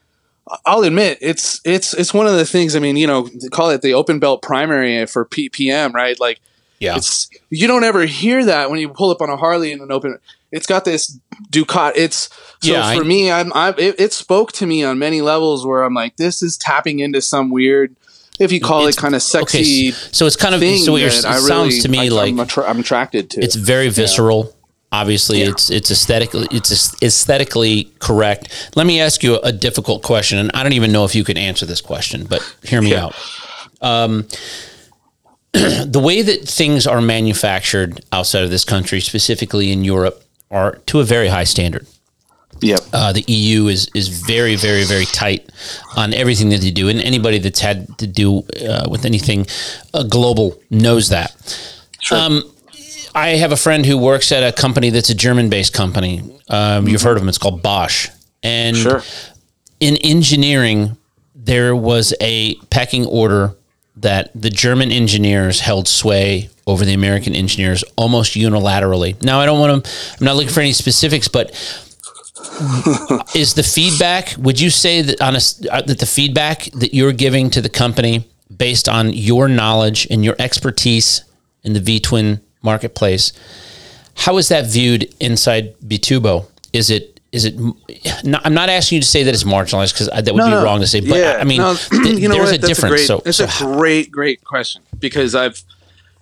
I'll 0.65 0.83
admit 0.83 1.17
it's 1.21 1.59
it's 1.65 1.93
it's 1.93 2.13
one 2.13 2.27
of 2.27 2.33
the 2.33 2.45
things. 2.45 2.75
I 2.75 2.79
mean, 2.79 2.95
you 2.95 3.07
know, 3.07 3.27
call 3.51 3.69
it 3.69 3.81
the 3.81 3.93
open 3.93 4.19
belt 4.19 4.41
primary 4.41 5.05
for 5.05 5.25
ppm, 5.25 5.93
right? 5.93 6.19
Like, 6.19 6.39
Yeah. 6.79 6.95
it's 6.97 7.29
you 7.49 7.67
don't 7.67 7.83
ever 7.83 8.05
hear 8.05 8.45
that 8.45 8.69
when 8.69 8.79
you 8.79 8.89
pull 8.89 9.09
up 9.09 9.21
on 9.21 9.29
a 9.29 9.37
Harley 9.37 9.71
in 9.71 9.81
an 9.81 9.91
open. 9.91 10.19
It's 10.51 10.67
got 10.67 10.85
this 10.85 11.19
Ducat. 11.49 11.97
It's 11.97 12.29
so 12.61 12.71
Yeah, 12.73 12.93
for 12.95 13.01
I- 13.03 13.07
me. 13.07 13.31
I'm 13.31 13.51
I 13.53 13.69
it, 13.77 13.99
it 13.99 14.13
spoke 14.13 14.51
to 14.53 14.65
me 14.65 14.83
on 14.83 14.97
many 14.99 15.21
levels 15.21 15.65
where 15.65 15.83
I'm 15.83 15.93
like, 15.93 16.17
this 16.17 16.41
is 16.41 16.57
tapping 16.57 16.99
into 16.99 17.21
some 17.21 17.49
weird, 17.49 17.95
if 18.39 18.51
you 18.51 18.59
call 18.61 18.81
It's- 18.81 18.95
it 18.95 19.01
kind 19.01 19.15
of 19.15 19.21
okay, 19.21 19.63
sexy 19.63 19.91
so 19.91 20.25
it's 20.25 20.35
kind 20.35 20.53
of 20.55 20.61
so 20.61 20.95
it 20.95 21.11
sounds 21.11 21.49
really- 21.49 21.79
to 21.81 21.89
me 21.89 21.99
I, 21.99 22.07
like 22.09 22.29
I'm, 22.31 22.39
attra- 22.39 22.69
I'm 22.69 22.79
attracted 22.79 23.29
to. 23.31 23.41
it's 23.41 23.55
very 23.55 23.89
visceral. 23.89 24.53
Obviously, 24.89 25.39
Yeah. 25.41 25.49
it's 25.49 25.69
it's 25.69 25.91
aesthetically 25.91 26.47
it's 26.49 26.71
aesthetically 27.03 27.91
correct. 27.99 28.71
Let 28.75 28.87
me 28.87 29.01
ask 29.01 29.21
you 29.21 29.37
a 29.41 29.51
difficult 29.51 30.01
question, 30.01 30.37
and 30.37 30.49
I 30.53 30.63
don't 30.63 30.71
even 30.73 30.93
know 30.93 31.03
if 31.03 31.13
you 31.13 31.25
can 31.25 31.35
answer 31.37 31.65
this 31.65 31.81
question, 31.81 32.23
but 32.29 32.41
hear 32.63 32.81
me 32.81 32.91
Yeah. 32.91 33.05
out. 33.07 33.15
Um, 33.81 34.27
the 35.85 35.99
way 35.99 36.21
that 36.21 36.47
things 36.47 36.85
are 36.85 37.01
manufactured 37.01 38.03
outside 38.11 38.43
of 38.43 38.49
this 38.49 38.63
country, 38.63 38.99
specifically 39.01 39.71
in 39.71 39.83
Europe, 39.83 40.23
are 40.51 40.75
to 40.87 40.99
a 40.99 41.03
very 41.03 41.29
high 41.29 41.45
standard. 41.45 41.87
yep. 42.61 42.81
Uh, 42.93 43.11
the 43.13 43.23
EU 43.27 43.67
is 43.67 43.89
is 43.93 44.07
very, 44.07 44.55
very, 44.55 44.83
very 44.83 45.05
tight 45.05 45.49
on 45.95 46.13
everything 46.13 46.49
that 46.49 46.61
they 46.61 46.71
do, 46.71 46.89
and 46.89 46.99
anybody 47.01 47.39
that's 47.39 47.59
had 47.59 47.97
to 47.97 48.07
do 48.07 48.43
uh, 48.67 48.87
with 48.89 49.05
anything 49.05 49.45
uh, 49.93 50.03
global 50.03 50.59
knows 50.69 51.09
that. 51.09 51.31
Um, 52.11 52.43
I 53.15 53.29
have 53.29 53.51
a 53.51 53.57
friend 53.57 53.85
who 53.85 53.97
works 53.97 54.31
at 54.31 54.43
a 54.43 54.51
company 54.51 54.91
that's 54.91 55.09
a 55.09 55.15
German-based 55.15 55.73
company. 55.73 56.21
Um, 56.49 56.87
You've 56.87 57.01
heard 57.01 57.17
of 57.17 57.21
them? 57.21 57.29
It's 57.29 57.39
called 57.39 57.63
Bosch, 57.63 58.09
and 58.43 58.77
sure. 58.77 59.01
in 59.79 59.97
engineering, 59.97 60.97
there 61.35 61.75
was 61.75 62.13
a 62.21 62.55
pecking 62.69 63.05
order 63.05 63.55
that 64.01 64.29
the 64.35 64.49
German 64.49 64.91
engineers 64.91 65.59
held 65.59 65.87
sway 65.87 66.49
over 66.65 66.85
the 66.85 66.93
American 66.93 67.33
engineers 67.33 67.83
almost 67.95 68.33
unilaterally. 68.33 69.21
Now, 69.23 69.39
I 69.39 69.45
don't 69.45 69.59
want 69.59 69.85
to, 69.85 69.91
I'm 70.19 70.25
not 70.25 70.35
looking 70.35 70.51
for 70.51 70.59
any 70.59 70.73
specifics, 70.73 71.27
but 71.27 71.49
is 73.35 73.53
the 73.55 73.63
feedback, 73.63 74.35
would 74.37 74.59
you 74.59 74.69
say 74.69 75.01
that 75.01 75.21
on 75.21 75.35
a, 75.35 75.39
uh, 75.71 75.81
that 75.81 75.99
the 75.99 76.05
feedback 76.05 76.65
that 76.73 76.93
you're 76.93 77.13
giving 77.13 77.49
to 77.51 77.61
the 77.61 77.69
company 77.69 78.27
based 78.55 78.87
on 78.87 79.13
your 79.13 79.47
knowledge 79.47 80.07
and 80.09 80.23
your 80.23 80.35
expertise 80.39 81.23
in 81.63 81.73
the 81.73 81.79
V 81.79 81.99
twin 81.99 82.41
marketplace, 82.61 83.33
how 84.15 84.37
is 84.37 84.49
that 84.49 84.65
viewed 84.65 85.13
inside 85.19 85.77
Bitubo? 85.79 86.45
Is 86.73 86.89
it 86.89 87.16
is 87.31 87.45
it? 87.45 87.55
Not, 88.23 88.45
I'm 88.45 88.53
not 88.53 88.69
asking 88.69 88.97
you 88.97 89.01
to 89.01 89.07
say 89.07 89.23
that 89.23 89.33
it's 89.33 89.43
marginalized 89.43 89.93
because 89.93 90.07
that 90.07 90.33
would 90.33 90.43
be 90.43 90.49
no. 90.49 90.63
wrong 90.63 90.79
to 90.79 90.87
say. 90.87 91.01
But 91.01 91.39
I 91.39 91.43
mean, 91.43 91.57
no, 91.57 91.75
th- 91.75 91.91
you 92.19 92.29
know 92.29 92.35
there's 92.35 92.51
what? 92.51 92.55
a 92.55 92.61
That's 92.61 92.67
difference. 92.67 92.95
great, 92.95 93.07
so, 93.07 93.21
it's 93.25 93.37
so 93.37 93.45
a 93.45 93.75
great, 93.75 94.11
great 94.11 94.43
question 94.43 94.83
because 94.99 95.35
I've 95.35 95.63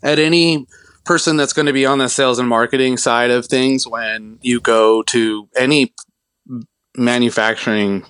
at 0.04 0.20
any 0.20 0.68
person 1.06 1.38
that's 1.38 1.54
going 1.54 1.68
to 1.68 1.74
be 1.74 1.86
on 1.86 2.00
the 2.00 2.10
sales 2.10 2.40
and 2.40 2.50
marketing 2.50 2.98
side 2.98 3.32
of 3.32 3.46
things 3.46 3.88
when 3.88 4.40
you 4.42 4.60
go 4.60 5.04
to 5.04 5.48
any 5.56 5.94
manufacturing 6.98 8.06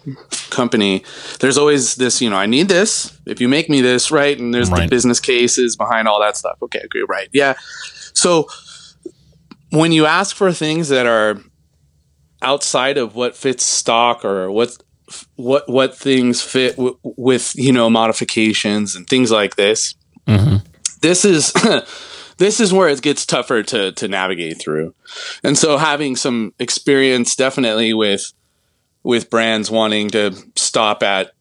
company 0.52 1.04
there's 1.40 1.58
always 1.58 1.96
this 1.96 2.22
you 2.22 2.30
know 2.30 2.36
i 2.36 2.46
need 2.46 2.70
this 2.70 3.20
if 3.26 3.42
you 3.42 3.50
make 3.50 3.68
me 3.68 3.82
this 3.82 4.12
right 4.12 4.40
and 4.40 4.54
there's 4.54 4.70
the 4.70 4.88
business 4.88 5.20
cases 5.20 5.76
behind 5.76 6.08
all 6.08 6.22
that 6.22 6.38
stuff 6.38 6.56
okay 6.62 6.78
agree 6.84 7.04
right 7.10 7.28
yeah 7.34 7.56
so 8.14 8.48
when 9.72 9.92
you 9.92 10.06
ask 10.06 10.36
for 10.36 10.54
things 10.54 10.90
that 10.90 11.08
are 11.08 11.42
outside 12.42 12.98
of 12.98 13.16
what 13.16 13.36
fits 13.36 13.66
stock 13.66 14.24
or 14.26 14.52
what 14.52 14.78
what 15.36 15.68
what 15.70 15.96
things 15.96 16.42
fit 16.42 16.76
w- 16.76 16.98
with 17.04 17.54
you 17.56 17.72
know 17.72 17.90
modifications 17.90 18.96
and 18.96 19.08
things 19.08 19.32
like 19.32 19.56
this 19.56 19.96
Mhm. 20.28 20.64
this 21.02 21.24
is 21.26 21.54
this 22.38 22.60
is 22.60 22.74
where 22.74 22.90
it 22.90 23.02
gets 23.02 23.26
tougher 23.26 23.62
to 23.64 23.92
to 23.94 24.08
navigate 24.08 24.60
through 24.60 24.94
and 25.44 25.58
so 25.58 25.78
having 25.78 26.16
some 26.16 26.54
experience 26.60 27.36
definitely 27.36 27.94
with 27.94 28.34
with 29.04 29.30
brands 29.30 29.70
wanting 29.70 30.10
to 30.10 30.34
stop 30.56 31.04
at 31.04 31.32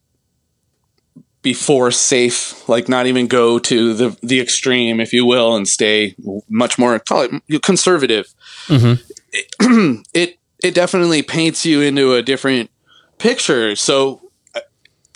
before 1.43 1.91
safe 1.91 2.67
like 2.69 2.89
not 2.89 3.07
even 3.07 3.27
go 3.27 3.59
to 3.59 3.93
the 3.95 4.17
the 4.23 4.41
extreme 4.41 5.01
if 5.01 5.13
you 5.13 5.27
will 5.27 5.57
and 5.57 5.69
stay 5.69 6.15
much 6.49 6.79
more 6.79 6.99
call 6.99 7.23
it 7.23 7.63
conservative 7.63 8.27
Mhm. 8.67 9.01
it 9.33 10.07
it 10.15 10.39
definitely 10.73 11.23
paints 11.23 11.67
you 11.67 11.81
into 11.83 12.15
a 12.15 12.23
different 12.23 12.71
picture. 13.19 13.77
So 13.77 14.31
uh, 14.55 14.61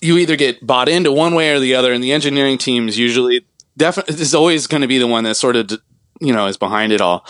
you 0.02 0.18
either 0.18 0.36
get 0.36 0.66
bought 0.66 0.88
into 0.88 1.12
one 1.12 1.34
way 1.34 1.50
or 1.52 1.60
the 1.60 1.74
other 1.74 1.92
and 1.92 2.02
the 2.04 2.12
engineering 2.12 2.58
team 2.58 2.88
is 2.88 2.98
usually 2.98 3.46
definitely 3.76 4.16
is 4.20 4.34
always 4.34 4.66
going 4.66 4.82
to 4.82 4.88
be 4.88 4.98
the 4.98 5.06
one 5.06 5.24
that 5.24 5.36
sort 5.36 5.56
of 5.56 5.70
you 6.20 6.32
know 6.32 6.46
is 6.46 6.56
behind 6.56 6.92
it 6.92 7.00
all. 7.00 7.24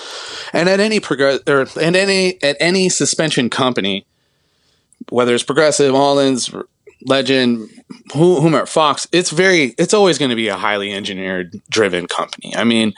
And 0.53 0.69
at 0.69 0.81
any 0.81 0.99
progress 0.99 1.41
or 1.47 1.67
and 1.81 1.95
any 1.95 2.43
at 2.43 2.57
any 2.59 2.89
suspension 2.89 3.51
company 3.51 4.07
whether 5.11 5.35
it's 5.35 5.45
progressive 5.45 5.95
Ohlins, 5.95 6.65
legend 7.07 7.69
who- 8.13 8.41
whomever 8.41 8.67
fox 8.67 9.07
it's 9.13 9.31
very 9.31 9.75
it's 9.79 9.95
always 9.95 10.19
going 10.19 10.31
to 10.31 10.37
be 10.37 10.49
a 10.49 10.57
highly 10.57 10.93
engineered 10.93 11.61
driven 11.71 12.07
company. 12.07 12.55
I 12.57 12.65
mean 12.65 12.95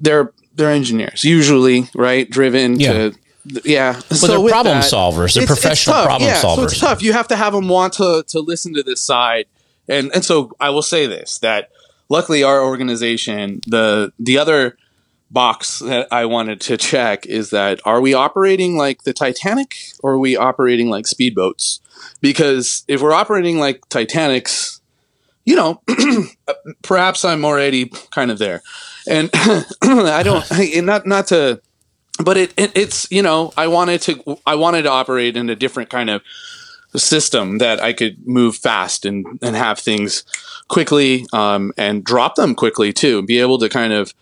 they're 0.00 0.32
they're 0.54 0.70
engineers 0.70 1.24
usually 1.24 1.88
right? 1.94 2.28
Driven 2.28 2.78
Yeah. 2.78 2.92
to 2.92 3.12
yeah 3.64 4.00
well, 4.10 4.40
they're 4.42 4.50
problem 4.50 4.78
that- 4.78 4.90
solvers. 4.90 5.34
They're 5.34 5.42
it's- 5.44 5.50
it's 5.50 5.60
professional 5.60 5.94
tough, 5.94 6.04
problem 6.06 6.28
yeah, 6.28 6.40
solvers. 6.40 6.56
So 6.56 6.62
it's 6.64 6.78
tough. 6.78 7.02
You 7.02 7.12
have 7.12 7.28
to 7.28 7.36
have 7.36 7.52
them 7.52 7.68
want 7.68 7.94
to 7.94 8.24
to 8.28 8.40
listen 8.40 8.74
to 8.74 8.82
this 8.82 9.00
side, 9.00 9.46
and 9.88 10.10
and 10.14 10.24
so 10.24 10.52
I 10.60 10.70
will 10.70 10.82
say 10.82 11.06
this 11.06 11.38
that 11.38 11.70
luckily 12.08 12.42
our 12.42 12.62
organization 12.62 13.60
the 13.66 14.12
the 14.18 14.38
other 14.38 14.76
box 15.30 15.78
that 15.78 16.06
I 16.12 16.26
wanted 16.26 16.60
to 16.62 16.76
check 16.76 17.24
is 17.26 17.50
that 17.50 17.80
are 17.86 18.00
we 18.02 18.12
operating 18.12 18.76
like 18.76 19.04
the 19.04 19.14
Titanic 19.14 19.76
or 20.02 20.12
are 20.12 20.18
we 20.18 20.36
operating 20.36 20.90
like 20.90 21.06
speedboats? 21.06 21.80
Because 22.20 22.84
if 22.86 23.00
we're 23.00 23.14
operating 23.14 23.58
like 23.58 23.80
Titanics, 23.88 24.80
you 25.46 25.56
know, 25.56 25.80
uh, 25.88 26.54
perhaps 26.82 27.24
I'm 27.24 27.44
already 27.46 27.90
kind 28.10 28.30
of 28.30 28.38
there, 28.38 28.62
and 29.08 29.30
I 29.82 30.22
don't 30.22 30.48
and 30.52 30.86
not 30.92 31.06
not 31.06 31.28
to 31.28 31.62
but 32.24 32.36
it, 32.36 32.54
it 32.56 32.72
it's 32.76 33.10
you 33.10 33.22
know 33.22 33.52
I 33.56 33.66
wanted 33.66 34.02
to 34.02 34.38
I 34.46 34.54
wanted 34.54 34.82
to 34.82 34.90
operate 34.90 35.36
in 35.36 35.50
a 35.50 35.56
different 35.56 35.90
kind 35.90 36.10
of 36.10 36.22
system 36.96 37.58
that 37.58 37.80
I 37.80 37.92
could 37.92 38.26
move 38.26 38.56
fast 38.56 39.04
and 39.04 39.38
and 39.42 39.56
have 39.56 39.78
things 39.78 40.24
quickly 40.68 41.26
um, 41.32 41.72
and 41.76 42.04
drop 42.04 42.34
them 42.34 42.54
quickly 42.54 42.92
too. 42.92 43.22
Be 43.22 43.38
able 43.38 43.58
to 43.58 43.68
kind 43.68 43.92
of 43.92 44.12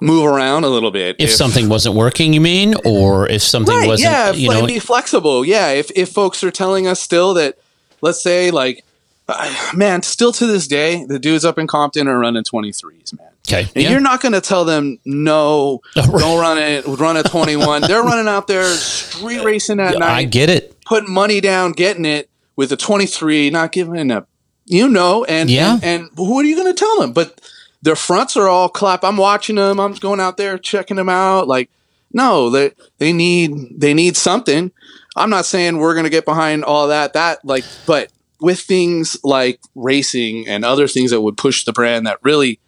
move 0.00 0.24
around 0.24 0.64
a 0.64 0.68
little 0.68 0.90
bit 0.90 1.16
If, 1.18 1.30
something 1.30 1.68
wasn't 1.68 1.96
working, 1.96 2.32
you 2.32 2.40
mean, 2.40 2.74
or 2.84 3.28
if 3.28 3.42
something 3.42 3.74
right, 3.74 3.88
wasn't, 3.88 4.12
yeah, 4.12 4.30
you 4.30 4.48
know, 4.48 4.66
be 4.66 4.78
flexible. 4.78 5.44
Yeah, 5.44 5.70
if 5.70 5.90
if 5.94 6.10
folks 6.10 6.44
are 6.44 6.50
telling 6.50 6.86
us 6.86 7.00
still 7.00 7.34
that, 7.34 7.58
let's 8.00 8.22
say 8.22 8.50
like, 8.50 8.84
uh, 9.28 9.72
man, 9.74 10.02
still 10.02 10.32
to 10.32 10.46
this 10.46 10.66
day, 10.66 11.04
the 11.04 11.18
dudes 11.18 11.44
up 11.44 11.58
in 11.58 11.66
Compton 11.66 12.08
are 12.08 12.18
running 12.18 12.44
twenty 12.44 12.72
threes, 12.72 13.12
man. 13.18 13.28
Okay, 13.48 13.62
And 13.74 13.84
yeah. 13.84 13.90
you're 13.90 14.00
not 14.00 14.20
going 14.20 14.32
to 14.32 14.40
tell 14.40 14.64
them 14.64 14.98
no, 15.04 15.80
don't 15.94 16.10
run 16.40 16.58
it, 16.58 16.84
run 16.86 17.16
a 17.16 17.22
21. 17.22 17.82
They're 17.82 18.02
running 18.02 18.28
out 18.28 18.46
there 18.46 18.64
street 18.64 19.42
racing 19.44 19.80
at 19.80 19.96
I 19.96 19.98
night, 19.98 20.10
I 20.10 20.24
get 20.24 20.50
it. 20.50 20.76
putting 20.84 21.12
money 21.12 21.40
down, 21.40 21.72
getting 21.72 22.04
it 22.04 22.28
with 22.56 22.72
a 22.72 22.76
23, 22.76 23.50
not 23.50 23.72
giving 23.72 24.10
up. 24.10 24.28
you 24.66 24.88
know, 24.88 25.24
and 25.24 25.48
Yeah. 25.50 25.74
and, 25.82 25.84
and 25.84 26.10
what 26.14 26.44
are 26.44 26.48
you 26.48 26.56
going 26.56 26.72
to 26.74 26.78
tell 26.78 27.00
them? 27.00 27.12
But 27.12 27.40
their 27.82 27.96
fronts 27.96 28.36
are 28.36 28.48
all 28.48 28.68
clap. 28.68 29.02
I'm 29.04 29.16
watching 29.16 29.56
them. 29.56 29.78
I'm 29.80 29.94
going 29.94 30.20
out 30.20 30.36
there 30.36 30.58
checking 30.58 30.96
them 30.96 31.08
out. 31.08 31.46
Like, 31.48 31.70
no, 32.12 32.50
they 32.50 32.72
they 32.98 33.12
need 33.12 33.52
they 33.80 33.94
need 33.94 34.16
something. 34.16 34.72
I'm 35.16 35.30
not 35.30 35.46
saying 35.46 35.78
we're 35.78 35.94
going 35.94 36.04
to 36.04 36.10
get 36.10 36.24
behind 36.24 36.64
all 36.64 36.88
that. 36.88 37.12
That 37.12 37.44
like, 37.44 37.64
but 37.86 38.10
with 38.40 38.60
things 38.60 39.16
like 39.24 39.60
racing 39.74 40.46
and 40.48 40.64
other 40.64 40.86
things 40.88 41.10
that 41.12 41.20
would 41.20 41.36
push 41.36 41.64
the 41.64 41.72
brand 41.72 42.06
that 42.06 42.18
really 42.22 42.58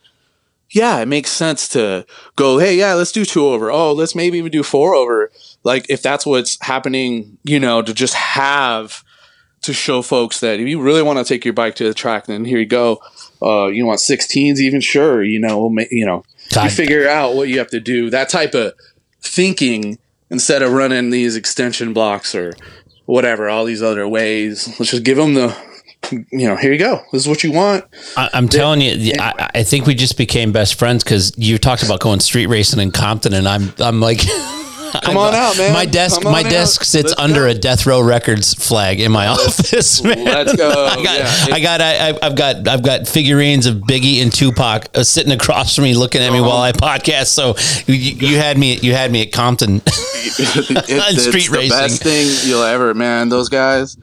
yeah, 0.70 1.00
it 1.00 1.08
makes 1.08 1.30
sense 1.30 1.68
to 1.68 2.06
go, 2.36 2.58
hey, 2.58 2.76
yeah, 2.76 2.94
let's 2.94 3.12
do 3.12 3.24
two 3.24 3.46
over. 3.46 3.70
Oh, 3.70 3.92
let's 3.92 4.14
maybe 4.14 4.38
even 4.38 4.52
do 4.52 4.62
four 4.62 4.94
over. 4.94 5.30
Like, 5.64 5.86
if 5.88 6.00
that's 6.02 6.24
what's 6.24 6.58
happening, 6.60 7.38
you 7.42 7.58
know, 7.58 7.82
to 7.82 7.92
just 7.92 8.14
have 8.14 9.04
to 9.62 9.72
show 9.72 10.00
folks 10.00 10.40
that 10.40 10.60
if 10.60 10.68
you 10.68 10.80
really 10.80 11.02
want 11.02 11.18
to 11.18 11.24
take 11.24 11.44
your 11.44 11.54
bike 11.54 11.74
to 11.76 11.84
the 11.84 11.92
track, 11.92 12.26
then 12.26 12.44
here 12.44 12.58
you 12.58 12.66
go. 12.66 13.00
Uh, 13.42 13.66
you 13.66 13.84
want 13.84 13.98
16s, 13.98 14.58
even 14.58 14.80
sure, 14.80 15.22
you 15.22 15.40
know, 15.40 15.58
we'll 15.58 15.70
ma- 15.70 15.82
you 15.90 16.06
know, 16.06 16.24
God. 16.54 16.64
you 16.64 16.70
figure 16.70 17.08
out 17.08 17.34
what 17.34 17.48
you 17.48 17.58
have 17.58 17.70
to 17.70 17.80
do. 17.80 18.08
That 18.08 18.28
type 18.28 18.54
of 18.54 18.74
thinking 19.20 19.98
instead 20.30 20.62
of 20.62 20.72
running 20.72 21.10
these 21.10 21.36
extension 21.36 21.92
blocks 21.92 22.34
or 22.34 22.54
whatever, 23.06 23.48
all 23.48 23.64
these 23.64 23.82
other 23.82 24.06
ways. 24.06 24.68
Let's 24.78 24.92
just 24.92 25.04
give 25.04 25.16
them 25.16 25.34
the, 25.34 25.56
you 26.12 26.48
know, 26.48 26.56
here 26.56 26.72
you 26.72 26.78
go. 26.78 27.02
This 27.12 27.22
is 27.22 27.28
what 27.28 27.42
you 27.44 27.52
want. 27.52 27.84
I, 28.16 28.30
I'm 28.32 28.48
telling 28.48 28.80
you, 28.80 29.12
I, 29.18 29.50
I 29.56 29.62
think 29.62 29.86
we 29.86 29.94
just 29.94 30.16
became 30.18 30.52
best 30.52 30.78
friends 30.78 31.04
because 31.04 31.32
you 31.38 31.58
talked 31.58 31.82
about 31.82 32.00
going 32.00 32.20
street 32.20 32.46
racing 32.46 32.80
in 32.80 32.90
Compton, 32.90 33.34
and 33.34 33.46
I'm, 33.48 33.72
I'm 33.78 34.00
like, 34.00 34.20
Come 35.04 35.16
on 35.18 35.32
out, 35.36 35.56
man. 35.56 35.72
My 35.72 35.86
desk, 35.86 36.24
my 36.24 36.40
on 36.40 36.46
out. 36.46 36.50
desk 36.50 36.82
sits 36.82 37.10
Let's 37.10 37.20
under 37.20 37.42
go. 37.42 37.50
a 37.50 37.54
Death 37.54 37.86
Row 37.86 38.00
Records 38.02 38.54
flag 38.54 38.98
in 38.98 39.12
my 39.12 39.26
office. 39.28 40.02
Man. 40.02 40.24
Let's 40.24 40.56
go. 40.56 40.68
I 40.88 40.96
got, 40.96 41.18
Yeah. 41.48 41.54
I 41.54 41.60
got, 41.60 41.80
I, 41.80 42.18
I've 42.26 42.34
got, 42.34 42.66
I've 42.66 42.82
got 42.82 43.06
figurines 43.06 43.66
of 43.66 43.76
Biggie 43.76 44.20
and 44.20 44.32
Tupac 44.32 44.88
uh, 44.96 45.04
sitting 45.04 45.30
across 45.32 45.76
from 45.76 45.84
me, 45.84 45.94
looking 45.94 46.20
at 46.22 46.32
me 46.32 46.40
while 46.40 46.56
I 46.60 46.72
podcast. 46.72 47.26
So 47.26 47.54
you, 47.86 47.94
you 47.94 48.36
had 48.38 48.58
me, 48.58 48.78
you 48.78 48.92
had 48.92 49.12
me 49.12 49.22
at 49.22 49.30
Compton. 49.30 49.76
It- 49.76 50.90
On 50.90 51.14
it's 51.14 51.22
street 51.24 51.46
the 51.50 51.56
racing. 51.56 51.78
best 51.78 52.02
thing 52.02 52.50
you'll 52.50 52.64
ever, 52.64 52.92
man. 52.92 53.28
Those 53.28 53.48
guys, 53.48 53.96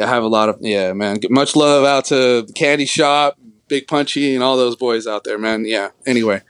I 0.00 0.06
have 0.06 0.22
a 0.22 0.28
lot 0.28 0.48
of, 0.48 0.56
yeah, 0.60 0.92
man. 0.92 1.18
Much 1.30 1.54
love 1.56 1.84
out 1.84 2.06
to 2.06 2.42
the 2.42 2.52
Candy 2.54 2.86
Shop, 2.86 3.38
Big 3.68 3.86
Punchy, 3.86 4.34
and 4.34 4.42
all 4.42 4.56
those 4.56 4.76
boys 4.76 5.06
out 5.06 5.24
there, 5.24 5.38
man. 5.38 5.64
Yeah. 5.66 5.90
Anyway, 6.06 6.42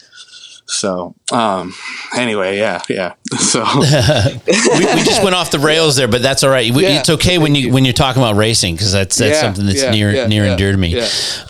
so, 0.66 1.14
um, 1.32 1.74
anyway, 2.16 2.56
yeah, 2.58 2.80
yeah. 2.88 3.14
So, 3.38 3.64
we, 3.74 3.80
we 3.80 5.02
just 5.04 5.22
went 5.22 5.34
off 5.34 5.50
the 5.50 5.58
rails 5.58 5.96
there, 5.96 6.06
but 6.08 6.22
that's 6.22 6.44
all 6.44 6.50
right. 6.50 6.70
We, 6.72 6.82
Yeah. 6.84 7.00
it's 7.00 7.10
okay 7.10 7.38
when 7.38 7.54
you 7.54 7.72
when 7.72 7.84
you're 7.84 7.94
talking 7.94 8.22
about 8.22 8.36
racing 8.36 8.74
because 8.74 8.92
that's 8.92 9.16
that's 9.16 9.36
Yeah, 9.36 9.40
something 9.40 9.66
that's 9.66 9.82
yeah, 9.82 9.90
near 9.90 10.28
near 10.28 10.44
and 10.44 10.58
dear 10.58 10.70
to 10.72 10.78
me. 10.78 11.00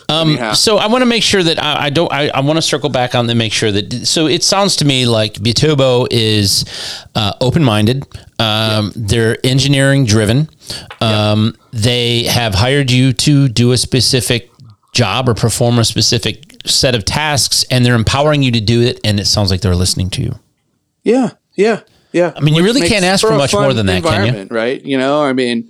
Um, 0.09 0.37
so 0.55 0.77
I 0.77 0.87
want 0.87 1.01
to 1.01 1.05
make 1.05 1.23
sure 1.23 1.43
that 1.43 1.61
I, 1.61 1.85
I 1.85 1.89
don't. 1.89 2.11
I, 2.11 2.29
I 2.29 2.39
want 2.41 2.57
to 2.57 2.61
circle 2.61 2.89
back 2.89 3.15
on 3.15 3.27
to 3.27 3.35
make 3.35 3.51
sure 3.53 3.71
that. 3.71 4.07
So 4.07 4.27
it 4.27 4.43
sounds 4.43 4.77
to 4.77 4.85
me 4.85 5.05
like 5.05 5.33
Bitubo 5.35 6.07
is 6.09 6.63
uh, 7.15 7.33
open 7.41 7.63
minded. 7.63 8.05
Um, 8.39 8.91
They're 8.95 9.37
engineering 9.45 10.05
driven. 10.05 10.49
Um, 11.01 11.55
They 11.71 12.23
have 12.23 12.55
hired 12.55 12.91
you 12.91 13.13
to 13.13 13.47
do 13.49 13.71
a 13.71 13.77
specific 13.77 14.49
job 14.93 15.27
or 15.27 15.33
perform 15.33 15.79
a 15.79 15.85
specific 15.85 16.55
set 16.65 16.95
of 16.95 17.03
tasks, 17.03 17.65
and 17.69 17.85
they're 17.85 17.95
empowering 17.95 18.43
you 18.43 18.51
to 18.51 18.61
do 18.61 18.81
it. 18.81 18.99
And 19.03 19.19
it 19.19 19.25
sounds 19.25 19.51
like 19.51 19.61
they're 19.61 19.75
listening 19.75 20.09
to 20.11 20.21
you. 20.21 20.39
yeah, 21.03 21.31
yeah, 21.55 21.81
yeah. 22.11 22.31
I 22.35 22.39
mean, 22.39 22.53
you 22.55 22.63
really 22.63 22.87
can't 22.87 23.05
ask 23.05 23.25
for 23.25 23.35
much 23.35 23.53
more 23.53 23.73
than 23.73 23.85
that, 23.87 24.03
can 24.03 24.35
you? 24.35 24.47
Right? 24.49 24.83
You 24.83 24.97
know, 24.97 25.23
I 25.23 25.33
mean, 25.33 25.69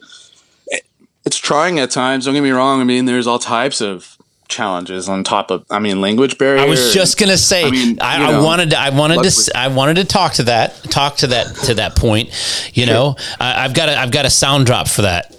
it's 1.25 1.37
trying 1.37 1.79
at 1.79 1.89
times. 1.91 2.25
Don't 2.25 2.33
get 2.33 2.43
me 2.43 2.51
wrong. 2.51 2.81
I 2.81 2.83
mean, 2.83 3.05
there's 3.05 3.27
all 3.27 3.39
types 3.39 3.81
of 3.81 4.12
challenges 4.47 5.09
on 5.09 5.23
top 5.23 5.51
of. 5.51 5.65
I 5.69 5.79
mean, 5.79 6.01
language 6.01 6.37
barrier. 6.37 6.61
I 6.61 6.65
was 6.65 6.93
just 6.93 7.19
gonna 7.19 7.37
say. 7.37 7.63
I, 7.63 7.67
I 7.67 7.71
mean, 7.71 7.97
I, 8.01 8.17
you 8.17 8.31
know, 8.33 8.43
wanted 8.43 8.69
to. 8.71 8.79
I 8.79 8.89
wanted 8.89 9.23
to. 9.23 9.51
I 9.57 9.67
wanted 9.67 9.95
to 9.97 10.05
talk 10.05 10.33
to 10.33 10.43
that. 10.43 10.75
Talk 10.83 11.17
to 11.17 11.27
that. 11.27 11.55
To 11.65 11.75
that 11.75 11.95
point. 11.95 12.29
You 12.73 12.85
know, 12.85 13.15
I, 13.39 13.65
I've 13.65 13.73
got. 13.73 13.89
A, 13.89 13.97
I've 13.97 14.11
got 14.11 14.25
a 14.25 14.29
sound 14.29 14.65
drop 14.65 14.87
for 14.87 15.03
that. 15.03 15.35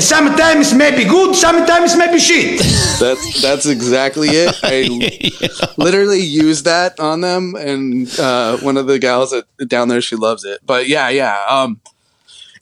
Sometimes 0.00 0.72
maybe 0.72 1.04
good, 1.04 1.34
sometimes 1.34 1.96
maybe 1.96 2.18
shit. 2.18 2.60
That's 2.98 3.42
that's 3.42 3.66
exactly 3.66 4.28
it. 4.30 4.54
I 4.62 5.72
literally 5.76 6.20
used 6.20 6.64
that 6.64 6.98
on 6.98 7.20
them, 7.20 7.54
and 7.56 8.08
uh, 8.18 8.56
one 8.58 8.78
of 8.78 8.86
the 8.86 8.98
gals 8.98 9.32
that, 9.32 9.44
down 9.68 9.88
there, 9.88 10.00
she 10.00 10.16
loves 10.16 10.44
it. 10.44 10.60
But 10.64 10.88
yeah, 10.88 11.10
yeah, 11.10 11.44
um, 11.46 11.80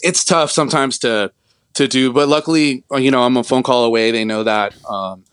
it's 0.00 0.24
tough 0.24 0.50
sometimes 0.50 0.98
to 1.00 1.30
to 1.74 1.86
do. 1.86 2.12
But 2.12 2.28
luckily, 2.28 2.82
you 2.96 3.10
know, 3.10 3.22
I'm 3.22 3.36
a 3.36 3.44
phone 3.44 3.62
call 3.62 3.84
away. 3.84 4.10
They 4.10 4.24
know 4.24 4.42
that. 4.42 4.74
Um, 4.88 5.24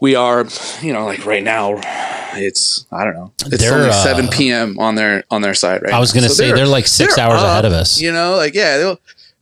we 0.00 0.14
are, 0.14 0.46
you 0.82 0.92
know, 0.92 1.04
like 1.04 1.24
right 1.26 1.42
now, 1.42 1.80
it's 2.34 2.86
I 2.92 3.04
don't 3.04 3.14
know, 3.14 3.32
it's 3.46 3.62
They're, 3.62 3.74
only 3.74 3.88
uh, 3.88 3.92
seven 3.92 4.28
p.m. 4.28 4.78
on 4.78 4.94
their 4.94 5.24
on 5.30 5.42
their 5.42 5.54
side 5.54 5.82
right. 5.82 5.92
I 5.92 6.00
was 6.00 6.12
gonna 6.12 6.28
say, 6.28 6.52
they're 6.52 6.66
like 6.66 6.86
six 6.86 7.18
hours 7.18 7.42
ahead 7.42 7.64
of 7.64 7.72
us. 7.72 8.00
You 8.00 8.12
know, 8.12 8.36
like 8.36 8.54
yeah. 8.54 8.94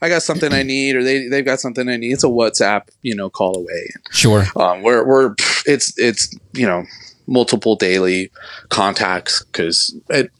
I 0.02 0.10
got 0.10 0.22
something 0.22 0.52
I 0.52 0.62
need, 0.62 0.96
or 0.96 1.02
they 1.02 1.28
they've 1.28 1.44
got 1.44 1.60
something 1.60 1.88
I 1.88 1.96
need. 1.96 2.12
It's 2.12 2.24
a 2.24 2.28
WhatsApp, 2.28 2.88
you 3.00 3.14
know, 3.14 3.30
call 3.30 3.56
away. 3.56 3.88
Sure. 4.10 4.44
Um, 4.54 4.82
we're 4.82 5.02
we're 5.02 5.34
it's 5.64 5.98
it's 5.98 6.36
you 6.52 6.66
know 6.66 6.84
multiple 7.26 7.74
daily 7.74 8.30
contacts 8.68 9.42
because 9.44 9.96
it 10.10 10.30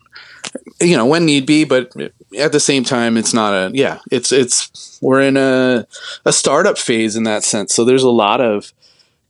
you 0.81 0.97
know 0.99 1.07
when 1.07 1.25
need 1.25 1.47
be, 1.47 1.65
but 1.65 1.91
at 2.39 2.53
the 2.53 2.61
same 2.61 2.85
time 2.85 3.17
it's 3.17 3.33
not 3.33 3.55
a 3.55 3.71
yeah 3.73 4.01
it's 4.11 4.33
it's 4.33 4.99
we're 5.01 5.23
in 5.23 5.39
a 5.39 5.87
a 6.27 6.33
startup 6.33 6.77
phase 6.77 7.17
in 7.17 7.23
that 7.23 7.43
sense. 7.43 7.75
So 7.75 7.87
there's 7.87 8.03
a 8.03 8.11
lot 8.11 8.43
of 8.43 8.73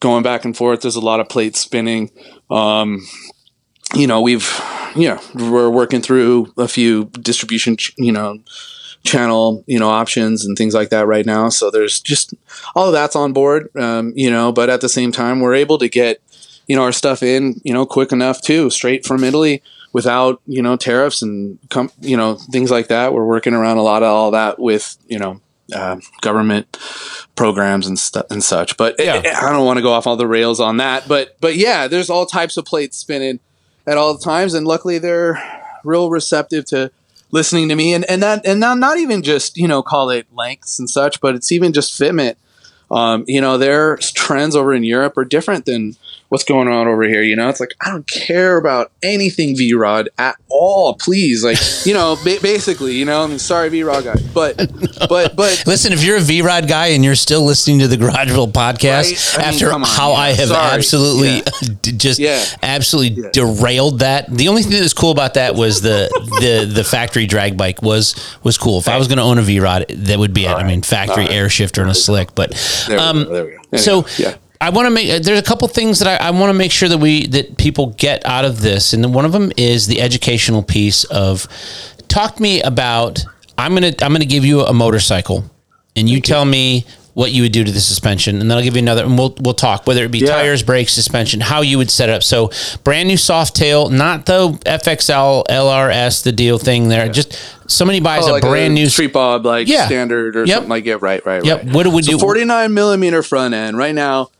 going 0.04 0.22
back 0.22 0.44
and 0.44 0.56
forth. 0.56 0.82
There's 0.82 0.96
a 0.96 1.00
lot 1.00 1.18
of 1.18 1.28
plates 1.28 1.58
spinning. 1.58 2.10
Um, 2.50 3.04
you 3.94 4.06
know 4.06 4.20
we've 4.20 4.60
yeah 4.96 5.20
we're 5.34 5.70
working 5.70 6.00
through 6.00 6.52
a 6.56 6.68
few 6.68 7.06
distribution 7.20 7.76
ch- 7.76 7.94
you 7.96 8.12
know 8.12 8.38
channel 9.04 9.62
you 9.66 9.78
know 9.78 9.88
options 9.88 10.44
and 10.44 10.56
things 10.56 10.74
like 10.74 10.88
that 10.90 11.06
right 11.06 11.26
now 11.26 11.48
so 11.48 11.70
there's 11.70 12.00
just 12.00 12.34
all 12.74 12.86
of 12.86 12.92
that's 12.92 13.14
on 13.14 13.32
board 13.32 13.68
um, 13.76 14.12
you 14.16 14.30
know 14.30 14.50
but 14.50 14.70
at 14.70 14.80
the 14.80 14.88
same 14.88 15.12
time 15.12 15.40
we're 15.40 15.54
able 15.54 15.78
to 15.78 15.88
get 15.88 16.20
you 16.66 16.74
know 16.74 16.82
our 16.82 16.92
stuff 16.92 17.22
in 17.22 17.60
you 17.64 17.72
know 17.72 17.84
quick 17.84 18.12
enough 18.12 18.40
too 18.40 18.70
straight 18.70 19.04
from 19.04 19.22
italy 19.22 19.62
without 19.92 20.40
you 20.46 20.62
know 20.62 20.76
tariffs 20.76 21.20
and 21.22 21.58
com- 21.68 21.92
you 22.00 22.16
know 22.16 22.34
things 22.50 22.70
like 22.70 22.88
that 22.88 23.12
we're 23.12 23.26
working 23.26 23.54
around 23.54 23.76
a 23.76 23.82
lot 23.82 24.02
of 24.02 24.08
all 24.08 24.30
that 24.30 24.58
with 24.58 24.96
you 25.06 25.18
know 25.18 25.40
uh, 25.72 25.96
government 26.20 26.76
programs 27.36 27.86
and 27.86 27.98
stuff 27.98 28.26
and 28.30 28.42
such 28.44 28.76
but 28.76 28.94
Yeah. 28.98 29.22
i 29.42 29.50
don't 29.50 29.64
want 29.64 29.78
to 29.78 29.82
go 29.82 29.92
off 29.92 30.06
all 30.06 30.16
the 30.16 30.26
rails 30.26 30.60
on 30.60 30.76
that 30.76 31.08
but 31.08 31.36
but 31.40 31.56
yeah 31.56 31.88
there's 31.88 32.10
all 32.10 32.26
types 32.26 32.56
of 32.56 32.64
plates 32.64 32.96
spinning 32.96 33.40
at 33.86 33.96
all 33.96 34.16
times 34.18 34.52
and 34.54 34.66
luckily 34.66 34.98
they're 34.98 35.42
real 35.84 36.10
receptive 36.10 36.64
to 36.66 36.90
listening 37.30 37.68
to 37.68 37.74
me 37.74 37.94
and 37.94 38.04
and 38.10 38.22
that 38.22 38.44
and 38.46 38.60
not, 38.60 38.78
not 38.78 38.98
even 38.98 39.22
just 39.22 39.56
you 39.56 39.66
know 39.66 39.82
call 39.82 40.10
it 40.10 40.26
lengths 40.34 40.78
and 40.78 40.88
such 40.88 41.20
but 41.20 41.34
it's 41.34 41.50
even 41.50 41.72
just 41.72 41.98
fitment 41.98 42.36
um, 42.90 43.24
you 43.26 43.40
know 43.40 43.56
their 43.58 43.96
trends 43.96 44.54
over 44.54 44.72
in 44.74 44.84
europe 44.84 45.16
are 45.16 45.24
different 45.24 45.64
than 45.64 45.96
what's 46.34 46.44
going 46.44 46.68
on 46.68 46.88
over 46.88 47.04
here 47.04 47.22
you 47.22 47.36
know 47.36 47.48
it's 47.48 47.60
like 47.60 47.70
i 47.80 47.90
don't 47.90 48.08
care 48.08 48.56
about 48.56 48.90
anything 49.02 49.56
v-rod 49.56 50.08
at 50.18 50.36
all 50.48 50.94
please 50.94 51.44
like 51.44 51.58
you 51.86 51.94
know 51.94 52.16
ba- 52.24 52.38
basically 52.42 52.94
you 52.94 53.04
know 53.04 53.22
i 53.22 53.26
mean 53.26 53.38
sorry 53.38 53.68
v-rod 53.68 54.02
guy 54.02 54.14
but 54.34 54.56
but 55.08 55.36
but 55.36 55.64
Listen, 55.66 55.92
if 55.92 56.04
you're 56.04 56.16
a 56.16 56.20
V 56.20 56.42
Rod 56.42 56.68
guy 56.68 56.88
and 56.88 57.04
you're 57.04 57.14
still 57.14 57.42
listening 57.42 57.78
to 57.80 57.88
the 57.88 57.96
Garageville 57.96 58.52
podcast 58.52 59.12
Right? 59.12 59.34
I 59.34 59.38
mean, 59.50 59.54
after 59.54 59.72
on, 59.72 59.82
how 59.82 60.10
yeah. 60.10 60.18
I 60.18 60.28
have 60.32 60.48
Sorry. 60.48 60.74
absolutely 60.76 61.28
Yeah. 61.36 61.42
just 61.96 62.18
Yeah. 62.18 62.44
absolutely 62.62 63.30
derailed 63.32 64.00
that. 64.00 64.30
The 64.30 64.48
only 64.48 64.62
thing 64.62 64.72
that 64.72 64.82
was 64.82 64.94
cool 64.94 65.10
about 65.10 65.34
that 65.34 65.54
was 65.54 65.80
the 65.80 66.08
the 66.40 66.70
the 66.72 66.84
factory 66.84 67.26
drag 67.26 67.56
bike 67.56 67.82
was 67.82 68.14
was 68.42 68.58
cool. 68.58 68.78
If 68.78 68.88
I 68.88 68.98
was 68.98 69.08
going 69.08 69.18
to 69.18 69.24
own 69.24 69.38
a 69.38 69.42
V 69.42 69.60
Rod, 69.60 69.86
that 69.88 70.18
would 70.18 70.34
be 70.34 70.44
it. 70.44 70.50
I 70.50 70.64
mean, 70.64 70.82
factory 70.82 71.28
air 71.28 71.48
shifter 71.48 71.82
and 71.82 71.90
a 71.90 71.94
slick, 71.94 72.34
but 72.34 72.50
there 72.88 72.96
we 72.98 73.02
um, 73.02 73.24
go, 73.24 73.32
there 73.32 73.44
we 73.44 73.50
go. 73.50 73.56
Anyway, 73.72 73.78
so 73.78 74.06
yeah 74.18 74.36
I 74.60 74.70
want 74.70 74.86
to 74.86 74.90
make. 74.90 75.10
Uh, 75.10 75.18
there's 75.18 75.38
a 75.38 75.42
couple 75.42 75.66
things 75.68 75.98
that 75.98 76.20
I, 76.20 76.28
I 76.28 76.30
want 76.30 76.50
to 76.50 76.54
make 76.54 76.72
sure 76.72 76.88
that 76.88 76.98
we 76.98 77.26
that 77.28 77.56
people 77.58 77.88
get 77.98 78.24
out 78.24 78.44
of 78.44 78.60
this, 78.60 78.92
and 78.92 79.02
then 79.04 79.12
one 79.12 79.24
of 79.24 79.32
them 79.32 79.52
is 79.56 79.86
the 79.86 80.00
educational 80.00 80.62
piece 80.62 81.04
of 81.04 81.46
talk 82.08 82.36
to 82.36 82.42
me 82.42 82.62
about. 82.62 83.24
I'm 83.58 83.74
gonna 83.74 83.92
I'm 84.02 84.12
gonna 84.12 84.24
give 84.24 84.44
you 84.44 84.60
a 84.62 84.72
motorcycle, 84.72 85.44
and 85.96 86.08
you 86.08 86.20
tell 86.20 86.44
me 86.44 86.84
what 87.14 87.30
you 87.30 87.42
would 87.42 87.52
do 87.52 87.62
to 87.62 87.70
the 87.70 87.78
suspension, 87.80 88.40
and 88.40 88.50
then 88.50 88.58
I'll 88.58 88.64
give 88.64 88.74
you 88.74 88.82
another, 88.82 89.04
and 89.04 89.16
we'll 89.16 89.36
we'll 89.40 89.54
talk 89.54 89.86
whether 89.86 90.02
it 90.04 90.10
be 90.10 90.18
Yeah. 90.18 90.28
tires, 90.30 90.62
brakes, 90.64 90.92
suspension, 90.92 91.40
how 91.40 91.60
you 91.60 91.78
would 91.78 91.90
set 91.90 92.08
it 92.08 92.12
up. 92.12 92.22
So 92.24 92.50
brand 92.82 93.06
new 93.08 93.14
Softail, 93.16 93.90
not 93.92 94.26
the 94.26 94.48
FXL 94.66 95.44
LRS, 95.48 96.22
the 96.24 96.32
deal 96.32 96.58
thing 96.58 96.88
there. 96.88 97.08
Just 97.08 97.38
somebody 97.70 98.00
buys 98.00 98.24
Oh, 98.26 98.30
a 98.30 98.32
like 98.32 98.42
brand 98.42 98.74
new. 98.74 98.88
street 98.88 99.12
bob, 99.12 99.46
like 99.46 99.68
Yeah. 99.68 99.86
standard 99.86 100.34
or 100.36 100.44
Yep. 100.46 100.54
something 100.56 100.70
like 100.70 100.84
yeah, 100.84 100.96
right, 101.00 101.24
right, 101.24 101.44
Yep. 101.44 101.64
right. 101.64 101.72
What 101.74 101.84
do 101.84 101.90
we 101.90 102.02
so 102.02 102.12
do? 102.12 102.18
49 102.18 102.74
millimeter 102.74 103.22
front 103.22 103.54
end 103.54 103.76
right 103.78 103.94
now. 103.94 104.30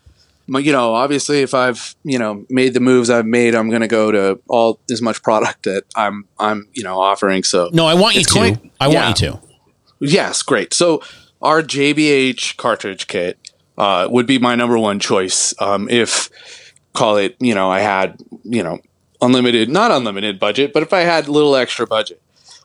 You 0.47 0.71
know, 0.71 0.93
obviously, 0.93 1.41
if 1.41 1.53
I've 1.53 1.95
you 2.03 2.19
know 2.19 2.45
made 2.49 2.73
the 2.73 2.79
moves 2.79 3.09
I've 3.09 3.25
made, 3.25 3.55
I'm 3.55 3.69
going 3.69 3.81
to 3.81 3.87
go 3.87 4.11
to 4.11 4.39
all 4.47 4.79
as 4.91 5.01
much 5.01 5.23
product 5.23 5.63
that 5.63 5.83
I'm 5.95 6.27
I'm 6.39 6.67
you 6.73 6.83
know 6.83 6.99
offering. 6.99 7.43
So 7.43 7.69
no, 7.73 7.85
I 7.85 7.95
want 7.95 8.15
you 8.15 8.23
to. 8.23 8.33
going- 8.33 8.71
I 8.79 8.87
yeah. 8.87 9.05
want 9.05 9.21
you 9.21 9.31
to. 9.31 9.39
Yes, 9.99 10.41
great. 10.43 10.73
So 10.73 11.01
our 11.41 11.61
JBH 11.61 12.57
cartridge 12.57 13.07
kit 13.07 13.39
uh, 13.77 14.07
would 14.09 14.25
be 14.25 14.37
my 14.39 14.55
number 14.55 14.77
one 14.77 14.99
choice. 14.99 15.53
Um, 15.59 15.89
if 15.89 16.29
call 16.93 17.17
it, 17.17 17.35
you 17.39 17.55
know, 17.55 17.69
I 17.69 17.79
had 17.79 18.19
you 18.43 18.63
know 18.63 18.79
unlimited, 19.21 19.69
not 19.69 19.91
unlimited 19.91 20.39
budget, 20.39 20.73
but 20.73 20.83
if 20.83 20.93
I 20.93 21.01
had 21.01 21.27
a 21.27 21.31
little 21.31 21.55
extra 21.55 21.87
budget, 21.87 22.21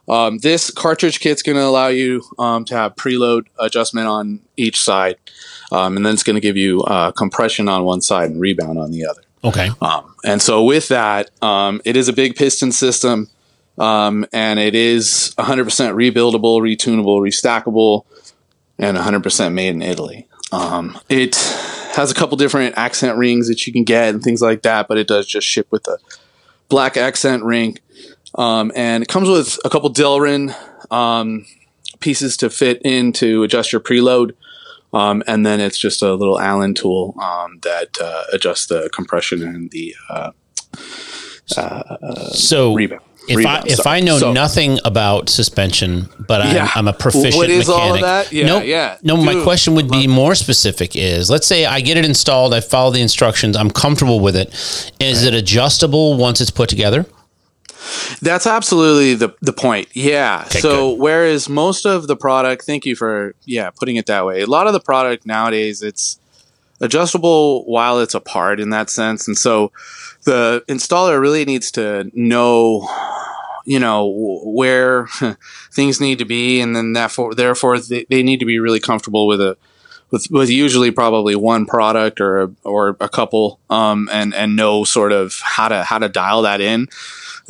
um, 0.09 0.39
this 0.39 0.71
cartridge 0.71 1.21
kit's 1.21 1.43
going 1.43 1.57
to 1.57 1.65
allow 1.65 1.89
you 1.89 2.23
um, 2.39 2.65
to 2.67 2.75
have 2.77 2.97
preload 2.97 3.47
adjustment 3.59 4.09
on 4.09 4.41
each 4.57 4.81
side, 4.81 5.17
um, 5.73 5.97
and 5.97 6.05
then 6.05 6.15
it's 6.15 6.23
going 6.23 6.35
to 6.35 6.41
give 6.41 6.57
you 6.57 6.83
uh, 6.83 7.13
compression 7.13 7.69
on 7.69 7.85
one 7.85 8.01
side 8.01 8.31
and 8.31 8.41
rebound 8.41 8.79
on 8.79 8.91
the 8.91 9.07
other. 9.07 9.23
Okay. 9.43 9.71
Um, 9.81 10.15
and 10.25 10.43
so 10.43 10.65
with 10.65 10.89
that, 10.89 11.31
um, 11.43 11.81
it 11.85 11.97
is 11.97 12.09
a 12.09 12.13
big 12.13 12.37
piston 12.37 12.73
system, 12.73 13.29
um, 13.79 14.27
and 14.33 14.59
it 14.59 14.75
is 14.75 15.35
100% 15.39 15.65
rebuildable, 15.95 16.61
retunable, 16.61 17.21
restackable, 17.21 18.05
and 18.79 18.97
100% 18.97 19.53
made 19.53 19.69
in 19.69 19.83
Italy. 19.83 20.27
Um, 20.53 20.99
it 21.09 21.37
has 21.95 22.11
a 22.11 22.15
couple 22.15 22.37
different 22.37 22.77
accent 22.77 23.17
rings 23.17 23.49
that 23.49 23.67
you 23.67 23.73
can 23.73 23.85
get 23.85 24.15
and 24.15 24.23
things 24.23 24.43
like 24.43 24.63
that, 24.63 24.89
but 24.89 24.99
it 24.99 25.07
does 25.07 25.27
just 25.27 25.47
ship 25.47 25.67
with 25.71 25.87
a 25.89 25.99
black 26.69 26.97
accent 26.97 27.43
ring. 27.45 27.79
Um, 28.35 28.73
and 28.75 29.03
it 29.03 29.09
comes 29.09 29.29
with 29.29 29.59
a 29.65 29.71
couple 29.71 29.93
Delrin 29.93 30.55
um, 30.93 31.47
pieces 32.01 32.37
to 32.39 32.51
fit 32.51 32.81
in 32.85 33.13
to 33.15 33.43
adjust 33.43 33.73
your 33.73 33.81
preload. 33.81 34.35
Um, 34.93 35.23
and 35.27 35.47
then 35.47 35.61
it's 35.61 35.79
just 35.79 36.03
a 36.03 36.15
little 36.15 36.41
Allen 36.41 36.75
tool 36.75 37.15
um, 37.23 37.59
that 37.63 37.97
uh, 38.01 38.25
adjusts 38.33 38.67
the 38.67 38.91
compression 38.93 39.43
and 39.43 39.71
the 39.71 39.95
uh, 40.09 40.31
So 42.33 42.75
rebound. 42.75 43.03
if 43.29 43.47
I 43.47 43.63
if 43.67 43.75
stuff. 43.75 43.87
I 43.87 44.01
know 44.01 44.19
So- 44.19 44.33
nothing 44.33 44.79
about 44.85 45.29
suspension, 45.29 46.09
but 46.27 46.41
I'm, 46.43 46.55
Yeah. 46.57 46.71
I'm 46.75 46.89
a 46.89 46.93
proficient 46.93 47.37
What 47.37 47.51
is 47.51 47.69
mechanic. 47.69 47.89
all 47.89 47.95
of 47.95 48.01
that? 48.01 48.33
Yeah, 48.33 48.47
no, 48.47 48.61
yeah. 48.63 48.97
No, 49.03 49.17
my 49.17 49.41
question 49.43 49.75
would 49.75 49.91
be 49.91 50.07
more 50.07 50.35
specific. 50.35 50.97
Is 50.97 51.31
let's 51.31 51.47
say 51.47 51.67
I 51.67 51.81
get 51.81 51.97
it 51.97 52.05
installed, 52.05 52.55
I 52.55 52.61
follow 52.61 52.91
the 52.91 53.01
instructions, 53.01 53.57
I'm 53.57 53.71
comfortable 53.71 54.21
with 54.21 54.37
it. 54.37 54.49
Is 55.01 55.25
it 55.25 55.35
adjustable 55.35 56.17
once 56.17 56.41
it's 56.41 56.51
put 56.51 56.69
together? 56.69 57.07
That's 58.21 58.47
absolutely 58.47 59.15
the 59.15 59.35
the 59.41 59.53
point. 59.53 59.89
Yeah. 59.95 60.45
Okay, 60.47 60.61
so 60.61 60.93
whereas 60.93 61.49
most 61.49 61.87
of 61.87 62.07
the 62.07 62.17
product, 62.17 62.65
thank 62.65 62.85
you 62.85 62.97
for 62.97 63.35
yeah 63.45 63.71
putting 63.71 63.97
it 63.97 64.07
that 64.07 64.27
way. 64.27 64.43
A 64.43 64.47
lot 64.47 64.67
of 64.67 64.73
the 64.73 64.81
product 64.81 65.27
nowadays 65.27 65.83
it's 65.83 66.19
adjustable 66.81 67.65
while 67.65 68.01
it's 68.01 68.15
apart 68.15 68.61
in 68.61 68.71
that 68.71 68.91
sense, 68.91 69.27
and 69.27 69.37
so 69.37 69.73
the 70.25 70.63
installer 70.69 71.21
really 71.21 71.45
needs 71.45 71.71
to 71.73 72.11
know 72.15 72.89
you 73.65 73.79
know 73.79 74.07
where 74.45 75.07
things 75.73 76.01
need 76.01 76.19
to 76.19 76.25
be, 76.25 76.61
and 76.61 76.75
then 76.75 76.93
therefore 76.93 77.35
therefore 77.35 77.79
they, 77.79 78.05
they 78.09 78.23
need 78.23 78.41
to 78.41 78.47
be 78.47 78.59
really 78.59 78.81
comfortable 78.81 79.27
with 79.27 79.41
a 79.41 79.57
with, 80.11 80.27
with 80.31 80.51
usually 80.51 80.91
probably 80.91 81.37
one 81.37 81.67
product 81.67 82.21
or 82.21 82.43
a, 82.43 82.51
or 82.65 82.97
a 83.01 83.09
couple, 83.09 83.61
um, 83.71 84.09
and 84.13 84.35
and 84.35 84.57
know 84.57 84.85
sort 84.85 85.13
of 85.13 85.39
how 85.43 85.69
to 85.69 85.85
how 85.85 85.99
to 85.99 86.09
dial 86.09 86.43
that 86.43 86.61
in. 86.61 86.89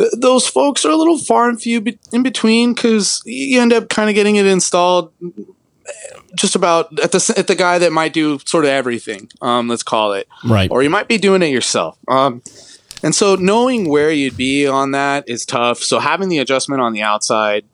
Th- 0.01 0.13
those 0.17 0.47
folks 0.47 0.85
are 0.85 0.91
a 0.91 0.97
little 0.97 1.19
far 1.19 1.49
and 1.49 1.61
few 1.61 1.81
be- 1.83 1.99
in 2.13 2.23
between 2.23 2.73
because 2.75 3.23
you 3.27 3.61
end 3.61 3.73
up 3.73 3.89
kind 3.91 4.09
of 4.09 4.15
getting 4.15 4.37
it 4.37 4.47
installed 4.47 5.13
just 6.37 6.55
about 6.55 6.99
at 7.01 7.13
the 7.13 7.35
at 7.37 7.47
the 7.49 7.55
guy 7.57 7.79
that 7.79 7.93
might 7.93 8.13
do 8.13 8.39
sort 8.47 8.65
of 8.65 8.71
everything. 8.71 9.29
Um, 9.43 9.69
let's 9.69 9.83
call 9.83 10.13
it 10.13 10.29
Right. 10.45 10.71
or 10.71 10.83
you 10.83 10.91
might 10.91 11.09
be 11.09 11.19
doing 11.19 11.43
it 11.43 11.51
yourself. 11.51 11.99
Um, 12.09 12.43
and 13.03 13.15
so 13.15 13.35
knowing 13.35 13.89
where 13.89 14.11
you'd 14.13 14.37
be 14.37 14.67
on 14.67 14.93
that 14.93 15.29
is 15.29 15.45
tough. 15.45 15.79
So 15.79 15.99
having 15.99 16.29
the 16.29 16.39
adjustment 16.39 16.81
on 16.81 16.93
the 16.93 17.03
outside, 17.03 17.65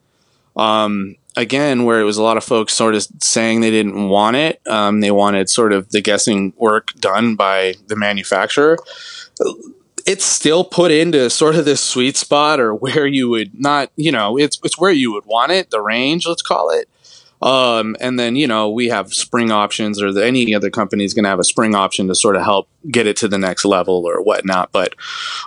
um, 0.55 1.15
again, 1.35 1.83
where 1.83 1.99
it 1.99 2.05
was 2.05 2.17
a 2.17 2.23
lot 2.23 2.37
of 2.37 2.43
folks 2.43 2.73
sort 2.73 2.95
of 2.95 3.05
saying 3.21 3.61
they 3.61 3.69
didn't 3.71 4.07
want 4.09 4.37
it, 4.37 4.61
um, 4.67 5.01
they 5.01 5.11
wanted 5.11 5.49
sort 5.49 5.71
of 5.73 5.89
the 5.91 6.01
guessing 6.01 6.53
work 6.57 6.93
done 6.99 7.35
by 7.35 7.75
the 7.87 7.95
manufacturer. 7.95 8.77
It's 10.07 10.25
still 10.25 10.63
put 10.63 10.91
into 10.91 11.29
sort 11.29 11.55
of 11.55 11.65
this 11.65 11.81
sweet 11.81 12.17
spot 12.17 12.59
or 12.59 12.73
where 12.73 13.05
you 13.05 13.29
would 13.29 13.59
not, 13.59 13.91
you 13.95 14.11
know, 14.11 14.37
it's 14.37 14.59
it's 14.63 14.79
where 14.79 14.91
you 14.91 15.11
would 15.13 15.25
want 15.25 15.51
it, 15.51 15.69
the 15.69 15.81
range, 15.81 16.25
let's 16.25 16.41
call 16.41 16.71
it. 16.71 16.89
Um, 17.41 17.95
and 17.99 18.19
then 18.19 18.35
you 18.35 18.47
know 18.47 18.71
we 18.71 18.87
have 18.89 19.13
spring 19.13 19.51
options, 19.51 20.01
or 20.01 20.11
the, 20.11 20.25
any 20.25 20.55
other 20.55 20.71
company 20.71 21.03
is 21.03 21.13
going 21.13 21.23
to 21.23 21.29
have 21.29 21.39
a 21.39 21.43
spring 21.43 21.75
option 21.75 22.07
to 22.07 22.15
sort 22.15 22.35
of 22.35 22.41
help 22.41 22.67
get 22.89 23.05
it 23.05 23.15
to 23.17 23.27
the 23.27 23.37
next 23.37 23.63
level 23.63 24.05
or 24.07 24.23
whatnot. 24.23 24.71
But 24.71 24.95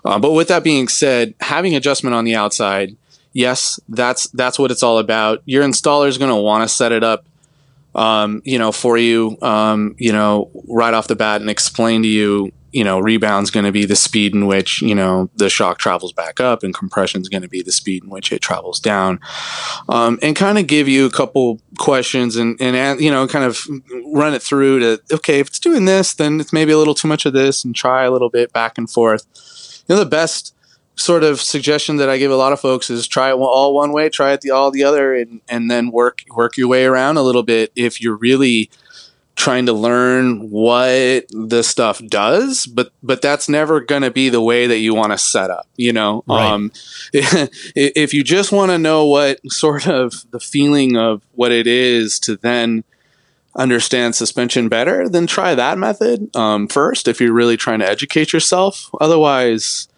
uh, 0.05 0.19
but 0.19 0.33
with 0.33 0.49
that 0.49 0.63
being 0.63 0.87
said, 0.87 1.35
having 1.41 1.75
adjustment 1.75 2.15
on 2.15 2.25
the 2.25 2.37
outside, 2.37 2.97
yes, 3.33 3.81
that's 3.89 4.29
that's 4.29 4.59
what 4.59 4.71
it's 4.71 4.85
all 4.85 4.99
about. 4.99 5.43
Your 5.47 5.65
installer 5.65 6.07
is 6.07 6.17
going 6.17 6.31
to 6.31 6.41
want 6.41 6.63
to 6.63 6.69
set 6.69 6.93
it 6.93 7.03
up, 7.03 7.25
um, 7.97 8.41
you 8.45 8.59
know, 8.59 8.71
for 8.71 8.97
you, 8.97 9.37
um, 9.43 9.97
you 9.99 10.13
know, 10.13 10.49
right 10.69 10.95
off 10.95 11.09
the 11.09 11.17
bat 11.17 11.41
and 11.41 11.51
explain 11.51 12.03
to 12.03 12.09
you, 12.09 12.53
you 12.73 12.85
know, 12.85 12.99
rebound's 12.99 13.51
going 13.51 13.64
to 13.64 13.73
be 13.73 13.85
the 13.85 13.97
speed 13.97 14.35
in 14.35 14.47
which 14.47 14.81
you 14.83 14.95
know 14.95 15.29
the 15.35 15.51
shock 15.51 15.79
travels 15.79 16.12
back 16.12 16.41
up, 16.41 16.62
and 16.62 16.75
compression's 16.75 17.29
going 17.29 17.43
to 17.43 17.49
be 17.49 17.62
the 17.62 17.73
speed 17.73 18.05
in 18.05 18.11
which 18.11 18.33
it 18.33 18.41
travels 18.41 18.81
down. 18.81 19.21
Um, 19.89 20.18
and 20.23 20.37
kind 20.37 20.59
of 20.59 20.66
give 20.66 20.89
you 20.89 21.07
a 21.07 21.11
couple 21.11 21.61
questions 21.79 22.37
and, 22.37 22.61
and 22.61 23.01
you 23.01 23.11
know 23.11 23.27
kind 23.27 23.45
of 23.45 23.66
run 24.12 24.35
it 24.35 24.43
through 24.43 24.81
to 24.81 25.03
okay 25.12 25.41
if 25.41 25.49
it's 25.49 25.59
doing 25.59 25.87
this 25.87 26.12
then 26.14 26.41
it's 26.41 26.53
maybe 26.53 26.73
a 26.73 26.79
little 26.79 26.95
too 26.95 27.09
much 27.09 27.25
of 27.25 27.33
this 27.33 27.64
and 27.64 27.75
try 27.75 28.05
a 28.05 28.11
little 28.11 28.31
bit 28.31 28.53
back 28.53 28.79
and 28.79 28.91
forth. 28.91 29.27
You 29.89 29.95
know 29.95 29.99
the 29.99 30.11
best 30.11 30.55
sort 30.97 31.25
of 31.25 31.41
suggestion 31.41 31.97
that 31.97 32.11
I 32.11 32.18
give 32.18 32.31
a 32.31 32.37
lot 32.37 32.53
of 32.53 32.61
folks 32.61 32.91
is 32.91 33.09
try 33.09 33.31
it 33.31 33.35
all 33.35 33.75
one 33.75 33.93
way 33.93 34.09
try 34.09 34.33
it 34.33 34.43
the 34.43 34.51
all 34.51 34.71
the 34.71 34.85
other 34.85 35.14
and 35.14 35.41
and 35.49 35.71
then 35.71 35.91
work 35.91 36.23
work 36.35 36.57
your 36.57 36.68
way 36.68 36.85
around 36.85 37.16
a 37.16 37.23
little 37.23 37.43
bit 37.43 37.73
if 37.75 38.01
you're 38.01 38.16
really 38.16 38.71
trying 39.37 39.64
to 39.66 39.72
learn 39.72 40.51
what 40.51 41.24
the 41.31 41.62
stuff 41.62 42.01
does 42.09 42.66
but 42.66 42.93
but 43.03 43.22
that's 43.22 43.49
never 43.49 43.81
going 43.81 44.03
to 44.03 44.11
be 44.11 44.28
the 44.28 44.41
way 44.41 44.66
that 44.66 44.78
you 44.78 44.95
want 44.95 45.12
to 45.12 45.18
set 45.18 45.51
up 45.51 45.66
you 45.76 45.93
know 45.93 46.22
Right. 46.28 46.51
um 46.53 46.72
if 47.14 48.12
you 48.12 48.22
just 48.22 48.53
want 48.53 48.70
to 48.70 48.78
know 48.78 49.07
what 49.07 49.41
sort 49.51 49.87
of 49.89 50.12
the 50.31 50.41
feeling 50.41 50.97
of 50.97 51.22
what 51.33 51.53
it 51.53 51.66
is 51.66 52.18
to 52.20 52.37
then 52.37 52.85
understand 53.57 54.14
suspension 54.14 54.68
better 54.68 55.09
then 55.09 55.26
try 55.26 55.55
that 55.55 55.78
method 55.78 56.35
um, 56.37 56.68
first 56.68 57.09
if 57.09 57.20
you're 57.20 57.33
really 57.33 57.57
trying 57.57 57.78
to 57.81 57.89
educate 57.89 58.33
yourself 58.33 58.91
otherwise 59.01 59.89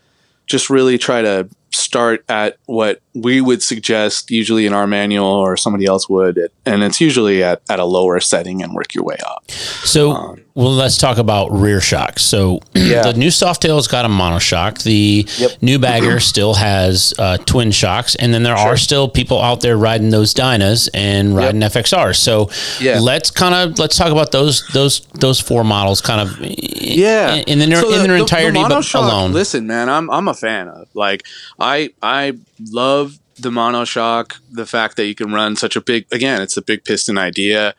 just 0.46 0.70
really 0.70 0.96
try 0.98 1.20
to 1.20 1.48
start 1.74 2.24
at 2.28 2.56
what 2.66 3.00
we 3.14 3.40
would 3.40 3.62
suggest 3.62 4.30
usually 4.30 4.66
in 4.66 4.72
our 4.72 4.86
manual 4.86 5.26
or 5.26 5.56
somebody 5.56 5.84
else 5.86 6.08
would 6.08 6.38
and 6.64 6.82
it's 6.82 7.00
usually 7.00 7.42
at, 7.44 7.60
at 7.68 7.78
a 7.78 7.84
lower 7.84 8.20
setting 8.20 8.62
and 8.62 8.72
work 8.74 8.94
your 8.94 9.04
way 9.04 9.16
up 9.26 9.50
So, 9.50 10.36
well, 10.54 10.70
let's 10.72 10.98
talk 10.98 11.16
about 11.18 11.50
rear 11.50 11.80
shocks. 11.80 12.22
So, 12.22 12.60
Yeah. 12.74 13.02
the 13.02 13.14
new 13.14 13.28
Softail's 13.28 13.88
got 13.88 14.04
a 14.04 14.08
monoshock. 14.08 14.82
The 14.82 15.26
new 15.62 15.78
Bagger 15.78 16.20
still 16.32 16.54
has 16.54 17.14
uh, 17.18 17.38
twin 17.38 17.70
shocks, 17.70 18.14
and 18.16 18.34
then 18.34 18.42
there 18.42 18.54
are 18.56 18.76
still 18.76 19.08
people 19.08 19.40
out 19.40 19.60
there 19.62 19.76
riding 19.78 20.10
those 20.10 20.34
Dynas 20.34 20.88
and 20.92 21.34
riding 21.36 21.60
FXRs. 21.62 22.16
So, 22.16 22.50
Yeah. 22.80 22.98
let's 23.00 23.30
kind 23.30 23.54
of 23.54 23.78
let's 23.78 23.96
talk 23.96 24.12
about 24.12 24.30
those 24.32 24.66
those 24.74 25.00
those 25.20 25.40
four 25.40 25.64
models, 25.64 26.00
kind 26.02 26.20
of 26.20 26.38
yeah 26.40 27.34
in, 27.46 27.60
in 27.62 27.70
their 27.70 27.80
So 27.80 27.90
in 27.92 28.02
the- 28.02 28.08
their 28.08 28.16
entirety, 28.16 28.62
the 28.62 28.68
but 28.68 28.80
monoshock, 28.82 28.98
alone. 29.04 29.32
Listen, 29.32 29.66
man, 29.66 29.88
I'm 29.88 30.10
I'm 30.10 30.28
a 30.28 30.34
fan 30.34 30.68
of 30.68 30.88
like 30.94 31.24
I 31.62 31.90
I 32.02 32.38
love 32.70 33.18
the 33.38 33.50
monoshock. 33.50 34.36
The 34.50 34.66
fact 34.66 34.96
that 34.96 35.06
you 35.06 35.14
can 35.14 35.32
run 35.32 35.56
such 35.56 35.76
a 35.76 35.80
big 35.80 36.06
again, 36.12 36.42
it's 36.42 36.56
a 36.56 36.62
big 36.62 36.84
piston 36.84 37.16
idea. 37.16 37.74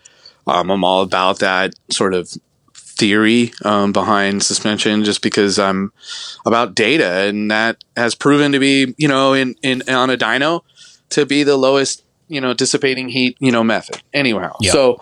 Um, 0.47 0.71
I'm 0.71 0.83
all 0.83 1.01
about 1.01 1.39
that 1.39 1.75
sort 1.89 2.13
of 2.13 2.29
theory 2.73 3.53
um, 3.63 3.91
behind 3.91 4.43
suspension, 4.43 5.03
just 5.03 5.21
because 5.21 5.59
I'm 5.59 5.91
about 6.45 6.75
data, 6.75 7.27
and 7.27 7.51
that 7.51 7.83
has 7.97 8.15
proven 8.15 8.53
to 8.53 8.59
be 8.59 8.95
you 8.97 9.07
know 9.07 9.33
in 9.33 9.55
in 9.61 9.83
on 9.89 10.09
a 10.09 10.17
dyno 10.17 10.61
to 11.09 11.25
be 11.25 11.43
the 11.43 11.57
lowest 11.57 12.03
you 12.29 12.39
know 12.39 12.53
dissipating 12.53 13.09
heat 13.09 13.37
you 13.39 13.51
know 13.51 13.63
method. 13.63 14.01
Anyhow, 14.13 14.55
so 14.71 14.99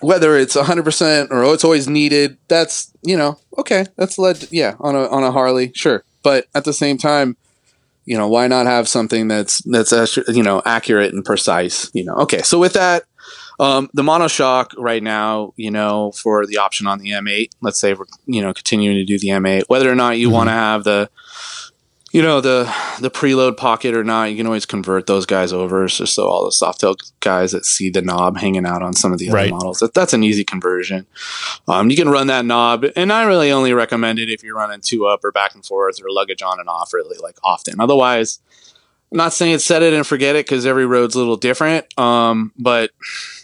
whether 0.00 0.34
it's 0.36 0.56
100% 0.56 1.30
or 1.30 1.44
oh, 1.44 1.52
it's 1.52 1.62
always 1.62 1.86
needed 1.86 2.38
that's 2.48 2.90
you 3.02 3.18
know 3.18 3.38
okay 3.58 3.84
that's 3.96 4.18
led 4.18 4.48
yeah 4.50 4.74
on 4.80 4.96
a 4.96 5.06
on 5.08 5.22
a 5.22 5.30
harley 5.30 5.72
sure 5.74 6.02
but 6.22 6.46
at 6.54 6.64
the 6.64 6.72
same 6.72 6.96
time 6.96 7.36
You 8.04 8.16
know, 8.16 8.28
why 8.28 8.46
not 8.48 8.66
have 8.66 8.88
something 8.88 9.28
that's 9.28 9.62
that's 9.62 10.16
you 10.28 10.42
know 10.42 10.62
accurate 10.64 11.12
and 11.12 11.24
precise? 11.24 11.90
You 11.94 12.04
know, 12.04 12.14
okay. 12.14 12.42
So 12.42 12.58
with 12.58 12.72
that, 12.72 13.04
um, 13.60 13.90
the 13.92 14.02
monoshock 14.02 14.72
right 14.78 15.02
now, 15.02 15.52
you 15.56 15.70
know, 15.70 16.12
for 16.12 16.46
the 16.46 16.56
option 16.56 16.86
on 16.86 16.98
the 16.98 17.10
M8, 17.10 17.50
let's 17.60 17.78
say 17.78 17.92
we're 17.92 18.06
you 18.26 18.42
know 18.42 18.54
continuing 18.54 18.96
to 18.96 19.04
do 19.04 19.18
the 19.18 19.28
M8, 19.28 19.64
whether 19.68 19.90
or 19.90 19.94
not 19.94 20.18
you 20.18 20.30
want 20.30 20.48
to 20.48 20.52
have 20.52 20.84
the 20.84 21.10
you 22.12 22.22
know 22.22 22.40
the 22.40 22.64
the 23.00 23.10
preload 23.10 23.56
pocket 23.56 23.94
or 23.94 24.02
not, 24.04 24.24
you 24.30 24.36
can 24.36 24.46
always 24.46 24.66
convert 24.66 25.06
those 25.06 25.26
guys 25.26 25.52
over. 25.52 25.84
It's 25.84 25.96
just 25.96 26.14
so 26.14 26.26
all 26.26 26.44
the 26.44 26.50
softail 26.50 26.96
guys 27.20 27.52
that 27.52 27.64
see 27.64 27.88
the 27.90 28.02
knob 28.02 28.36
hanging 28.38 28.66
out 28.66 28.82
on 28.82 28.92
some 28.94 29.12
of 29.12 29.18
the 29.18 29.28
other 29.28 29.36
Right. 29.36 29.50
models, 29.50 29.78
that, 29.78 29.94
that's 29.94 30.12
an 30.12 30.22
easy 30.22 30.44
conversion. 30.44 31.06
Um, 31.68 31.88
you 31.90 31.96
can 31.96 32.08
run 32.08 32.26
that 32.26 32.44
knob, 32.44 32.84
and 32.96 33.12
I 33.12 33.24
really 33.24 33.52
only 33.52 33.72
recommend 33.72 34.18
it 34.18 34.28
if 34.28 34.42
you're 34.42 34.56
running 34.56 34.80
two 34.80 35.06
up 35.06 35.24
or 35.24 35.30
back 35.32 35.54
and 35.54 35.64
forth 35.64 36.00
or 36.02 36.10
luggage 36.10 36.42
on 36.42 36.58
and 36.60 36.68
off 36.68 36.92
really 36.92 37.16
like 37.22 37.36
often. 37.44 37.80
Otherwise, 37.80 38.40
I'm 39.12 39.18
not 39.18 39.32
saying 39.32 39.58
set 39.58 39.82
it 39.82 39.92
and 39.92 40.06
forget 40.06 40.36
it 40.36 40.46
because 40.46 40.66
every 40.66 40.86
road's 40.86 41.14
a 41.14 41.18
little 41.18 41.36
different. 41.36 41.86
Um, 41.98 42.52
but 42.58 42.90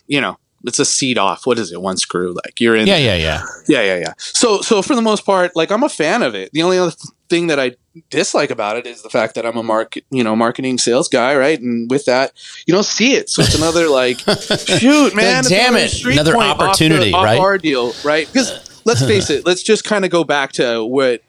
you 0.07 0.21
know, 0.21 0.39
it's 0.64 0.79
a 0.81 0.85
seat 0.85 1.19
off. 1.19 1.47
What 1.47 1.59
is 1.59 1.73
it? 1.73 1.81
One 1.81 1.97
screw. 1.97 2.33
Like 2.35 2.61
you're 2.61 2.75
in. 2.77 2.87
Yeah, 2.87 2.97
yeah, 2.99 3.17
yeah. 3.17 3.43
Yeah, 3.69 3.83
yeah, 3.83 3.97
yeah. 3.99 4.12
So, 4.19 4.61
so 4.61 4.83
for 4.83 4.95
the 4.97 5.03
most 5.03 5.25
part, 5.25 5.55
like 5.57 5.71
I'm 5.71 5.83
a 5.85 5.89
fan 5.89 6.23
of 6.23 6.35
it. 6.35 6.51
The 6.53 6.62
only 6.62 6.79
other 6.79 6.93
thing 7.29 7.47
that 7.49 7.59
I 7.61 7.77
dislike 8.11 8.51
about 8.51 8.77
it 8.77 8.87
is 8.87 9.03
the 9.03 9.11
fact 9.11 9.35
that 9.35 9.47
I'm 9.47 9.57
a 9.57 9.62
market, 9.62 10.05
you 10.11 10.22
know, 10.24 10.37
marketing 10.37 10.79
sales 10.79 11.09
guy, 11.09 11.35
right? 11.37 11.61
And 11.61 11.91
with 11.91 12.05
that, 12.07 12.33
you 12.66 12.74
don't 12.74 12.85
see 12.85 13.14
it. 13.14 13.31
So 13.31 13.43
it's 13.43 13.55
another 13.55 13.89
like, 13.89 14.18
shoot, 14.81 15.14
man, 15.14 15.45
damn 15.45 15.74
another 15.74 15.85
it, 15.87 16.05
another 16.05 16.33
point 16.35 16.49
off 16.49 16.59
the- 16.59 16.64
opportunity, 16.64 17.12
off 17.12 17.24
right? 17.24 17.39
Our 17.39 17.59
deal, 17.59 17.95
right? 18.05 18.27
Because 18.27 18.81
let's 18.85 19.05
face 19.05 19.31
it, 19.31 19.47
let's 19.47 19.62
just 19.62 19.85
kind 19.85 20.05
of 20.05 20.11
go 20.11 20.24
back 20.24 20.53
to 20.53 20.85
what. 20.85 21.22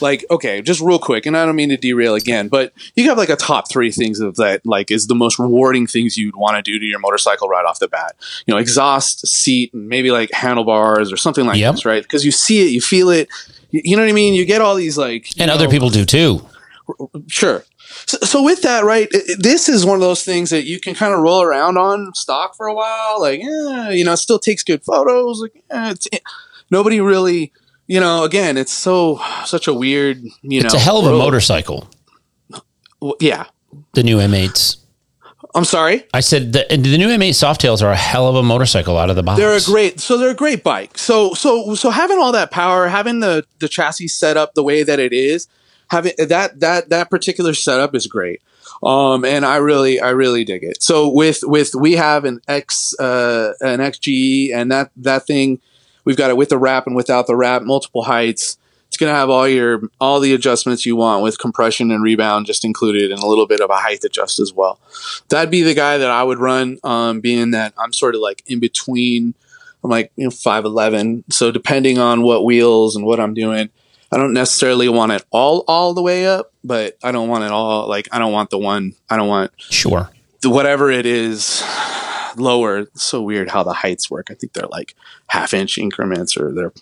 Like 0.00 0.24
okay, 0.28 0.60
just 0.60 0.80
real 0.80 0.98
quick, 0.98 1.24
and 1.24 1.36
I 1.36 1.46
don't 1.46 1.54
mean 1.54 1.68
to 1.68 1.76
derail 1.76 2.16
again, 2.16 2.48
but 2.48 2.72
you 2.96 3.08
have 3.10 3.16
like 3.16 3.28
a 3.28 3.36
top 3.36 3.70
three 3.70 3.92
things 3.92 4.18
of 4.18 4.34
that 4.34 4.66
like 4.66 4.90
is 4.90 5.06
the 5.06 5.14
most 5.14 5.38
rewarding 5.38 5.86
things 5.86 6.16
you'd 6.18 6.34
want 6.34 6.56
to 6.56 6.62
do 6.68 6.80
to 6.80 6.84
your 6.84 6.98
motorcycle 6.98 7.46
right 7.48 7.64
off 7.64 7.78
the 7.78 7.86
bat. 7.86 8.16
You 8.44 8.52
know, 8.54 8.58
exhaust, 8.58 9.24
seat, 9.24 9.72
and 9.72 9.88
maybe 9.88 10.10
like 10.10 10.32
handlebars 10.32 11.12
or 11.12 11.16
something 11.16 11.46
like 11.46 11.58
Yep. 11.60 11.74
this, 11.76 11.84
right? 11.84 12.02
Because 12.02 12.24
you 12.24 12.32
see 12.32 12.66
it, 12.66 12.70
you 12.72 12.80
feel 12.80 13.08
it. 13.08 13.28
You, 13.82 13.96
know 13.96 14.02
what 14.02 14.08
I 14.08 14.12
mean? 14.12 14.34
You 14.34 14.44
get 14.44 14.60
all 14.60 14.74
these 14.76 14.96
like 14.96 15.28
And 15.38 15.50
other 15.50 15.68
people 15.68 15.90
do 15.90 16.04
too. 16.04 16.46
Sure. 17.28 17.64
So, 18.06 18.18
so 18.22 18.42
with 18.42 18.62
that, 18.62 18.84
right, 18.84 19.08
this 19.38 19.68
is 19.68 19.84
one 19.86 19.96
of 19.96 20.00
those 20.00 20.22
things 20.22 20.50
that 20.50 20.64
you 20.64 20.78
can 20.78 20.94
kind 20.94 21.14
of 21.14 21.20
roll 21.20 21.42
around 21.42 21.76
on 21.78 22.12
stock 22.14 22.56
for 22.56 22.66
a 22.66 22.74
while. 22.74 23.20
Like, 23.20 23.40
yeah, 23.42 23.90
you 23.90 24.04
know, 24.04 24.12
it 24.12 24.18
still 24.18 24.38
takes 24.38 24.62
good 24.62 24.84
photos. 24.84 25.40
Like, 25.40 25.62
yeah, 25.70 25.90
it's, 25.90 26.06
it, 26.12 26.22
nobody 26.70 27.00
really, 27.00 27.52
you 27.86 28.00
know, 28.00 28.24
again, 28.24 28.56
it's 28.56 28.72
so 28.72 29.20
such 29.44 29.66
a 29.66 29.74
weird, 29.74 30.18
you 30.42 30.60
know, 30.60 30.66
It's 30.66 30.74
a 30.74 30.78
hell 30.78 30.98
of 30.98 31.06
a 31.06 31.16
motorcycle. 31.16 31.88
Yeah, 33.20 33.46
The 33.94 34.02
new 34.02 34.18
M8s. 34.18 34.76
I'm 35.54 35.64
sorry. 35.64 36.04
I 36.12 36.20
said 36.20 36.52
the, 36.52 36.66
the 36.68 36.98
new 36.98 37.08
M8 37.08 37.30
Softails 37.30 37.80
are 37.80 37.90
a 37.90 37.96
hell 37.96 38.26
of 38.26 38.34
a 38.34 38.42
motorcycle 38.42 38.98
out 38.98 39.08
of 39.08 39.16
the 39.16 39.22
box. 39.22 39.38
They're 39.38 39.56
a 39.56 39.62
great, 39.62 40.00
so 40.00 40.18
they're 40.18 40.30
a 40.30 40.34
great 40.34 40.64
bike. 40.64 40.98
So, 40.98 41.32
so, 41.34 41.74
so 41.76 41.90
having 41.90 42.18
all 42.18 42.32
that 42.32 42.50
power, 42.50 42.88
having 42.88 43.20
the 43.20 43.46
the 43.60 43.68
chassis 43.68 44.08
set 44.08 44.36
up 44.36 44.54
the 44.54 44.64
way 44.64 44.82
that 44.82 44.98
it 44.98 45.12
is, 45.12 45.46
having 45.90 46.12
that 46.18 46.58
that 46.58 46.88
that 46.88 47.08
particular 47.08 47.54
setup 47.54 47.94
is 47.94 48.06
great. 48.06 48.42
Um, 48.82 49.24
and 49.24 49.46
I 49.46 49.56
really, 49.56 50.00
I 50.00 50.10
really 50.10 50.44
dig 50.44 50.64
it. 50.64 50.82
So 50.82 51.08
with 51.08 51.40
with 51.44 51.74
we 51.74 51.92
have 51.92 52.24
an 52.24 52.40
X 52.48 52.98
uh, 52.98 53.52
an 53.60 53.78
XGE, 53.78 54.52
and 54.52 54.72
that 54.72 54.90
that 54.96 55.26
thing, 55.26 55.60
we've 56.04 56.16
got 56.16 56.30
it 56.30 56.36
with 56.36 56.48
the 56.48 56.58
wrap 56.58 56.86
and 56.86 56.96
without 56.96 57.26
the 57.26 57.36
wrap, 57.36 57.62
multiple 57.62 58.02
heights. 58.02 58.58
It's 58.94 59.00
gonna 59.00 59.10
have 59.10 59.28
all 59.28 59.48
your 59.48 59.82
all 60.00 60.20
the 60.20 60.34
adjustments 60.34 60.86
you 60.86 60.94
want 60.94 61.24
with 61.24 61.36
compression 61.40 61.90
and 61.90 62.00
rebound 62.00 62.46
just 62.46 62.64
included, 62.64 63.10
and 63.10 63.20
a 63.20 63.26
little 63.26 63.48
bit 63.48 63.58
of 63.60 63.68
a 63.68 63.74
height 63.74 64.04
adjust 64.04 64.38
as 64.38 64.52
well. 64.52 64.78
That'd 65.30 65.50
be 65.50 65.62
the 65.62 65.74
guy 65.74 65.98
that 65.98 66.12
I 66.12 66.22
would 66.22 66.38
run, 66.38 66.78
um, 66.84 67.18
being 67.18 67.50
that 67.50 67.74
I'm 67.76 67.92
sort 67.92 68.14
of 68.14 68.20
like 68.20 68.44
in 68.46 68.60
between. 68.60 69.34
I'm 69.82 69.90
like 69.90 70.12
you 70.14 70.22
know 70.22 70.30
five 70.30 70.64
eleven, 70.64 71.24
so 71.28 71.50
depending 71.50 71.98
on 71.98 72.22
what 72.22 72.44
wheels 72.44 72.94
and 72.94 73.04
what 73.04 73.18
I'm 73.18 73.34
doing, 73.34 73.68
I 74.12 74.16
don't 74.16 74.32
necessarily 74.32 74.88
want 74.88 75.10
it 75.10 75.24
all 75.32 75.64
all 75.66 75.92
the 75.92 76.00
way 76.00 76.28
up, 76.28 76.52
but 76.62 76.96
I 77.02 77.10
don't 77.10 77.28
want 77.28 77.42
it 77.42 77.50
all 77.50 77.88
like 77.88 78.06
I 78.12 78.20
don't 78.20 78.32
want 78.32 78.50
the 78.50 78.58
one 78.58 78.92
I 79.10 79.16
don't 79.16 79.26
want 79.26 79.50
Sure. 79.56 80.08
whatever 80.44 80.88
it 80.92 81.04
is 81.04 81.64
lower. 82.36 82.78
It's 82.78 83.02
so 83.02 83.22
weird 83.22 83.50
how 83.50 83.62
the 83.62 83.72
heights 83.72 84.10
work. 84.10 84.30
I 84.30 84.34
think 84.34 84.52
they're 84.52 84.68
like 84.68 84.94
half 85.28 85.54
inch 85.54 85.78
increments 85.78 86.36
or 86.36 86.52
they're 86.52 86.72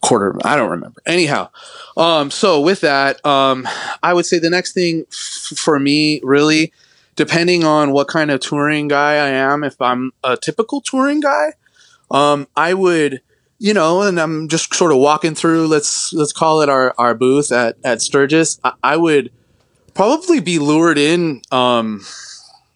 quarter. 0.00 0.36
I 0.44 0.56
don't 0.56 0.70
remember. 0.70 1.00
Anyhow, 1.06 1.50
um, 1.96 2.30
so 2.30 2.60
with 2.60 2.80
that, 2.80 3.24
um, 3.24 3.66
I 4.02 4.14
would 4.14 4.26
say 4.26 4.38
the 4.38 4.50
next 4.50 4.72
thing 4.72 5.04
f- 5.10 5.58
for 5.58 5.78
me 5.78 6.20
really, 6.22 6.72
depending 7.16 7.64
on 7.64 7.92
what 7.92 8.08
kind 8.08 8.30
of 8.30 8.40
touring 8.40 8.88
guy 8.88 9.14
I 9.14 9.28
am, 9.28 9.64
if 9.64 9.80
I'm 9.80 10.12
a 10.24 10.36
typical 10.36 10.80
touring 10.80 11.20
guy, 11.20 11.52
um, 12.10 12.48
I 12.56 12.74
would. 12.74 13.22
You 13.60 13.74
know, 13.74 14.02
and 14.02 14.20
I'm 14.20 14.46
just 14.46 14.72
sort 14.72 14.92
of 14.92 14.98
walking 14.98 15.34
through. 15.34 15.66
Let's 15.66 16.12
let's 16.12 16.32
call 16.32 16.60
it 16.60 16.68
our, 16.68 16.94
our 16.96 17.12
booth 17.12 17.50
at 17.50 17.76
at 17.82 18.00
Sturgis. 18.00 18.60
I, 18.62 18.72
I 18.84 18.96
would 18.96 19.32
probably 19.94 20.38
be 20.38 20.60
lured 20.60 20.96
in 20.96 21.42
um, 21.50 22.06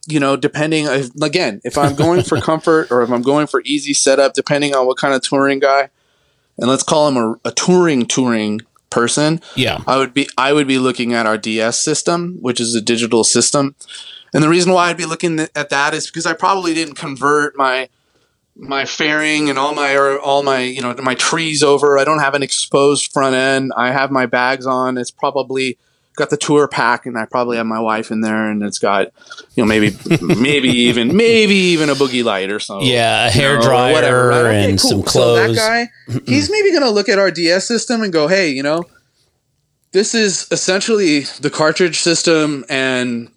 you 0.08 0.18
know, 0.18 0.36
depending 0.36 0.86
if, 0.86 1.10
again, 1.22 1.60
if 1.64 1.78
I'm 1.78 1.94
going 1.94 2.22
for 2.22 2.40
comfort 2.40 2.90
or 2.90 3.02
if 3.02 3.10
I'm 3.10 3.22
going 3.22 3.46
for 3.46 3.62
easy 3.64 3.94
setup, 3.94 4.34
depending 4.34 4.74
on 4.74 4.86
what 4.86 4.96
kind 4.96 5.14
of 5.14 5.22
touring 5.22 5.58
guy, 5.60 5.90
and 6.58 6.68
let's 6.68 6.82
call 6.82 7.08
him 7.08 7.16
a, 7.16 7.48
a 7.48 7.52
touring 7.52 8.06
touring 8.06 8.60
person, 8.90 9.40
Yeah. 9.54 9.82
I 9.86 9.96
would 9.96 10.12
be 10.12 10.28
I 10.36 10.52
would 10.52 10.66
be 10.66 10.78
looking 10.78 11.14
at 11.14 11.24
our 11.26 11.38
DS 11.38 11.80
system, 11.80 12.38
which 12.40 12.60
is 12.60 12.74
a 12.74 12.80
digital 12.80 13.24
system. 13.24 13.74
And 14.34 14.42
the 14.42 14.48
reason 14.48 14.72
why 14.72 14.88
I'd 14.88 14.96
be 14.96 15.06
looking 15.06 15.40
at 15.40 15.70
that 15.70 15.94
is 15.94 16.06
because 16.06 16.26
I 16.26 16.32
probably 16.32 16.74
didn't 16.74 16.94
convert 16.94 17.56
my 17.56 17.88
my 18.54 18.84
fairing 18.84 19.48
and 19.48 19.58
all 19.58 19.74
my 19.74 19.96
all 19.96 20.42
my 20.42 20.60
you 20.60 20.82
know 20.82 20.94
my 21.02 21.14
trees 21.14 21.62
over. 21.62 21.98
I 21.98 22.04
don't 22.04 22.18
have 22.18 22.34
an 22.34 22.42
exposed 22.42 23.12
front 23.12 23.34
end. 23.34 23.72
I 23.76 23.92
have 23.92 24.10
my 24.10 24.26
bags 24.26 24.66
on. 24.66 24.98
It's 24.98 25.10
probably 25.10 25.78
got 26.14 26.30
the 26.30 26.36
tour 26.36 26.68
pack, 26.68 27.06
and 27.06 27.16
I 27.18 27.24
probably 27.24 27.56
have 27.56 27.66
my 27.66 27.80
wife 27.80 28.10
in 28.10 28.20
there, 28.20 28.50
and 28.50 28.62
it's 28.62 28.78
got 28.78 29.08
you 29.54 29.62
know 29.62 29.66
maybe 29.66 29.96
maybe 30.20 30.68
even 30.68 31.16
maybe 31.16 31.54
even 31.54 31.88
a 31.88 31.94
boogie 31.94 32.24
light 32.24 32.50
or 32.50 32.60
something. 32.60 32.88
Yeah, 32.88 33.24
a 33.24 33.26
you 33.26 33.32
hair 33.40 33.54
know, 33.54 33.60
or 33.60 33.62
dryer 33.62 33.92
whatever, 33.92 34.28
right? 34.28 34.38
Okay, 34.46 34.70
and 34.70 34.80
cool. 34.80 34.90
some 34.90 35.02
So 35.02 35.10
clothes. 35.10 35.56
that 35.56 35.88
guy, 36.08 36.20
he's 36.26 36.50
maybe 36.50 36.70
going 36.70 36.82
to 36.82 36.90
look 36.90 37.08
at 37.08 37.18
our 37.18 37.30
DS 37.30 37.66
system 37.66 38.02
and 38.02 38.12
go, 38.12 38.28
"Hey, 38.28 38.50
you 38.50 38.62
know, 38.62 38.84
this 39.92 40.14
is 40.14 40.46
essentially 40.50 41.20
the 41.40 41.50
cartridge 41.50 42.00
system 42.00 42.64
and 42.68 43.30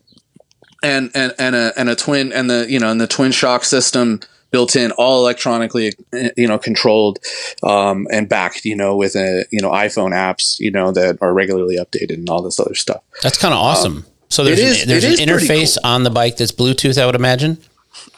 and 0.84 1.12
and 1.14 1.34
and 1.40 1.56
a 1.56 1.74
and 1.78 1.90
a 1.90 1.96
twin 1.96 2.32
and 2.32 2.50
the 2.50 2.66
you 2.70 2.80
know 2.80 2.90
and 2.90 3.00
the 3.02 3.08
twin 3.08 3.32
shock 3.32 3.64
system 3.64 4.20
built 4.56 4.76
in, 4.78 4.92
all 4.94 5.20
electronically, 5.20 5.92
you 6.38 6.48
know, 6.48 6.58
controlled 6.58 7.20
um, 7.64 8.08
and 8.10 8.30
backed, 8.30 8.64
you 8.64 8.76
know, 8.82 8.96
with 8.96 9.14
a 9.16 9.46
you 9.52 9.62
know 9.62 9.72
iPhone 9.72 10.12
apps, 10.14 10.58
you 10.60 10.72
know, 10.72 10.92
that 10.94 11.18
are 11.22 11.34
regularly 11.34 11.76
updated 11.84 12.14
and 12.20 12.30
all 12.30 12.42
this 12.42 12.58
other 12.60 12.74
stuff. 12.76 13.02
That's 13.22 13.38
kind 13.38 13.54
of 13.54 13.60
awesome. 13.60 14.06
so 14.30 14.44
there's 14.46 14.60
Um, 14.62 14.66
is- 14.68 14.82
an, 14.84 14.88
there's 14.88 15.04
an 15.04 15.28
interface 15.28 15.78
on 15.84 16.04
the 16.04 16.10
bike 16.10 16.38
that's 16.38 16.54
Bluetooth. 16.54 16.98
I 17.02 17.06
would 17.06 17.16
imagine. 17.16 17.58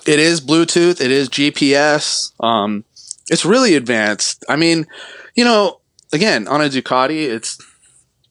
It 0.06 0.20
is 0.20 0.40
Bluetooth. 0.42 1.02
It 1.02 1.12
is 1.12 1.28
GPS. 1.28 2.32
Um, 2.40 2.84
it's 3.32 3.44
really 3.44 3.74
advanced. 3.76 4.46
I 4.48 4.56
mean, 4.56 4.86
you 5.36 5.44
know, 5.44 5.80
again, 6.14 6.48
on 6.48 6.62
a 6.62 6.70
Ducati, 6.70 7.24
it's 7.36 7.58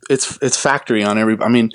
it's 0.09 0.39
it's 0.41 0.57
factory 0.57 1.03
on 1.03 1.19
every. 1.19 1.37
I 1.41 1.49
mean, 1.49 1.71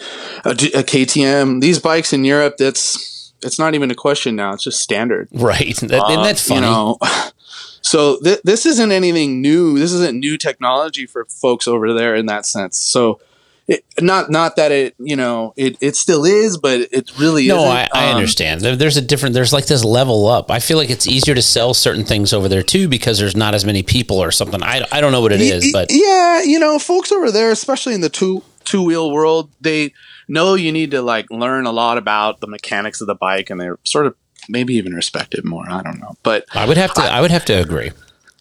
a 0.45 0.53
KTM. 0.91 1.59
These 1.61 1.79
bikes 1.79 2.13
in 2.13 2.23
Europe, 2.23 2.55
that's 2.57 3.20
it's 3.43 3.59
not 3.59 3.73
even 3.75 3.91
a 3.91 3.95
question 3.95 4.35
now. 4.35 4.53
It's 4.53 4.63
just 4.63 4.81
standard. 4.81 5.27
Right. 5.31 5.75
That, 5.77 5.99
Uh, 6.01 6.07
and 6.09 6.25
that's 6.25 6.47
funny. 6.47 6.61
You 6.67 6.71
know, 6.73 6.97
so 7.81 8.19
th- 8.23 8.41
this 8.43 8.65
isn't 8.65 8.91
anything 8.91 9.41
new. 9.41 9.77
This 9.77 9.91
isn't 9.93 10.19
new 10.19 10.37
technology 10.37 11.05
for 11.05 11.25
folks 11.25 11.67
over 11.67 11.93
there 11.93 12.15
in 12.15 12.25
that 12.27 12.45
sense. 12.45 12.77
So. 12.79 13.19
It, 13.67 13.85
not 14.01 14.29
not 14.29 14.57
that 14.57 14.71
it 14.73 14.95
you 14.97 15.15
know 15.15 15.53
it, 15.55 15.77
it 15.79 15.95
still 15.95 16.25
is, 16.25 16.57
but 16.57 16.81
it 16.91 17.17
really 17.19 17.47
no. 17.47 17.59
I, 17.63 17.87
I 17.93 18.09
Um, 18.09 18.15
understand. 18.15 18.59
There, 18.61 18.75
there's 18.75 18.97
a 18.97 19.01
different. 19.01 19.33
There's 19.33 19.53
like 19.53 19.67
this 19.67 19.85
level 19.85 20.27
up. 20.27 20.49
I 20.51 20.59
feel 20.59 20.75
like 20.77 20.89
it's 20.89 21.07
easier 21.07 21.35
to 21.35 21.41
sell 21.43 21.73
certain 21.73 22.03
things 22.03 22.33
over 22.33 22.49
there 22.49 22.63
too 22.63 22.89
because 22.89 23.17
there's 23.19 23.35
not 23.35 23.53
as 23.53 23.63
many 23.63 23.81
people 23.81 24.17
or 24.17 24.31
something. 24.31 24.61
I, 24.61 24.83
I 24.91 24.99
don't 24.99 25.13
know 25.13 25.21
what 25.21 25.31
it 25.31 25.39
Y- 25.39 25.45
is, 25.55 25.71
but 25.71 25.87
yeah, 25.89 26.41
you 26.41 26.59
know, 26.59 26.79
folks 26.79 27.11
over 27.13 27.31
there, 27.31 27.51
especially 27.51 27.93
in 27.93 28.01
the 28.01 28.09
two 28.09 28.43
two 28.65 28.81
wheel 28.83 29.09
world, 29.11 29.49
they 29.61 29.93
know 30.31 30.55
you 30.55 30.71
need 30.71 30.91
to 30.91 31.01
like 31.01 31.29
learn 31.29 31.65
a 31.65 31.71
lot 31.71 31.97
about 31.97 32.39
the 32.39 32.47
mechanics 32.47 33.01
of 33.01 33.07
the 33.07 33.15
bike, 33.15 33.49
and 33.49 33.59
they're 33.59 33.79
sort 33.83 34.07
of 34.07 34.15
maybe 34.49 34.73
even 34.75 34.93
respect 34.93 35.33
it 35.33 35.45
more. 35.45 35.69
I 35.69 35.81
don't 35.83 35.99
know, 35.99 36.15
but 36.23 36.45
I 36.53 36.67
would 36.67 36.77
have 36.77 36.93
to. 36.95 37.01
I 37.01 37.21
would 37.21 37.31
have 37.31 37.45
to 37.45 37.53
agree. 37.53 37.91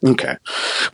okay. 0.05 0.37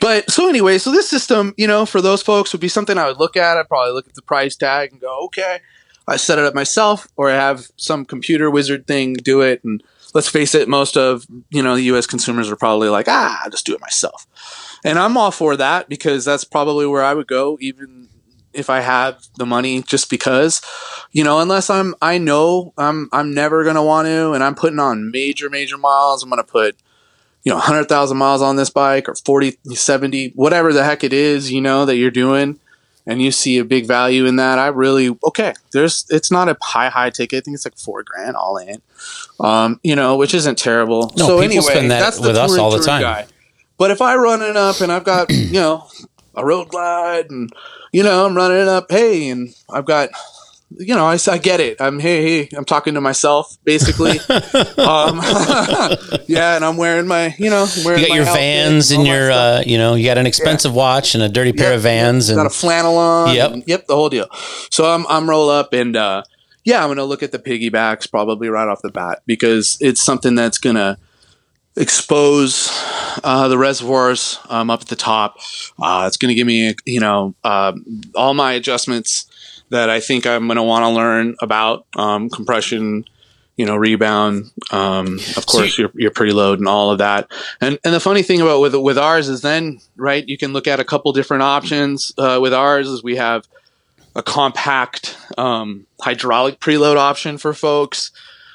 But 0.01 0.31
so 0.31 0.49
anyway, 0.49 0.79
so 0.79 0.91
this 0.91 1.09
system, 1.09 1.55
you 1.57 1.67
know, 1.67 1.87
for 1.87 2.01
those 2.01 2.23
folks 2.23 2.53
would 2.53 2.61
be 2.61 2.69
something 2.69 2.99
I 2.99 3.07
would 3.07 3.19
look 3.19 3.37
at. 3.37 3.57
I'd 3.57 3.69
probably 3.69 3.93
look 3.93 4.09
at 4.09 4.15
the 4.15 4.23
price 4.23 4.57
tag 4.57 4.93
and 4.93 5.01
go, 5.01 5.25
okay, 5.27 5.61
I 6.09 6.17
set 6.17 6.39
it 6.39 6.45
up 6.45 6.55
myself, 6.55 7.09
or 7.17 7.31
I 7.31 7.35
have 7.35 7.69
some 7.77 8.05
computer 8.05 8.51
wizard 8.51 8.87
thing 8.87 9.15
do 9.15 9.43
it. 9.43 9.63
And 9.65 9.83
let's 10.15 10.29
face 10.29 10.55
it, 10.55 10.69
most 10.69 10.97
of 10.97 11.27
you 11.51 11.63
know 11.63 11.77
the 11.77 11.83
U.S. 11.85 12.07
consumers 12.07 12.51
are 12.51 12.57
probably 12.57 12.89
like, 12.89 13.07
ah, 13.09 13.43
I'll 13.45 13.51
just 13.51 13.67
do 13.67 13.75
it 13.75 13.81
myself. 13.81 14.27
And 14.85 14.99
I'm 14.99 15.17
all 15.17 15.31
for 15.31 15.57
that 15.57 15.89
because 15.89 16.25
that's 16.25 16.45
probably 16.45 16.87
where 16.87 17.03
I 17.03 17.15
would 17.15 17.27
go, 17.27 17.59
even 17.61 18.06
if 18.57 18.71
I 18.71 18.81
have 18.81 19.27
the 19.37 19.47
money 19.47 19.83
just 19.83 20.11
because, 20.11 20.61
you 21.13 21.23
know, 21.25 21.41
unless 21.41 21.71
I'm 21.71 21.95
I 22.01 22.19
know 22.19 22.73
I'm 22.79 23.09
I'm 23.13 23.35
never 23.35 23.65
gonna 23.65 23.85
want 23.85 24.07
to 24.07 24.33
and 24.33 24.43
I'm 24.43 24.55
putting 24.55 24.79
on 24.79 25.11
major, 25.11 25.51
major 25.51 25.79
miles, 25.79 26.23
I'm 26.23 26.31
gonna 26.31 26.45
put 26.45 26.77
you 27.47 27.51
know, 27.51 27.59
100,000 27.59 28.17
miles 28.17 28.43
on 28.43 28.57
this 28.57 28.71
bike 28.71 29.09
or 29.09 29.15
40, 29.15 29.57
70, 29.73 30.31
whatever 30.35 30.73
the 30.73 30.83
heck 30.83 31.05
it 31.05 31.13
is, 31.13 31.53
you 31.53 31.61
know, 31.61 31.85
that 31.85 31.95
you're 31.95 32.11
doing 32.11 32.59
and 33.07 33.23
you 33.23 33.31
see 33.31 33.59
a 33.59 33.65
big 33.65 33.87
value 33.87 34.27
in 34.27 34.35
that, 34.35 34.59
I 34.59 34.67
really, 34.67 35.17
okay, 35.23 35.55
there's, 35.71 36.07
it's 36.11 36.33
not 36.33 36.49
a 36.49 36.57
high, 36.61 36.89
high 36.89 37.11
ticket. 37.11 37.37
I 37.37 37.41
think 37.43 37.55
it's 37.55 37.65
like 37.65 37.79
four 37.79 38.03
grand 38.03 38.35
all 38.35 38.57
in, 38.57 38.83
um, 39.39 39.79
you 39.85 39.95
know, 39.95 40.17
which 40.17 40.35
isn't 40.35 40.59
terrible. 40.59 41.13
No, 41.17 41.27
so 41.29 41.41
people 41.41 41.59
anyway, 41.59 41.63
spend 41.63 41.91
that 41.93 42.01
that's 42.01 42.17
the 42.19 42.27
with 42.27 42.37
us 42.37 42.59
all 42.59 42.73
the 42.73 42.83
time. 42.83 43.03
Guy. 43.03 43.27
But 43.79 43.93
if 43.93 44.03
I 44.03 44.17
run 44.17 44.43
it 44.43 44.57
up 44.57 44.81
and 44.81 44.91
I've 44.91 45.05
got, 45.05 45.31
you 45.31 45.61
know, 45.61 45.87
a 46.37 46.45
road 46.45 46.69
glide 46.69 47.31
and, 47.31 47.51
you 47.93 48.03
know, 48.03 48.27
I'm 48.27 48.37
running 48.37 48.69
up, 48.69 48.91
hey, 48.91 49.29
and 49.31 49.55
I've 49.71 49.87
got, 49.87 50.11
you 50.77 50.95
know, 50.95 51.07
I, 51.07 51.17
I 51.29 51.39
get 51.39 51.61
it. 51.61 51.81
I'm 51.81 51.99
hey, 52.01 52.43
hey, 52.45 52.57
I'm 52.57 52.65
talking 52.65 52.95
to 52.95 53.01
myself 53.01 53.57
basically. 53.65 54.19
um, 54.79 55.21
yeah, 56.27 56.57
and 56.57 56.65
I'm 56.65 56.77
wearing 56.77 57.07
my, 57.07 57.35
you 57.39 57.51
know, 57.51 57.67
wearing 57.85 58.01
You 58.01 58.07
got 58.09 58.11
my 58.11 58.17
your 58.17 58.25
Vans 58.25 58.93
all 58.93 58.99
and 58.99 59.07
your, 59.07 59.31
uh, 59.31 59.63
you 59.65 59.79
know, 59.79 59.95
you 59.95 60.05
got 60.05 60.19
an 60.19 60.27
expensive 60.27 60.75
watch 60.75 61.15
and 61.15 61.23
a 61.23 61.29
dirty 61.29 61.53
pair 61.53 61.71
Yep, 61.71 61.77
of 61.77 61.83
Vans, 61.83 62.29
yep, 62.29 62.37
and 62.37 62.45
got 62.45 62.53
a 62.53 62.55
flannel 62.55 62.99
on. 62.99 63.35
Yep. 63.35 63.53
and- 63.53 63.65
yep, 63.67 63.87
the 63.87 63.95
whole 63.95 64.09
deal. 64.09 64.27
So 64.71 64.93
I'm 64.93 65.07
I'm 65.07 65.29
roll 65.31 65.49
up 65.49 65.73
and 65.73 65.97
uh, 65.97 66.23
yeah, 66.65 66.83
I'm 66.83 66.91
gonna 66.91 67.05
look 67.05 67.23
at 67.23 67.33
the 67.33 67.39
piggybacks 67.39 68.11
probably 68.11 68.49
right 68.49 68.69
off 68.69 68.83
the 68.83 68.91
bat 68.91 69.23
because 69.25 69.79
it's 69.81 70.05
something 70.05 70.35
that's 70.35 70.59
gonna 70.59 70.99
expose 71.77 72.71
uh, 73.23 73.49
the 73.49 73.59
reservoirs 73.59 74.39
um, 74.49 74.71
up 74.71 74.83
at 74.83 74.89
the 74.89 74.97
top. 74.97 75.39
Uh, 75.79 76.05
it's 76.07 76.17
gonna 76.17 76.35
give 76.35 76.47
me 76.47 76.75
you 76.85 77.01
know 77.01 77.35
um 77.45 78.03
all 78.15 78.35
my 78.35 78.53
adjustments 78.53 79.27
that 79.71 79.91
I 79.91 80.01
think 80.01 80.27
I'm 80.27 80.47
gonna 80.49 80.65
want 80.65 80.85
to 80.85 80.91
learn 80.91 81.37
about 81.41 81.87
um, 81.97 82.31
compression. 82.31 83.05
You 83.59 83.65
know, 83.65 83.75
rebound. 83.75 84.51
Um, 84.71 85.19
of 85.35 85.47
course, 85.47 85.79
your 85.79 85.91
your 85.95 86.11
preload 86.11 86.59
and 86.59 86.69
all 86.69 86.91
of 86.91 86.99
that. 86.99 87.33
And 87.59 87.79
and 87.87 87.95
the 87.95 88.01
funny 88.01 88.23
thing 88.23 88.43
about 88.43 88.61
with 88.61 88.75
with 88.75 88.99
ours 88.99 89.31
is 89.31 89.41
then 89.41 89.81
right, 89.97 90.29
you 90.29 90.37
can 90.37 90.53
look 90.53 90.67
at 90.67 90.79
a 90.79 90.85
couple 90.85 91.11
different 91.15 91.43
options. 91.43 92.13
Uh, 92.19 92.39
with 92.39 92.53
ours 92.53 92.87
is 92.87 93.03
we 93.03 93.17
have 93.17 93.49
a 94.15 94.23
compact 94.23 95.17
um, 95.39 95.87
hydraulic 96.01 96.61
preload 96.61 96.97
option 96.97 97.39
for 97.39 97.55
folks. 97.55 98.11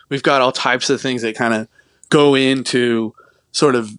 We've 0.10 0.22
got 0.22 0.42
all 0.42 0.52
types 0.52 0.92
of 0.92 1.02
things 1.02 1.22
that 1.22 1.36
kind 1.36 1.56
of 1.56 1.68
go 2.12 2.36
into 2.36 3.16
sort 3.52 3.74
of 3.74 3.90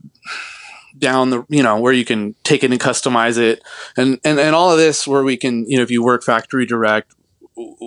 down 0.99 1.31
the 1.31 1.45
you 1.49 1.63
know 1.63 1.81
where 1.81 1.93
you 1.93 2.05
can 2.05 2.37
take 2.45 2.63
it 2.63 2.71
and 2.71 2.81
customize 2.81 3.39
it. 3.39 3.61
And 3.97 4.21
and 4.25 4.39
and 4.39 4.55
all 4.55 4.71
of 4.71 4.79
this 4.79 5.07
where 5.07 5.25
we 5.25 5.37
can 5.37 5.69
you 5.69 5.77
know 5.77 5.83
if 5.83 5.91
you 5.91 6.05
work 6.05 6.23
factory 6.23 6.65
direct 6.65 7.13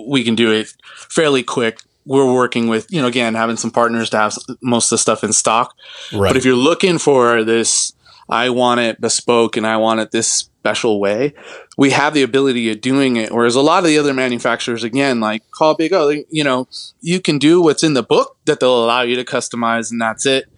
we 0.06 0.22
can 0.22 0.34
do 0.34 0.52
it 0.52 0.74
fairly 0.94 1.42
quick. 1.42 1.80
We're 2.04 2.32
working 2.32 2.68
with 2.68 2.86
you 2.92 3.00
know 3.00 3.08
again 3.08 3.34
having 3.34 3.56
some 3.56 3.70
partners 3.70 4.10
to 4.10 4.18
have 4.18 4.36
most 4.60 4.86
of 4.86 4.90
the 4.90 4.98
stuff 4.98 5.24
in 5.24 5.32
stock. 5.32 5.74
Right. 6.12 6.28
but 6.28 6.36
if 6.36 6.44
you're 6.44 6.54
looking 6.54 6.98
for 6.98 7.42
this, 7.42 7.92
I 8.28 8.50
want 8.50 8.80
it 8.80 9.00
bespoke 9.00 9.56
and 9.56 9.66
I 9.66 9.76
want 9.76 10.00
it 10.00 10.10
this 10.10 10.30
special 10.66 10.98
way, 10.98 11.32
we 11.76 11.90
have 11.90 12.12
the 12.12 12.22
ability 12.22 12.70
of 12.70 12.80
doing 12.80 13.16
it. 13.16 13.32
Whereas 13.32 13.54
a 13.54 13.60
lot 13.60 13.78
of 13.78 13.84
the 13.84 13.98
other 13.98 14.12
manufacturers, 14.12 14.82
again, 14.82 15.20
like 15.20 15.48
Call 15.52 15.76
Big 15.76 15.92
O, 15.92 16.08
you 16.28 16.42
know, 16.42 16.66
you 17.00 17.20
can 17.20 17.38
do 17.38 17.62
what's 17.62 17.84
in 17.84 17.94
the 17.94 18.02
book 18.02 18.36
that 18.46 18.58
they'll 18.58 18.84
allow 18.84 19.02
you 19.02 19.14
to 19.16 19.24
customize 19.24 19.92
and 19.92 20.00
that's 20.00 20.26
it. 20.26 20.48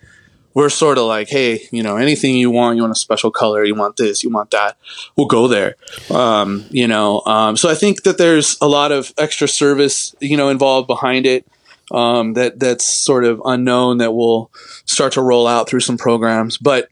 We're 0.55 0.71
sort 0.71 0.97
of 0.97 1.05
like, 1.05 1.29
hey, 1.29 1.69
you 1.71 1.83
know, 1.83 1.99
anything 1.99 2.37
you 2.37 2.51
want, 2.51 2.77
you 2.77 2.83
want 2.83 2.93
a 2.93 2.99
special 2.99 3.31
color, 3.31 3.65
you 3.65 3.75
want 3.75 3.97
this, 3.97 4.25
you 4.25 4.31
want 4.31 4.51
that, 4.53 4.77
we'll 5.15 5.27
go 5.27 5.47
there. 5.47 5.77
Um, 6.11 6.65
you 6.71 6.89
know, 6.89 7.21
um, 7.27 7.57
so 7.57 7.69
I 7.69 7.75
think 7.75 8.03
that 8.05 8.17
there's 8.17 8.57
a 8.61 8.67
lot 8.67 8.91
of 8.91 9.13
extra 9.19 9.47
service, 9.47 10.17
you 10.21 10.37
know, 10.37 10.49
involved 10.49 10.87
behind 10.87 11.27
it 11.27 11.47
um, 11.91 12.33
that 12.33 12.59
that's 12.59 12.85
sort 12.85 13.25
of 13.25 13.41
unknown 13.45 13.99
that 13.99 14.13
will 14.13 14.51
start 14.85 15.13
to 15.13 15.23
roll 15.23 15.47
out 15.47 15.69
through 15.69 15.81
some 15.81 15.99
programs. 15.99 16.57
But 16.57 16.89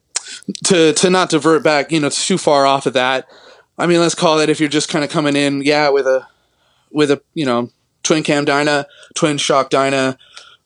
to 0.65 0.93
to 0.93 1.11
not 1.11 1.31
divert 1.31 1.63
back, 1.63 1.93
you 1.93 2.01
know, 2.01 2.09
too 2.11 2.39
far 2.39 2.67
off 2.67 2.87
of 2.87 2.93
that. 2.95 3.27
I 3.79 3.87
mean, 3.87 4.01
let's 4.01 4.15
call 4.15 4.39
it 4.41 4.49
if 4.49 4.59
you're 4.61 4.69
just 4.69 4.89
kind 4.89 5.05
of 5.05 5.11
coming 5.11 5.37
in, 5.37 5.63
yeah, 5.63 5.89
with 5.91 6.07
a 6.07 6.27
with 6.91 7.11
a 7.11 7.21
you 7.35 7.45
know 7.45 7.71
twin 8.03 8.23
cam 8.23 8.45
Dyna, 8.45 8.87
twin 9.15 9.39
shock 9.39 9.71
Dyna. 9.71 10.17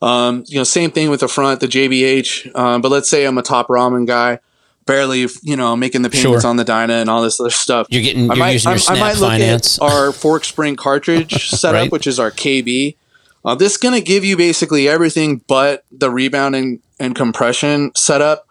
Um, 0.02 0.44
you 0.46 0.56
know, 0.56 0.64
same 0.64 0.90
thing 0.90 1.11
with 1.11 1.20
the 1.20 1.28
front, 1.28 1.61
the 1.61 1.66
JBH. 1.68 2.54
Um, 2.56 2.80
but 2.80 2.90
let's 2.90 3.08
say 3.11 3.26
I'm 3.26 3.36
a 3.36 3.42
top 3.42 3.68
ramen 3.68 4.06
guy, 4.06 4.38
barely 4.86 5.26
you 5.42 5.56
know 5.56 5.76
making 5.76 6.02
the 6.02 6.11
payments 6.11 6.42
Sure. 6.42 6.50
on 6.50 6.56
the 6.56 6.64
Dyna 6.64 6.94
and 6.94 7.11
all 7.11 7.22
this 7.22 7.38
other 7.40 7.50
stuff. 7.50 7.86
You're 7.90 8.02
getting, 8.02 8.30
I 8.30 8.34
you're 8.34 8.44
might, 8.44 8.50
using 8.52 8.70
I, 8.70 8.74
your 8.76 8.82
I 8.88 9.00
might 9.00 9.16
look 9.18 9.30
Finance. 9.30 9.78
at 9.78 9.84
our 9.84 10.12
fork 10.12 10.44
spring 10.44 10.76
cartridge 10.76 11.50
setup, 11.50 11.74
Right. 11.74 11.92
which 11.92 12.06
is 12.06 12.18
our 12.18 12.30
KB. 12.30 12.96
Uh, 13.44 13.54
this 13.54 13.72
is 13.72 13.78
going 13.78 13.94
to 13.94 14.00
give 14.02 14.22
you 14.24 14.36
basically 14.36 14.86
everything 14.88 15.42
but 15.46 15.84
the 15.90 16.11
rebound 16.11 16.54
and, 16.54 16.80
and 16.98 17.14
compression 17.14 17.90
setup. 17.96 18.46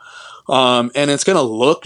Um, 0.50 0.92
and 0.96 1.12
it's 1.12 1.24
going 1.24 1.38
to 1.38 1.44
look 1.44 1.86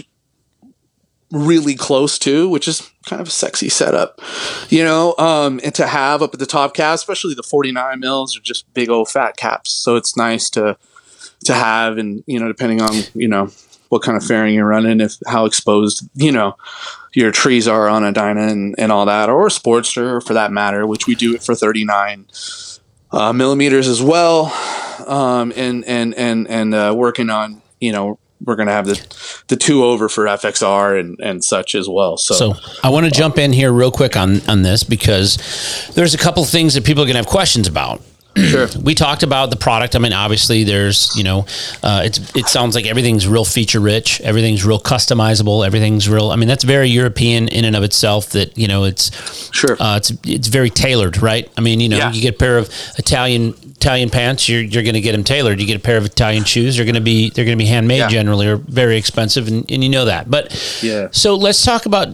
really 1.30 1.74
close 1.74 2.18
to, 2.20 2.48
which 2.48 2.68
is 2.68 2.90
kind 3.06 3.20
of 3.20 3.28
a 3.28 3.30
sexy 3.30 3.68
setup, 3.68 4.20
you 4.68 4.84
know, 4.84 5.14
um, 5.18 5.60
and 5.64 5.74
to 5.74 5.86
have 5.86 6.22
up 6.22 6.32
at 6.32 6.40
the 6.40 6.46
top 6.46 6.74
cap, 6.74 6.94
especially 6.94 7.34
the 7.34 7.42
49 7.42 8.00
mils 8.00 8.36
are 8.36 8.40
just 8.40 8.72
big 8.72 8.88
old 8.88 9.10
fat 9.10 9.36
caps. 9.36 9.72
So 9.72 9.96
it's 9.96 10.16
nice 10.16 10.48
to, 10.50 10.78
to 11.44 11.54
have, 11.54 11.98
and, 11.98 12.22
you 12.26 12.38
know, 12.38 12.48
depending 12.48 12.80
on, 12.80 12.90
you 13.14 13.28
know, 13.28 13.50
what 13.88 14.02
kind 14.02 14.16
of 14.16 14.24
fairing 14.24 14.54
you're 14.54 14.66
running, 14.66 15.00
if 15.00 15.16
how 15.26 15.44
exposed, 15.44 16.08
you 16.14 16.32
know, 16.32 16.56
your 17.12 17.30
trees 17.30 17.68
are 17.68 17.88
on 17.88 18.02
a 18.04 18.12
Dyna 18.12 18.48
and, 18.48 18.74
and 18.78 18.90
all 18.90 19.06
that, 19.06 19.28
or 19.28 19.46
a 19.46 19.50
Sportster 19.50 20.24
for 20.24 20.34
that 20.34 20.52
matter, 20.52 20.86
which 20.86 21.06
we 21.06 21.14
do 21.14 21.34
it 21.34 21.42
for 21.42 21.54
39 21.54 22.26
uh, 23.12 23.32
millimeters 23.32 23.88
as 23.88 24.02
well. 24.02 24.46
Um, 25.06 25.52
and, 25.56 25.84
and, 25.84 26.14
and, 26.14 26.48
and, 26.48 26.74
uh, 26.74 26.94
working 26.96 27.28
on, 27.28 27.62
you 27.80 27.92
know, 27.92 28.18
we're 28.42 28.56
going 28.56 28.68
to 28.68 28.72
have 28.72 28.86
the, 28.86 29.42
the 29.48 29.56
two 29.56 29.84
over 29.84 30.08
for 30.08 30.24
FXR 30.24 30.98
and, 30.98 31.18
and 31.20 31.44
such 31.44 31.74
as 31.74 31.88
well. 31.88 32.16
So, 32.16 32.34
So 32.34 32.54
I 32.82 32.90
want 32.90 33.06
to 33.06 33.12
jump 33.12 33.38
in 33.38 33.52
here 33.52 33.72
real 33.72 33.90
quick 33.90 34.16
on 34.16 34.40
on 34.48 34.62
this 34.62 34.84
because 34.84 35.38
there's 35.94 36.14
a 36.14 36.18
couple 36.18 36.44
things 36.44 36.74
that 36.74 36.84
people 36.84 37.02
are 37.02 37.06
going 37.06 37.14
to 37.14 37.20
have 37.20 37.26
questions 37.26 37.68
about. 37.68 38.02
Sure. 38.36 38.68
We 38.82 38.94
talked 38.94 39.22
about 39.22 39.50
the 39.50 39.56
product. 39.56 39.94
I 39.96 39.98
mean, 39.98 40.12
obviously, 40.12 40.64
there's 40.64 41.14
you 41.16 41.24
know, 41.24 41.46
uh, 41.82 42.02
it's 42.04 42.18
it 42.34 42.46
sounds 42.46 42.74
like 42.74 42.86
everything's 42.86 43.26
real 43.26 43.44
feature 43.44 43.80
rich. 43.80 44.20
Everything's 44.20 44.64
real 44.64 44.80
customizable. 44.80 45.64
Everything's 45.66 46.08
real. 46.08 46.30
I 46.30 46.36
mean, 46.36 46.48
that's 46.48 46.64
very 46.64 46.88
European 46.88 47.48
in 47.48 47.64
and 47.64 47.76
of 47.76 47.82
itself. 47.82 48.30
That 48.30 48.56
you 48.58 48.68
know, 48.68 48.84
it's 48.84 49.10
Sure. 49.54 49.76
uh, 49.80 49.96
it's 49.96 50.12
it's 50.24 50.48
very 50.48 50.70
tailored, 50.70 51.20
right? 51.22 51.50
I 51.56 51.60
mean, 51.60 51.80
you 51.80 51.88
know, 51.88 51.98
Yeah. 51.98 52.12
you 52.12 52.20
get 52.22 52.34
a 52.34 52.38
pair 52.38 52.58
of 52.58 52.68
Italian 52.98 53.54
Italian 53.76 54.10
pants, 54.10 54.48
you're 54.48 54.62
you're 54.62 54.82
going 54.82 54.94
to 54.94 55.00
get 55.00 55.12
them 55.12 55.24
tailored. 55.24 55.60
You 55.60 55.66
get 55.66 55.76
a 55.76 55.80
pair 55.80 55.96
of 55.96 56.04
Italian 56.04 56.44
shoes, 56.44 56.76
they're 56.76 56.84
going 56.86 56.94
to 56.94 57.00
be 57.00 57.30
they're 57.30 57.44
going 57.44 57.58
to 57.58 57.62
be 57.62 57.68
handmade 57.68 57.98
Yeah. 57.98 58.08
generally, 58.08 58.46
or 58.46 58.56
very 58.56 58.96
expensive, 58.96 59.46
and, 59.48 59.70
and 59.70 59.82
you 59.84 59.90
know 59.90 60.04
that. 60.06 60.30
But 60.30 60.52
Yeah. 60.82 61.08
so 61.12 61.34
let's 61.36 61.62
talk 61.64 61.86
about 61.86 62.08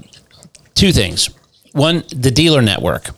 two 0.74 0.92
things. 0.92 1.30
One, 1.72 2.02
the 2.14 2.30
dealer 2.30 2.62
network. 2.62 3.10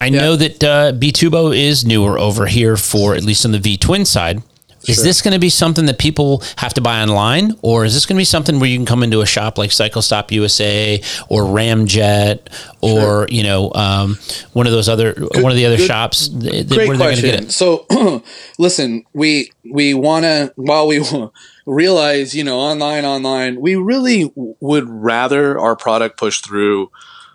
I 0.00 0.10
know 0.10 0.36
that 0.36 0.62
uh, 0.62 0.92
Bitubo 0.92 1.56
is 1.56 1.84
newer 1.84 2.18
over 2.18 2.46
here 2.46 2.76
for 2.76 3.14
at 3.14 3.24
least 3.24 3.44
on 3.44 3.52
the 3.52 3.58
V 3.58 3.76
Twin 3.76 4.04
side. 4.04 4.42
Is 4.86 5.02
this 5.02 5.20
going 5.20 5.32
to 5.34 5.40
be 5.40 5.50
something 5.50 5.86
that 5.86 5.98
people 5.98 6.42
have 6.56 6.72
to 6.74 6.80
buy 6.80 7.02
online, 7.02 7.52
or 7.62 7.84
is 7.84 7.94
this 7.94 8.06
going 8.06 8.16
to 8.16 8.20
be 8.20 8.24
something 8.24 8.60
where 8.60 8.68
you 8.68 8.78
can 8.78 8.86
come 8.86 9.02
into 9.02 9.20
a 9.20 9.26
shop 9.26 9.58
like 9.58 9.72
Cycle 9.72 10.00
Stop 10.00 10.30
USA 10.30 11.02
or 11.28 11.42
Ramjet, 11.42 12.48
or 12.80 13.26
you 13.28 13.42
know 13.42 13.72
um, 13.74 14.16
one 14.52 14.66
of 14.66 14.72
those 14.72 14.88
other 14.88 15.14
one 15.34 15.50
of 15.50 15.56
the 15.56 15.66
other 15.66 15.76
good- 15.76 15.86
shops? 15.86 16.28
That, 16.28 16.68
Great 16.68 16.88
where 16.88 16.96
they're 16.96 17.10
gonna 17.10 17.20
get 17.20 17.44
question. 17.44 17.44
it? 17.44 17.50
So, 17.50 18.22
listen, 18.58 19.04
we 19.12 19.50
we 19.68 19.94
want 19.94 20.24
to 20.24 20.52
while 20.54 20.86
we 20.86 21.04
realize, 21.66 22.34
you 22.34 22.44
know, 22.44 22.58
online, 22.58 23.04
online, 23.04 23.60
we 23.60 23.74
really 23.74 24.32
would 24.34 24.88
rather 24.88 25.58
our 25.58 25.74
product 25.76 26.18
push 26.18 26.40
through 26.40 26.90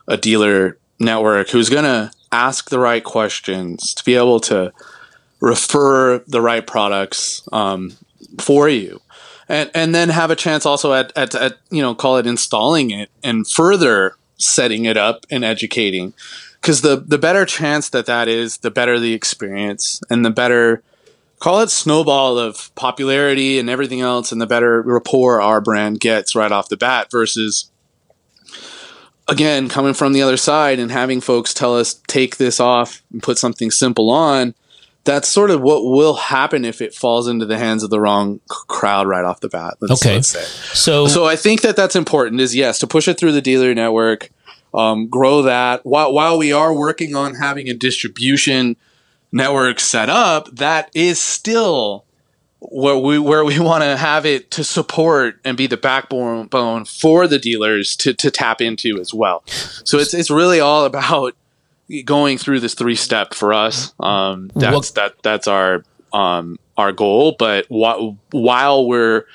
a 0.08 0.16
dealer 0.18 0.78
network 0.98 1.50
who's 1.50 1.70
going 1.70 1.84
to 1.84 2.12
ask 2.34 2.70
the 2.70 2.80
right 2.80 3.04
questions 3.04 3.94
to 3.94 4.04
be 4.04 4.16
able 4.16 4.40
to 4.42 4.74
refer 5.40 6.20
the 6.28 6.42
right 6.42 6.66
products 6.66 7.48
um, 7.52 7.94
for 8.40 8.68
you. 8.68 9.00
And, 9.48 9.70
and 9.76 9.94
then 9.94 10.10
have 10.10 10.32
a 10.32 10.36
chance 10.36 10.66
also 10.66 10.94
at, 10.94 11.12
at, 11.16 11.36
at, 11.36 11.58
you 11.70 11.82
know, 11.82 11.94
call 11.94 12.18
it 12.18 12.26
installing 12.26 12.92
it 12.92 13.10
and 13.24 13.48
further 13.48 14.16
setting 14.38 14.86
it 14.86 14.98
up 14.98 15.26
and 15.30 15.44
educating 15.46 16.14
because 16.64 16.82
the 16.82 16.96
the 16.96 17.18
better 17.18 17.46
chance 17.46 17.90
that 17.90 18.06
that 18.06 18.30
is, 18.30 18.60
the 18.60 18.72
better 18.72 18.98
the 18.98 19.14
experience, 19.14 20.00
and 20.10 20.26
the 20.26 20.30
better 20.30 20.82
call 21.40 21.60
it 21.60 21.70
snowball 21.70 22.38
of 22.40 22.74
popularity 22.76 23.60
and 23.60 23.70
everything 23.70 24.00
else, 24.00 24.32
and 24.32 24.40
the 24.40 24.48
better 24.48 24.82
rapport 24.82 25.42
our 25.42 25.60
brand 25.60 26.00
gets 26.00 26.36
right 26.36 26.54
off 26.54 26.70
the 26.70 26.78
bat. 26.78 27.12
Versus, 27.12 27.70
again, 29.28 29.70
coming 29.70 29.94
from 29.94 30.14
the 30.14 30.22
other 30.22 30.38
side 30.38 30.80
and 30.80 30.92
having 30.92 31.22
folks 31.22 31.54
tell 31.54 31.76
us 31.78 31.96
take 32.08 32.38
this 32.38 32.60
off 32.60 33.02
and 33.12 33.22
put 33.24 33.38
something 33.38 33.72
simple 33.72 34.10
on. 34.10 34.54
That's 35.06 35.28
sort 35.28 35.52
of 35.52 35.60
what 35.62 35.84
will 35.84 36.14
happen 36.14 36.64
if 36.64 36.82
it 36.82 36.94
falls 36.96 37.28
into 37.28 37.46
the 37.46 37.58
hands 37.58 37.84
of 37.84 37.90
the 37.90 38.00
wrong 38.00 38.40
c- 38.50 38.56
crowd 38.68 39.06
right 39.06 39.26
off 39.26 39.42
the 39.42 39.50
bat. 39.50 39.74
Let's, 39.82 40.02
Okay. 40.02 40.16
let's 40.16 40.30
say 40.30 40.44
So, 40.74 41.08
so 41.08 41.26
I 41.26 41.36
think 41.36 41.62
that 41.62 41.76
that's 41.76 41.96
important. 41.98 42.40
Is 42.40 42.56
yes 42.56 42.80
to 42.80 42.88
push 42.88 43.10
it 43.10 43.18
through 43.18 43.34
the 43.34 43.42
dealer 43.42 43.74
network. 43.76 44.30
um, 44.74 45.08
grow 45.08 45.42
that 45.44 45.86
while 45.86 46.12
while 46.14 46.36
we 46.38 46.52
are 46.52 46.74
working 46.74 47.16
on 47.16 47.36
having 47.36 47.68
a 47.70 47.74
distribution 47.76 48.76
network 49.32 49.80
set 49.80 50.10
up. 50.10 50.48
That 50.56 50.90
is 50.96 51.20
still 51.22 52.06
where 52.72 52.98
we 52.98 53.20
where 53.20 53.44
we 53.44 53.60
want 53.70 53.84
to 53.84 53.98
have 53.98 54.26
it 54.26 54.50
to 54.52 54.64
support 54.64 55.40
and 55.44 55.58
be 55.58 55.68
the 55.68 55.78
backbone 55.78 56.48
bone 56.48 56.86
for 56.86 57.28
the 57.28 57.38
dealers 57.40 57.96
to 57.98 58.14
to 58.14 58.32
tap 58.32 58.62
into 58.62 59.00
as 59.00 59.14
well. 59.14 59.44
So 59.48 59.98
it's 60.00 60.14
it's 60.14 60.30
really 60.32 60.60
all 60.60 60.86
about 60.86 61.36
going 62.06 62.38
through 62.38 62.62
this 62.62 62.74
three 62.74 62.96
step 62.96 63.34
for 63.34 63.54
us. 63.54 63.94
Um, 64.00 64.50
that's 64.56 64.74
What- 64.76 64.96
that 64.96 65.14
that's 65.24 65.48
our 65.48 65.84
um, 66.14 66.58
our 66.78 66.92
goal. 66.92 67.36
But 67.38 67.66
wh- 67.68 68.14
while 68.34 68.86
we're 68.88 69.26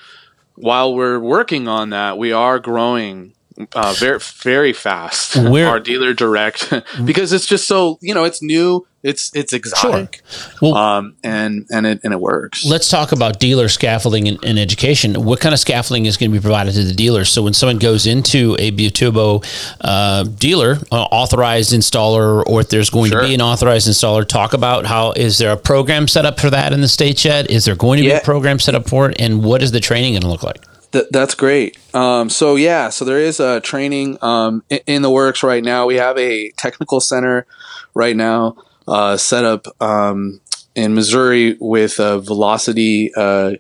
while 0.54 0.94
we're 0.94 1.20
working 1.20 1.68
on 1.68 1.90
that, 1.90 2.18
we 2.18 2.32
are 2.32 2.58
growing 2.58 3.34
uh, 3.74 3.92
very 3.98 4.18
very 4.20 4.72
fast. 4.72 5.36
Where- 5.36 5.68
our 5.68 5.80
dealer 5.80 6.14
direct 6.14 6.72
because 7.04 7.32
it's 7.32 7.46
just 7.46 7.66
so 7.68 7.98
you 8.00 8.14
know 8.14 8.24
it's 8.24 8.42
new, 8.42 8.86
it's 9.02 9.30
it's 9.34 9.52
exotic, 9.52 10.22
Well- 10.60 10.74
um, 10.74 11.14
and 11.22 11.66
and 11.70 11.86
it 11.86 12.00
and 12.02 12.12
it 12.12 12.20
works. 12.20 12.64
Let's 12.64 12.88
talk 12.88 13.12
about 13.12 13.38
dealer 13.38 13.68
scaffolding 13.68 14.26
and, 14.26 14.42
and 14.44 14.58
education. 14.58 15.14
What 15.24 15.40
kind 15.40 15.52
of 15.52 15.60
scaffolding 15.60 16.06
is 16.06 16.16
going 16.16 16.30
to 16.32 16.36
be 16.38 16.42
provided 16.42 16.74
to 16.74 16.82
the 16.84 16.92
dealers? 16.94 17.30
So 17.30 17.42
when 17.42 17.54
someone 17.54 17.78
goes 17.78 18.06
into 18.06 18.56
a 18.58 18.72
Bitubo 18.72 19.44
uh, 19.80 20.24
dealer, 20.24 20.78
uh, 20.90 21.02
authorized 21.04 21.72
installer, 21.72 22.44
or 22.46 22.60
if 22.60 22.70
there's 22.70 22.90
going 22.90 23.10
Sure. 23.10 23.20
to 23.20 23.28
be 23.28 23.34
an 23.34 23.40
authorized 23.42 23.88
installer, 23.88 24.26
talk 24.26 24.52
about 24.52 24.86
how 24.86 25.12
is 25.12 25.38
there 25.38 25.52
a 25.52 25.56
program 25.56 26.08
set 26.08 26.26
up 26.26 26.40
for 26.40 26.50
that 26.50 26.72
in 26.72 26.80
the 26.80 26.88
states 26.88 27.24
yet? 27.24 27.50
Is 27.50 27.64
there 27.64 27.76
going 27.76 27.98
to 27.98 28.02
be 28.02 28.10
a 28.10 28.20
program 28.20 28.58
set 28.58 28.74
up 28.74 28.88
for 28.88 29.10
it? 29.10 29.20
And 29.20 29.44
what 29.44 29.62
is 29.62 29.70
the 29.72 29.80
training 29.80 30.14
going 30.14 30.22
to 30.22 30.28
look 30.28 30.42
like? 30.42 30.64
Th- 30.90 31.04
that's 31.10 31.34
great. 31.34 31.76
Um, 31.94 32.30
so 32.30 32.56
yeah, 32.56 32.88
so 32.88 33.04
there 33.04 33.18
is 33.18 33.38
a 33.40 33.60
training 33.60 34.18
um, 34.22 34.62
in, 34.70 34.80
in 34.86 35.02
the 35.02 35.10
works 35.10 35.42
right 35.42 35.62
now. 35.62 35.86
We 35.86 35.96
have 35.96 36.16
a 36.18 36.50
technical 36.52 36.98
center 37.00 37.46
right 37.94 38.16
now 38.16 38.56
uh, 38.88 39.16
set 39.16 39.44
up 39.44 39.66
um, 39.80 40.40
in 40.74 40.94
Missouri 40.94 41.56
with 41.60 42.00
uh, 42.00 42.18
Velocity 42.18 43.12
uh, 43.14 43.52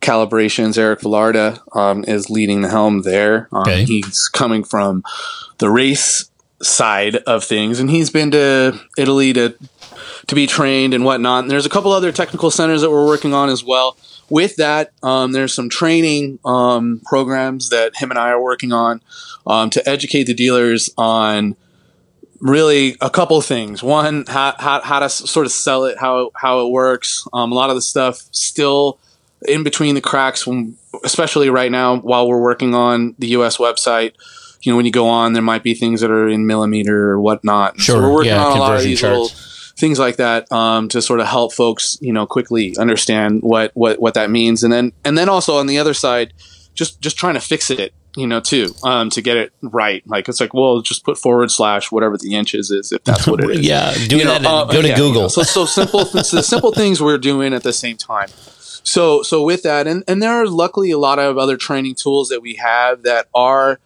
Calibrations. 0.00 0.76
Eric 0.76 1.00
Villarda 1.00 1.60
um, 1.76 2.04
is 2.06 2.28
leading 2.28 2.60
the 2.60 2.68
helm 2.68 3.02
there. 3.02 3.48
Um, 3.52 3.62
Okay. 3.62 3.84
He's 3.84 4.28
coming 4.28 4.64
from 4.64 5.02
the 5.58 5.70
race 5.70 6.30
side 6.62 7.16
of 7.16 7.44
things, 7.44 7.80
and 7.80 7.90
he's 7.90 8.10
been 8.10 8.30
to 8.32 8.78
Italy 8.98 9.32
to 9.32 9.54
to 10.26 10.34
be 10.34 10.46
trained 10.46 10.94
and 10.94 11.04
whatnot. 11.04 11.44
And 11.44 11.50
there's 11.50 11.66
a 11.66 11.70
couple 11.70 11.92
other 11.92 12.10
technical 12.12 12.50
centers 12.50 12.80
that 12.80 12.90
we're 12.90 13.06
working 13.06 13.34
on 13.34 13.48
as 13.50 13.62
well. 13.62 13.96
With 14.30 14.56
that, 14.56 14.92
um, 15.02 15.32
there's 15.32 15.52
some 15.52 15.68
training 15.68 16.38
um, 16.44 17.02
programs 17.04 17.68
that 17.68 17.96
him 17.96 18.10
and 18.10 18.18
I 18.18 18.30
are 18.30 18.42
working 18.42 18.72
on 18.72 19.02
um, 19.46 19.68
to 19.70 19.86
educate 19.86 20.24
the 20.24 20.32
dealers 20.34 20.88
on 20.96 21.56
really 22.40 22.96
a 23.00 23.10
couple 23.10 23.40
things. 23.40 23.82
One, 23.82 24.24
how, 24.26 24.54
how, 24.58 24.80
how 24.82 24.98
to 25.00 25.08
sort 25.08 25.46
of 25.46 25.52
sell 25.52 25.84
it, 25.84 25.98
how 25.98 26.30
how 26.34 26.66
it 26.66 26.70
works. 26.70 27.26
Um, 27.32 27.52
a 27.52 27.54
lot 27.54 27.70
of 27.70 27.76
the 27.76 27.82
stuff 27.82 28.22
still 28.32 28.98
in 29.46 29.62
between 29.62 29.94
the 29.94 30.00
cracks, 30.00 30.46
when, 30.46 30.76
especially 31.04 31.50
right 31.50 31.70
now 31.70 31.96
while 31.98 32.28
we're 32.28 32.40
working 32.40 32.74
on 32.74 33.14
the 33.18 33.28
U.S. 33.28 33.58
website. 33.58 34.12
You 34.62 34.72
know, 34.72 34.76
when 34.76 34.86
you 34.86 34.92
go 34.92 35.08
on, 35.08 35.34
there 35.34 35.42
might 35.42 35.62
be 35.62 35.74
things 35.74 36.00
that 36.00 36.10
are 36.10 36.26
in 36.26 36.46
millimeter 36.46 37.10
or 37.10 37.20
whatnot. 37.20 37.78
Sure, 37.78 37.96
So 37.96 38.02
we're 38.02 38.14
working 38.14 38.30
yeah, 38.32 38.46
on 38.46 38.56
a 38.56 38.60
lot 38.60 38.76
of 38.76 38.82
these 38.82 38.98
charts. 39.00 39.12
little 39.12 39.28
things 39.76 39.98
like 39.98 40.16
that 40.16 40.50
um, 40.52 40.88
to 40.88 41.02
sort 41.02 41.20
of 41.20 41.26
help 41.26 41.52
folks, 41.52 41.98
you 42.00 42.12
know, 42.12 42.26
quickly 42.26 42.74
understand 42.78 43.42
what, 43.42 43.72
what 43.74 44.00
what 44.00 44.14
that 44.14 44.30
means, 44.30 44.62
and 44.64 44.72
then 44.72 44.92
and 45.04 45.18
then 45.18 45.28
also 45.28 45.58
on 45.58 45.66
the 45.66 45.78
other 45.78 45.92
side, 45.92 46.32
just 46.74 47.00
just 47.00 47.18
trying 47.18 47.34
to 47.34 47.40
fix 47.40 47.70
it, 47.70 47.92
you 48.16 48.26
know, 48.26 48.40
too, 48.40 48.74
um, 48.84 49.10
to 49.10 49.20
get 49.22 49.36
it 49.36 49.52
right. 49.62 50.02
Like 50.06 50.28
it's 50.28 50.40
like, 50.40 50.54
well, 50.54 50.80
just 50.82 51.04
put 51.04 51.18
forward 51.18 51.50
slash 51.50 51.90
whatever 51.90 52.16
the 52.16 52.34
inches 52.34 52.70
is, 52.70 52.92
if 52.92 53.02
that's 53.04 53.26
what 53.26 53.42
it 53.42 53.50
is. 53.58 53.60
Yeah, 53.66 53.92
doing 54.08 54.20
You 54.20 54.24
know, 54.26 54.38
that. 54.38 54.46
uh, 54.46 54.64
go 54.66 54.82
to 54.82 54.88
yeah, 54.88 54.96
you 54.96 55.02
Google. 55.02 55.22
know, 55.22 55.28
so 55.28 55.42
so 55.42 55.64
simple, 55.66 56.04
so 56.04 56.36
the 56.36 56.42
simple 56.42 56.72
things 56.72 57.02
we're 57.02 57.18
doing 57.18 57.52
at 57.54 57.62
the 57.62 57.72
same 57.72 57.96
time. 57.96 58.28
So 58.86 59.22
so 59.22 59.42
with 59.42 59.62
that, 59.62 59.86
and 59.86 60.04
and 60.06 60.22
there 60.22 60.32
are 60.32 60.46
luckily 60.46 60.90
a 60.90 60.98
lot 60.98 61.18
of 61.18 61.38
other 61.38 61.56
training 61.56 61.94
tools 61.96 62.28
that 62.28 62.40
we 62.42 62.54
have 62.54 63.02
that 63.02 63.28
are, 63.34 63.80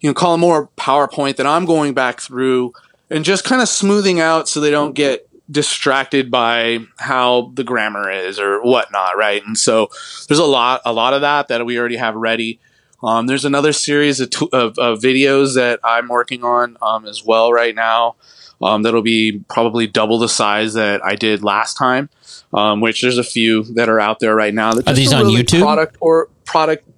you 0.00 0.08
know, 0.10 0.14
call 0.14 0.32
them 0.32 0.40
more 0.40 0.68
PowerPoint 0.76 1.36
that 1.36 1.46
I'm 1.46 1.64
going 1.66 1.92
back 1.92 2.20
through 2.20 2.72
and 3.10 3.24
just 3.24 3.44
kind 3.44 3.60
of 3.60 3.68
smoothing 3.68 4.20
out 4.20 4.48
so 4.48 4.60
they 4.60 4.70
don't 4.70 4.94
get 4.94 5.28
distracted 5.50 6.30
by 6.30 6.78
how 6.98 7.50
the 7.54 7.64
grammar 7.64 8.10
is 8.10 8.38
or 8.38 8.62
whatnot, 8.62 9.16
right? 9.18 9.44
And 9.44 9.58
so 9.58 9.88
there's 10.28 10.38
a 10.38 10.44
lot 10.44 10.80
a 10.86 10.92
lot 10.92 11.12
of 11.14 11.20
that 11.22 11.48
that 11.48 11.66
we 11.66 11.78
already 11.78 11.96
have 11.96 12.14
ready. 12.14 12.60
Um, 13.04 13.26
there's 13.26 13.44
another 13.44 13.72
series 13.72 14.20
of, 14.20 14.30
t- 14.30 14.48
of, 14.52 14.78
of 14.78 15.00
videos 15.00 15.54
that 15.56 15.78
I'm 15.84 16.08
working 16.08 16.42
on 16.42 16.76
um, 16.80 17.06
as 17.06 17.22
well 17.24 17.52
right 17.52 17.74
now. 17.74 18.16
Um, 18.62 18.82
that'll 18.82 19.02
be 19.02 19.44
probably 19.50 19.86
double 19.86 20.18
the 20.18 20.28
size 20.28 20.74
that 20.74 21.04
I 21.04 21.14
did 21.16 21.44
last 21.44 21.76
time. 21.76 22.08
Um, 22.52 22.80
which 22.80 23.02
there's 23.02 23.18
a 23.18 23.24
few 23.24 23.64
that 23.74 23.88
are 23.88 23.98
out 23.98 24.20
there 24.20 24.34
right 24.34 24.54
now. 24.54 24.72
That 24.72 24.88
Are 24.88 24.94
these 24.94 25.12
on 25.12 25.26
really 25.26 25.42
YouTube? 25.42 25.60
Product 25.60 25.96
or 25.98 26.28
product, 26.44 26.88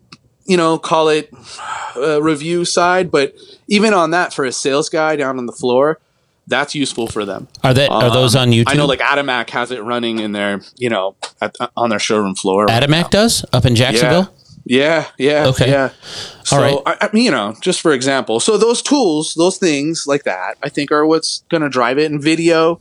you 0.45 0.57
know, 0.59 0.79
call 0.79 1.09
it 1.09 1.33
uh, 1.97 2.23
review 2.23 2.67
side. 2.67 3.11
But 3.11 3.35
even 3.67 3.95
on 3.95 4.11
that, 4.11 4.35
for 4.35 4.45
a 4.45 4.53
sales 4.53 4.91
guy 4.91 5.17
down 5.17 5.39
on 5.39 5.47
the 5.47 5.53
floor, 5.53 5.99
that's 6.47 6.75
useful 6.75 7.07
for 7.07 7.25
them. 7.25 7.49
Are 7.65 7.73
that 7.73 7.91
are 7.91 8.11
those 8.11 8.37
on 8.37 8.51
YouTube? 8.51 8.65
I 8.67 8.75
know, 8.75 8.85
like 8.85 9.01
Adamec 9.01 9.49
has 9.51 9.71
it 9.71 9.83
running 9.83 10.19
in 10.19 10.33
their, 10.33 10.61
you 10.77 10.91
know, 10.91 11.17
at, 11.41 11.57
on 11.75 11.89
their 11.89 11.99
showroom 11.99 12.35
floor. 12.35 12.67
Adamec 12.67 13.09
does 13.09 13.43
up 13.55 13.65
in 13.65 13.75
Jacksonville. 13.75 14.33
Yeah, 14.69 15.07
yeah, 15.17 15.47
Okay. 15.47 15.71
yeah. 15.71 15.91
So, 16.45 16.57
All 16.57 16.63
right. 16.63 16.99
I, 17.01 17.07
I 17.07 17.11
mean, 17.13 17.25
you 17.25 17.31
know, 17.31 17.55
just 17.61 17.81
for 17.81 17.93
example, 17.93 18.41
so 18.41 18.59
those 18.59 18.83
tools, 18.83 19.35
those 19.35 19.59
things 19.59 20.07
like 20.09 20.25
that, 20.25 20.59
I 20.63 20.69
think 20.69 20.91
are 20.91 21.07
what's 21.07 21.45
going 21.49 21.63
to 21.63 21.69
drive 21.69 21.99
it. 21.99 22.11
in 22.11 22.21
video, 22.21 22.81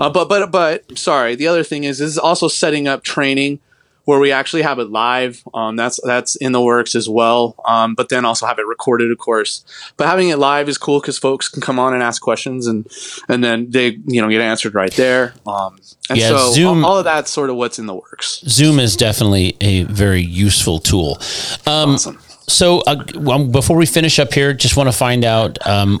uh, 0.00 0.08
but 0.10 0.28
but 0.28 0.50
but 0.52 0.96
sorry, 0.96 1.34
the 1.34 1.48
other 1.48 1.64
thing 1.64 1.82
is 1.84 2.00
is 2.00 2.18
also 2.18 2.46
setting 2.48 2.86
up 2.86 3.02
training 3.02 3.58
where 4.04 4.18
we 4.18 4.32
actually 4.32 4.62
have 4.62 4.78
it 4.78 4.90
live. 4.90 5.42
Um, 5.54 5.76
that's 5.76 5.98
that's 6.04 6.36
in 6.36 6.52
the 6.52 6.60
works 6.60 6.94
as 6.94 7.08
well. 7.08 7.56
Um, 7.64 7.94
but 7.94 8.08
then 8.08 8.24
also 8.24 8.46
have 8.46 8.58
it 8.58 8.66
recorded, 8.66 9.10
of 9.10 9.18
course. 9.18 9.64
But 9.96 10.08
having 10.08 10.28
it 10.28 10.38
live 10.38 10.68
is 10.68 10.78
cool 10.78 11.00
because 11.00 11.18
folks 11.18 11.48
can 11.48 11.60
come 11.62 11.78
on 11.78 11.94
and 11.94 12.02
ask 12.02 12.20
questions, 12.20 12.66
and 12.66 12.86
and 13.28 13.42
then 13.42 13.70
they 13.70 13.98
you 14.06 14.20
know 14.20 14.28
get 14.28 14.40
answered 14.40 14.74
right 14.74 14.92
there. 14.92 15.34
Um, 15.46 15.78
and 16.10 16.18
Yeah, 16.18 16.28
so 16.28 16.52
Zoom- 16.52 16.84
all, 16.84 16.98
of 16.98 17.04
that's 17.04 17.30
sort 17.30 17.50
of 17.50 17.56
what's 17.56 17.78
in 17.78 17.86
the 17.86 17.94
works. 17.94 18.42
Zoom 18.46 18.78
is 18.78 18.96
definitely 18.96 19.56
a 19.60 19.84
very 19.84 20.22
useful 20.22 20.78
tool. 20.78 21.18
Um, 21.66 21.94
Awesome. 21.94 22.18
So, 22.46 22.80
uh, 22.80 23.02
well, 23.14 23.46
before 23.46 23.76
we 23.78 23.86
finish 23.86 24.18
up 24.18 24.34
here, 24.34 24.52
just 24.52 24.76
want 24.76 24.88
to 24.88 24.92
find 24.92 25.24
out 25.24 25.56
um, 25.66 25.98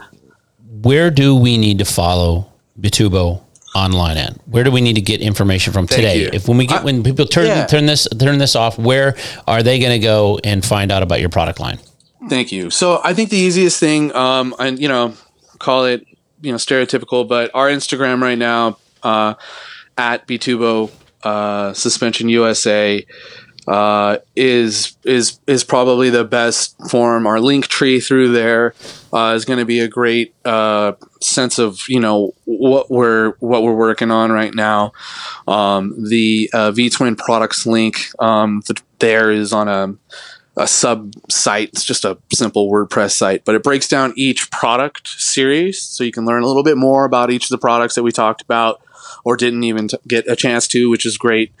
where 0.82 1.10
do 1.10 1.34
we 1.34 1.56
need 1.56 1.78
to 1.78 1.86
follow 1.86 2.52
Bitubo 2.78 3.40
online 3.74 4.16
at? 4.16 4.36
Where 4.46 4.64
do 4.64 4.70
we 4.70 4.80
need 4.80 4.94
to 4.94 5.00
get 5.00 5.20
information 5.20 5.72
from 5.72 5.86
today? 5.86 6.20
you. 6.22 6.30
If 6.32 6.48
when 6.48 6.56
we 6.56 6.66
get 6.66 6.84
when 6.84 7.02
people 7.02 7.26
turn 7.26 7.46
yeah. 7.46 7.66
turn 7.66 7.86
this 7.86 8.06
turn 8.18 8.38
this 8.38 8.56
off, 8.56 8.78
where 8.78 9.16
are 9.46 9.62
they 9.62 9.78
going 9.78 9.92
to 9.92 9.98
go 9.98 10.38
and 10.44 10.64
find 10.64 10.92
out 10.92 11.02
about 11.02 11.20
your 11.20 11.28
product 11.28 11.60
line? 11.60 11.78
Thank 12.28 12.52
you. 12.52 12.70
So 12.70 13.00
I 13.04 13.12
think 13.14 13.30
the 13.30 13.36
easiest 13.36 13.78
thing, 13.78 14.14
um, 14.14 14.54
and 14.58 14.78
you 14.78 14.88
know, 14.88 15.14
call 15.58 15.84
it 15.84 16.06
you 16.40 16.52
know 16.52 16.58
stereotypical, 16.58 17.26
but 17.26 17.50
our 17.54 17.68
Instagram 17.68 18.22
right 18.22 18.38
now 18.38 18.78
uh, 19.02 19.34
at 19.98 20.26
Bitubo 20.26 20.90
uh, 21.22 21.72
Suspension 21.72 22.28
USA 22.28 23.04
uh, 23.66 24.18
is 24.36 24.96
is 25.04 25.38
is 25.46 25.64
probably 25.64 26.10
the 26.10 26.24
best 26.24 26.76
form. 26.90 27.26
Our 27.26 27.40
link 27.40 27.66
tree 27.66 28.00
through 28.00 28.32
there 28.32 28.74
uh, 29.12 29.32
is 29.34 29.44
going 29.44 29.58
to 29.58 29.64
be 29.64 29.80
a 29.80 29.88
great 29.88 30.34
uh, 30.44 30.92
sense 31.20 31.58
of 31.58 31.80
you 31.88 32.00
know 32.00 32.32
what 32.44 32.90
we're 32.90 33.32
what 33.40 33.62
we're 33.62 33.74
working 33.74 34.10
on 34.10 34.30
right 34.32 34.54
now. 34.54 34.92
Um, 35.46 36.08
the 36.08 36.50
uh, 36.52 36.70
V 36.72 36.90
Twin 36.90 37.16
products 37.16 37.66
link 37.66 38.08
um, 38.18 38.62
th- 38.62 38.82
there 38.98 39.30
is 39.30 39.52
on 39.52 39.68
a 39.68 39.94
a 40.56 40.66
sub 40.68 41.14
site. 41.28 41.70
It's 41.70 41.84
just 41.84 42.04
a 42.04 42.18
simple 42.32 42.70
WordPress 42.70 43.12
site, 43.12 43.44
but 43.44 43.54
it 43.54 43.62
breaks 43.62 43.88
down 43.88 44.12
each 44.16 44.50
product 44.50 45.08
series 45.08 45.82
so 45.82 46.04
you 46.04 46.12
can 46.12 46.24
learn 46.24 46.42
a 46.42 46.46
little 46.46 46.62
bit 46.62 46.76
more 46.76 47.04
about 47.04 47.30
each 47.30 47.44
of 47.44 47.48
the 47.48 47.58
products 47.58 47.94
that 47.96 48.02
we 48.02 48.12
talked 48.12 48.42
about 48.42 48.80
or 49.24 49.36
didn't 49.36 49.64
even 49.64 49.88
t- 49.88 49.98
get 50.06 50.28
a 50.28 50.36
chance 50.36 50.68
to, 50.68 50.88
which 50.90 51.06
is 51.06 51.18
great. 51.18 51.52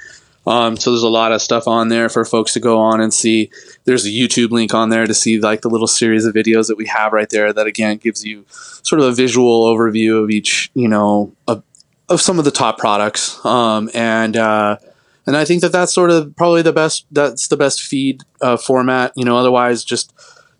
Um, 0.46 0.76
so 0.76 0.90
there's 0.90 1.02
a 1.02 1.08
lot 1.08 1.32
of 1.32 1.40
stuff 1.40 1.66
on 1.66 1.88
there 1.88 2.08
for 2.08 2.24
folks 2.24 2.52
to 2.54 2.60
go 2.60 2.78
on 2.78 3.00
and 3.00 3.12
see. 3.12 3.50
There's 3.84 4.04
a 4.04 4.10
YouTube 4.10 4.50
link 4.50 4.74
on 4.74 4.90
there 4.90 5.06
to 5.06 5.14
see 5.14 5.40
like 5.40 5.62
the 5.62 5.70
little 5.70 5.86
series 5.86 6.24
of 6.24 6.34
videos 6.34 6.68
that 6.68 6.76
we 6.76 6.86
have 6.86 7.12
right 7.12 7.28
there. 7.30 7.52
That 7.52 7.66
again 7.66 7.96
gives 7.96 8.24
you 8.24 8.44
sort 8.48 9.00
of 9.00 9.08
a 9.08 9.12
visual 9.12 9.64
overview 9.64 10.22
of 10.22 10.30
each, 10.30 10.70
you 10.74 10.88
know, 10.88 11.32
of, 11.48 11.62
of 12.08 12.20
some 12.20 12.38
of 12.38 12.44
the 12.44 12.50
top 12.50 12.78
products. 12.78 13.44
Um, 13.44 13.90
and 13.94 14.36
uh, 14.36 14.76
and 15.26 15.36
I 15.36 15.44
think 15.44 15.62
that 15.62 15.72
that's 15.72 15.92
sort 15.92 16.10
of 16.10 16.36
probably 16.36 16.62
the 16.62 16.72
best. 16.72 17.06
That's 17.10 17.48
the 17.48 17.56
best 17.56 17.82
feed 17.82 18.22
uh, 18.40 18.56
format. 18.56 19.12
You 19.16 19.24
know, 19.24 19.36
otherwise 19.36 19.84
just 19.84 20.12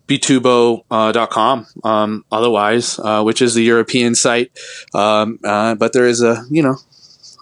bitubo.com. 0.08 1.66
Um, 1.82 2.24
otherwise, 2.30 2.98
uh, 2.98 3.22
which 3.22 3.42
is 3.42 3.54
the 3.54 3.62
European 3.62 4.14
site. 4.14 4.58
Um, 4.94 5.38
uh, 5.44 5.74
but 5.74 5.92
there 5.92 6.06
is 6.06 6.22
a 6.22 6.44
you 6.50 6.62
know. 6.62 6.76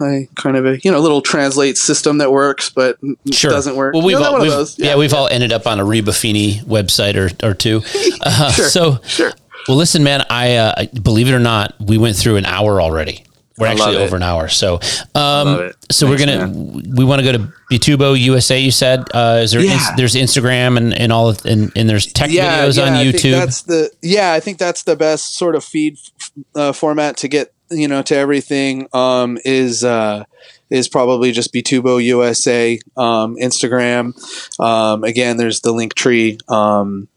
A 0.01 0.29
kind 0.37 0.57
of 0.57 0.67
a 0.67 0.79
you 0.81 0.91
know 0.91 1.01
little 1.01 1.21
translate 1.21 1.77
system 1.77 2.19
that 2.19 2.31
works, 2.33 2.71
but 2.71 2.99
n- 3.03 3.17
doesn't 3.27 3.77
work. 3.77 3.95
Well, 3.95 4.03
we've 4.05 4.17
You 4.17 4.23
know, 4.23 4.33
all, 4.35 4.39
we've- 4.41 4.49
those. 4.51 4.79
yeah. 4.79 4.97
we've 4.97 5.13
all 5.15 5.29
ended 5.29 5.53
up 5.53 5.67
on 5.67 5.79
a 5.81 5.85
Reba 5.85 6.13
Feeney 6.13 6.55
website 6.67 7.17
or, 7.17 7.47
or 7.47 7.55
two. 7.55 7.83
Uh, 8.25 8.51
Sure, 8.53 8.69
So, 8.69 8.99
sure. 9.07 9.33
Well, 9.69 9.77
listen, 9.77 10.03
man. 10.03 10.25
I 10.31 10.55
uh, 10.57 10.87
believe 11.03 11.29
it 11.29 11.33
or 11.33 11.39
not, 11.39 11.75
we 11.81 11.99
went 11.99 12.17
through 12.17 12.37
an 12.37 12.47
hour 12.47 12.81
already. 12.81 13.25
We're 13.59 13.67
I 13.69 13.73
actually 13.73 13.97
over 13.99 14.17
an 14.17 14.23
hour. 14.23 14.49
So, 14.49 14.81
um, 15.15 15.61
it. 15.61 15.77
so 15.93 16.09
we're 16.09 16.19
gonna 16.19 16.49
we 16.49 17.05
want 17.05 17.21
to 17.21 17.25
go 17.25 17.33
to 17.33 17.53
Bitubo 17.71 18.19
USA. 18.19 18.59
You 18.59 18.71
said 18.71 19.05
uh, 19.15 19.41
is 19.43 19.53
there 19.53 19.61
Yeah. 19.61 19.75
ins- 19.75 19.97
there's 19.97 20.15
Instagram 20.15 20.77
and 20.79 20.95
and 20.95 21.13
all 21.13 21.29
of, 21.29 21.45
and, 21.45 21.71
and 21.77 21.89
there's 21.89 22.07
tech 22.07 22.31
yeah, 22.31 22.65
videos 22.65 22.79
yeah, 22.79 22.85
on 22.85 22.93
I 22.95 23.03
think 23.05 23.17
YouTube. 23.17 23.33
that's 23.33 23.63
the 23.63 23.91
yeah. 24.01 24.33
I 24.33 24.41
think 24.41 24.59
that's 24.59 24.85
the 24.85 24.97
best 24.97 25.37
sort 25.37 25.55
of 25.55 25.63
feed 25.63 25.99
uh, 26.57 26.73
format 26.73 27.19
to 27.19 27.29
get 27.29 27.53
you 27.73 27.89
know 27.89 28.03
to 28.03 28.17
everything. 28.17 28.89
Um, 28.93 29.39
is 29.45 29.85
uh, 29.85 30.25
is 30.71 30.89
probably 30.89 31.33
just 31.33 31.53
Bitubo 31.53 32.03
USA 32.03 32.79
um, 32.97 33.37
Instagram. 33.37 34.15
Um, 34.61 35.05
again, 35.05 35.37
there's 35.37 35.61
the 35.61 35.73
link 35.73 35.95
tree. 35.95 36.39
Um, 36.49 37.09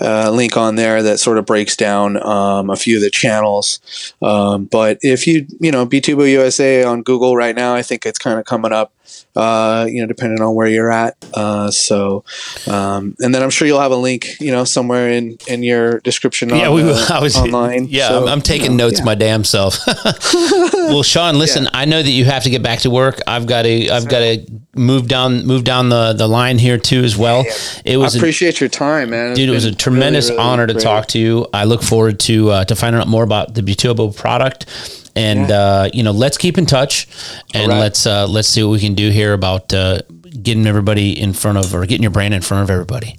uh, 0.00 0.30
link 0.30 0.56
on 0.56 0.76
there 0.76 1.02
that 1.02 1.18
sort 1.18 1.38
of 1.38 1.46
breaks 1.46 1.76
down 1.76 2.16
um, 2.24 2.70
a 2.70 2.76
few 2.76 2.96
of 2.96 3.02
the 3.02 3.10
channels. 3.10 4.14
Um, 4.22 4.66
but 4.66 4.98
if 5.02 5.26
you, 5.26 5.46
you 5.58 5.72
know, 5.72 5.86
Bitubo 5.86 6.30
USA 6.30 6.84
on 6.84 7.02
Google 7.02 7.36
right 7.36 7.56
now, 7.56 7.74
I 7.74 7.82
think 7.82 8.06
it's 8.06 8.18
kind 8.18 8.38
of 8.38 8.44
coming 8.44 8.72
up, 8.72 8.92
uh, 9.36 9.86
you 9.88 10.00
know, 10.00 10.06
depending 10.06 10.40
on 10.40 10.54
where 10.54 10.66
you're 10.66 10.90
at. 10.90 11.16
Uh, 11.34 11.70
so, 11.70 12.24
um, 12.66 13.14
and 13.20 13.34
then 13.34 13.42
I'm 13.42 13.50
sure 13.50 13.66
you'll 13.66 13.80
have 13.80 13.92
a 13.92 13.96
link, 13.96 14.40
you 14.40 14.50
know, 14.50 14.64
somewhere 14.64 15.10
in, 15.10 15.38
in 15.46 15.62
your 15.62 16.00
description. 16.00 16.48
yeah, 16.50 16.68
on, 16.68 16.74
we. 16.74 16.82
uh, 16.82 17.06
I 17.10 17.20
was 17.20 17.36
online. 17.36 17.86
Yeah, 17.88 18.08
So, 18.08 18.22
I'm, 18.22 18.28
I'm 18.28 18.40
taking 18.40 18.72
you 18.72 18.76
know, 18.76 18.86
notes 18.86 18.98
yeah. 18.98 19.04
my 19.04 19.14
damn 19.14 19.44
self. 19.44 19.78
well, 20.34 21.02
Sean, 21.02 21.38
listen. 21.38 21.68
I 21.72 21.84
know 21.84 22.02
that 22.02 22.10
you 22.10 22.24
have 22.24 22.42
to 22.44 22.50
get 22.50 22.62
back 22.62 22.80
to 22.80 22.90
work. 22.90 23.20
I've 23.26 23.46
got 23.46 23.62
to. 23.62 23.90
I've 23.90 24.08
got 24.08 24.20
to 24.20 24.46
move 24.78 25.08
down 25.08 25.44
move 25.44 25.64
down 25.64 25.88
the 25.88 26.12
the 26.12 26.28
line 26.28 26.58
here 26.58 26.78
too 26.78 27.02
as 27.02 27.16
well. 27.16 27.44
It 27.84 27.94
I 27.94 27.96
was 27.96 28.14
a, 28.14 28.18
appreciate 28.18 28.60
your 28.60 28.68
time, 28.68 29.10
man. 29.10 29.30
It's 29.30 29.38
Dude, 29.38 29.48
it 29.48 29.52
was 29.52 29.64
a 29.64 29.74
tremendous 29.74 30.26
really, 30.30 30.38
really 30.38 30.50
honor 30.50 30.66
to 30.66 30.74
talk 30.74 31.06
to 31.08 31.18
you. 31.18 31.46
I 31.52 31.64
look 31.64 31.82
forward 31.82 32.20
to 32.20 32.50
uh, 32.50 32.64
to 32.64 32.76
finding 32.76 33.00
out 33.00 33.08
more 33.08 33.24
about 33.24 33.54
the 33.54 33.62
Bitubo 33.62 34.16
product, 34.16 35.07
and 35.18 35.50
uh, 35.50 35.88
you 35.92 36.02
know, 36.02 36.12
let's 36.12 36.38
keep 36.38 36.58
in 36.58 36.66
touch, 36.66 37.08
and 37.54 37.68
right. 37.70 37.80
let's 37.80 38.06
uh, 38.06 38.26
let's 38.28 38.48
see 38.48 38.62
what 38.62 38.70
we 38.70 38.80
can 38.80 38.94
do 38.94 39.10
here 39.10 39.32
about 39.32 39.72
uh, 39.74 40.00
getting 40.42 40.66
everybody 40.66 41.18
in 41.20 41.32
front 41.32 41.58
of 41.58 41.74
or 41.74 41.84
getting 41.86 42.02
your 42.02 42.12
brand 42.12 42.34
in 42.34 42.42
front 42.42 42.62
of 42.62 42.70
everybody. 42.70 43.16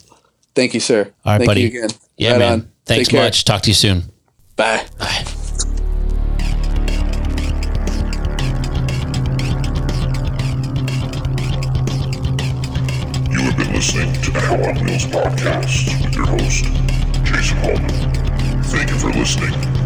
Thank 0.55 0.73
you, 0.73 0.79
sir. 0.79 1.11
All 1.25 1.33
right, 1.33 1.37
Thank 1.39 1.47
buddy. 1.47 1.61
You 1.61 1.67
again. 1.67 1.89
Yeah, 2.17 2.31
Right 2.31 2.39
man. 2.39 2.53
on. 2.53 2.71
Thanks 2.85 3.07
Take 3.09 3.15
care. 3.15 3.23
much. 3.25 3.45
Talk 3.45 3.61
to 3.63 3.69
you 3.69 3.73
soon. 3.73 4.03
Bye. 4.55 4.85
Bye. 4.97 5.25
You 13.31 13.41
have 13.41 13.57
been 13.57 13.73
listening 13.73 14.11
to 14.23 14.31
the 14.31 14.39
Hell 14.39 14.65
on 14.65 14.83
Wheels 14.83 15.05
podcast 15.05 16.03
with 16.03 16.15
your 16.15 16.25
host, 16.25 16.65
Jason 17.23 17.57
Hallman. 17.57 18.63
Thank 18.63 18.89
you 18.89 18.97
for 18.97 19.09
listening 19.11 19.78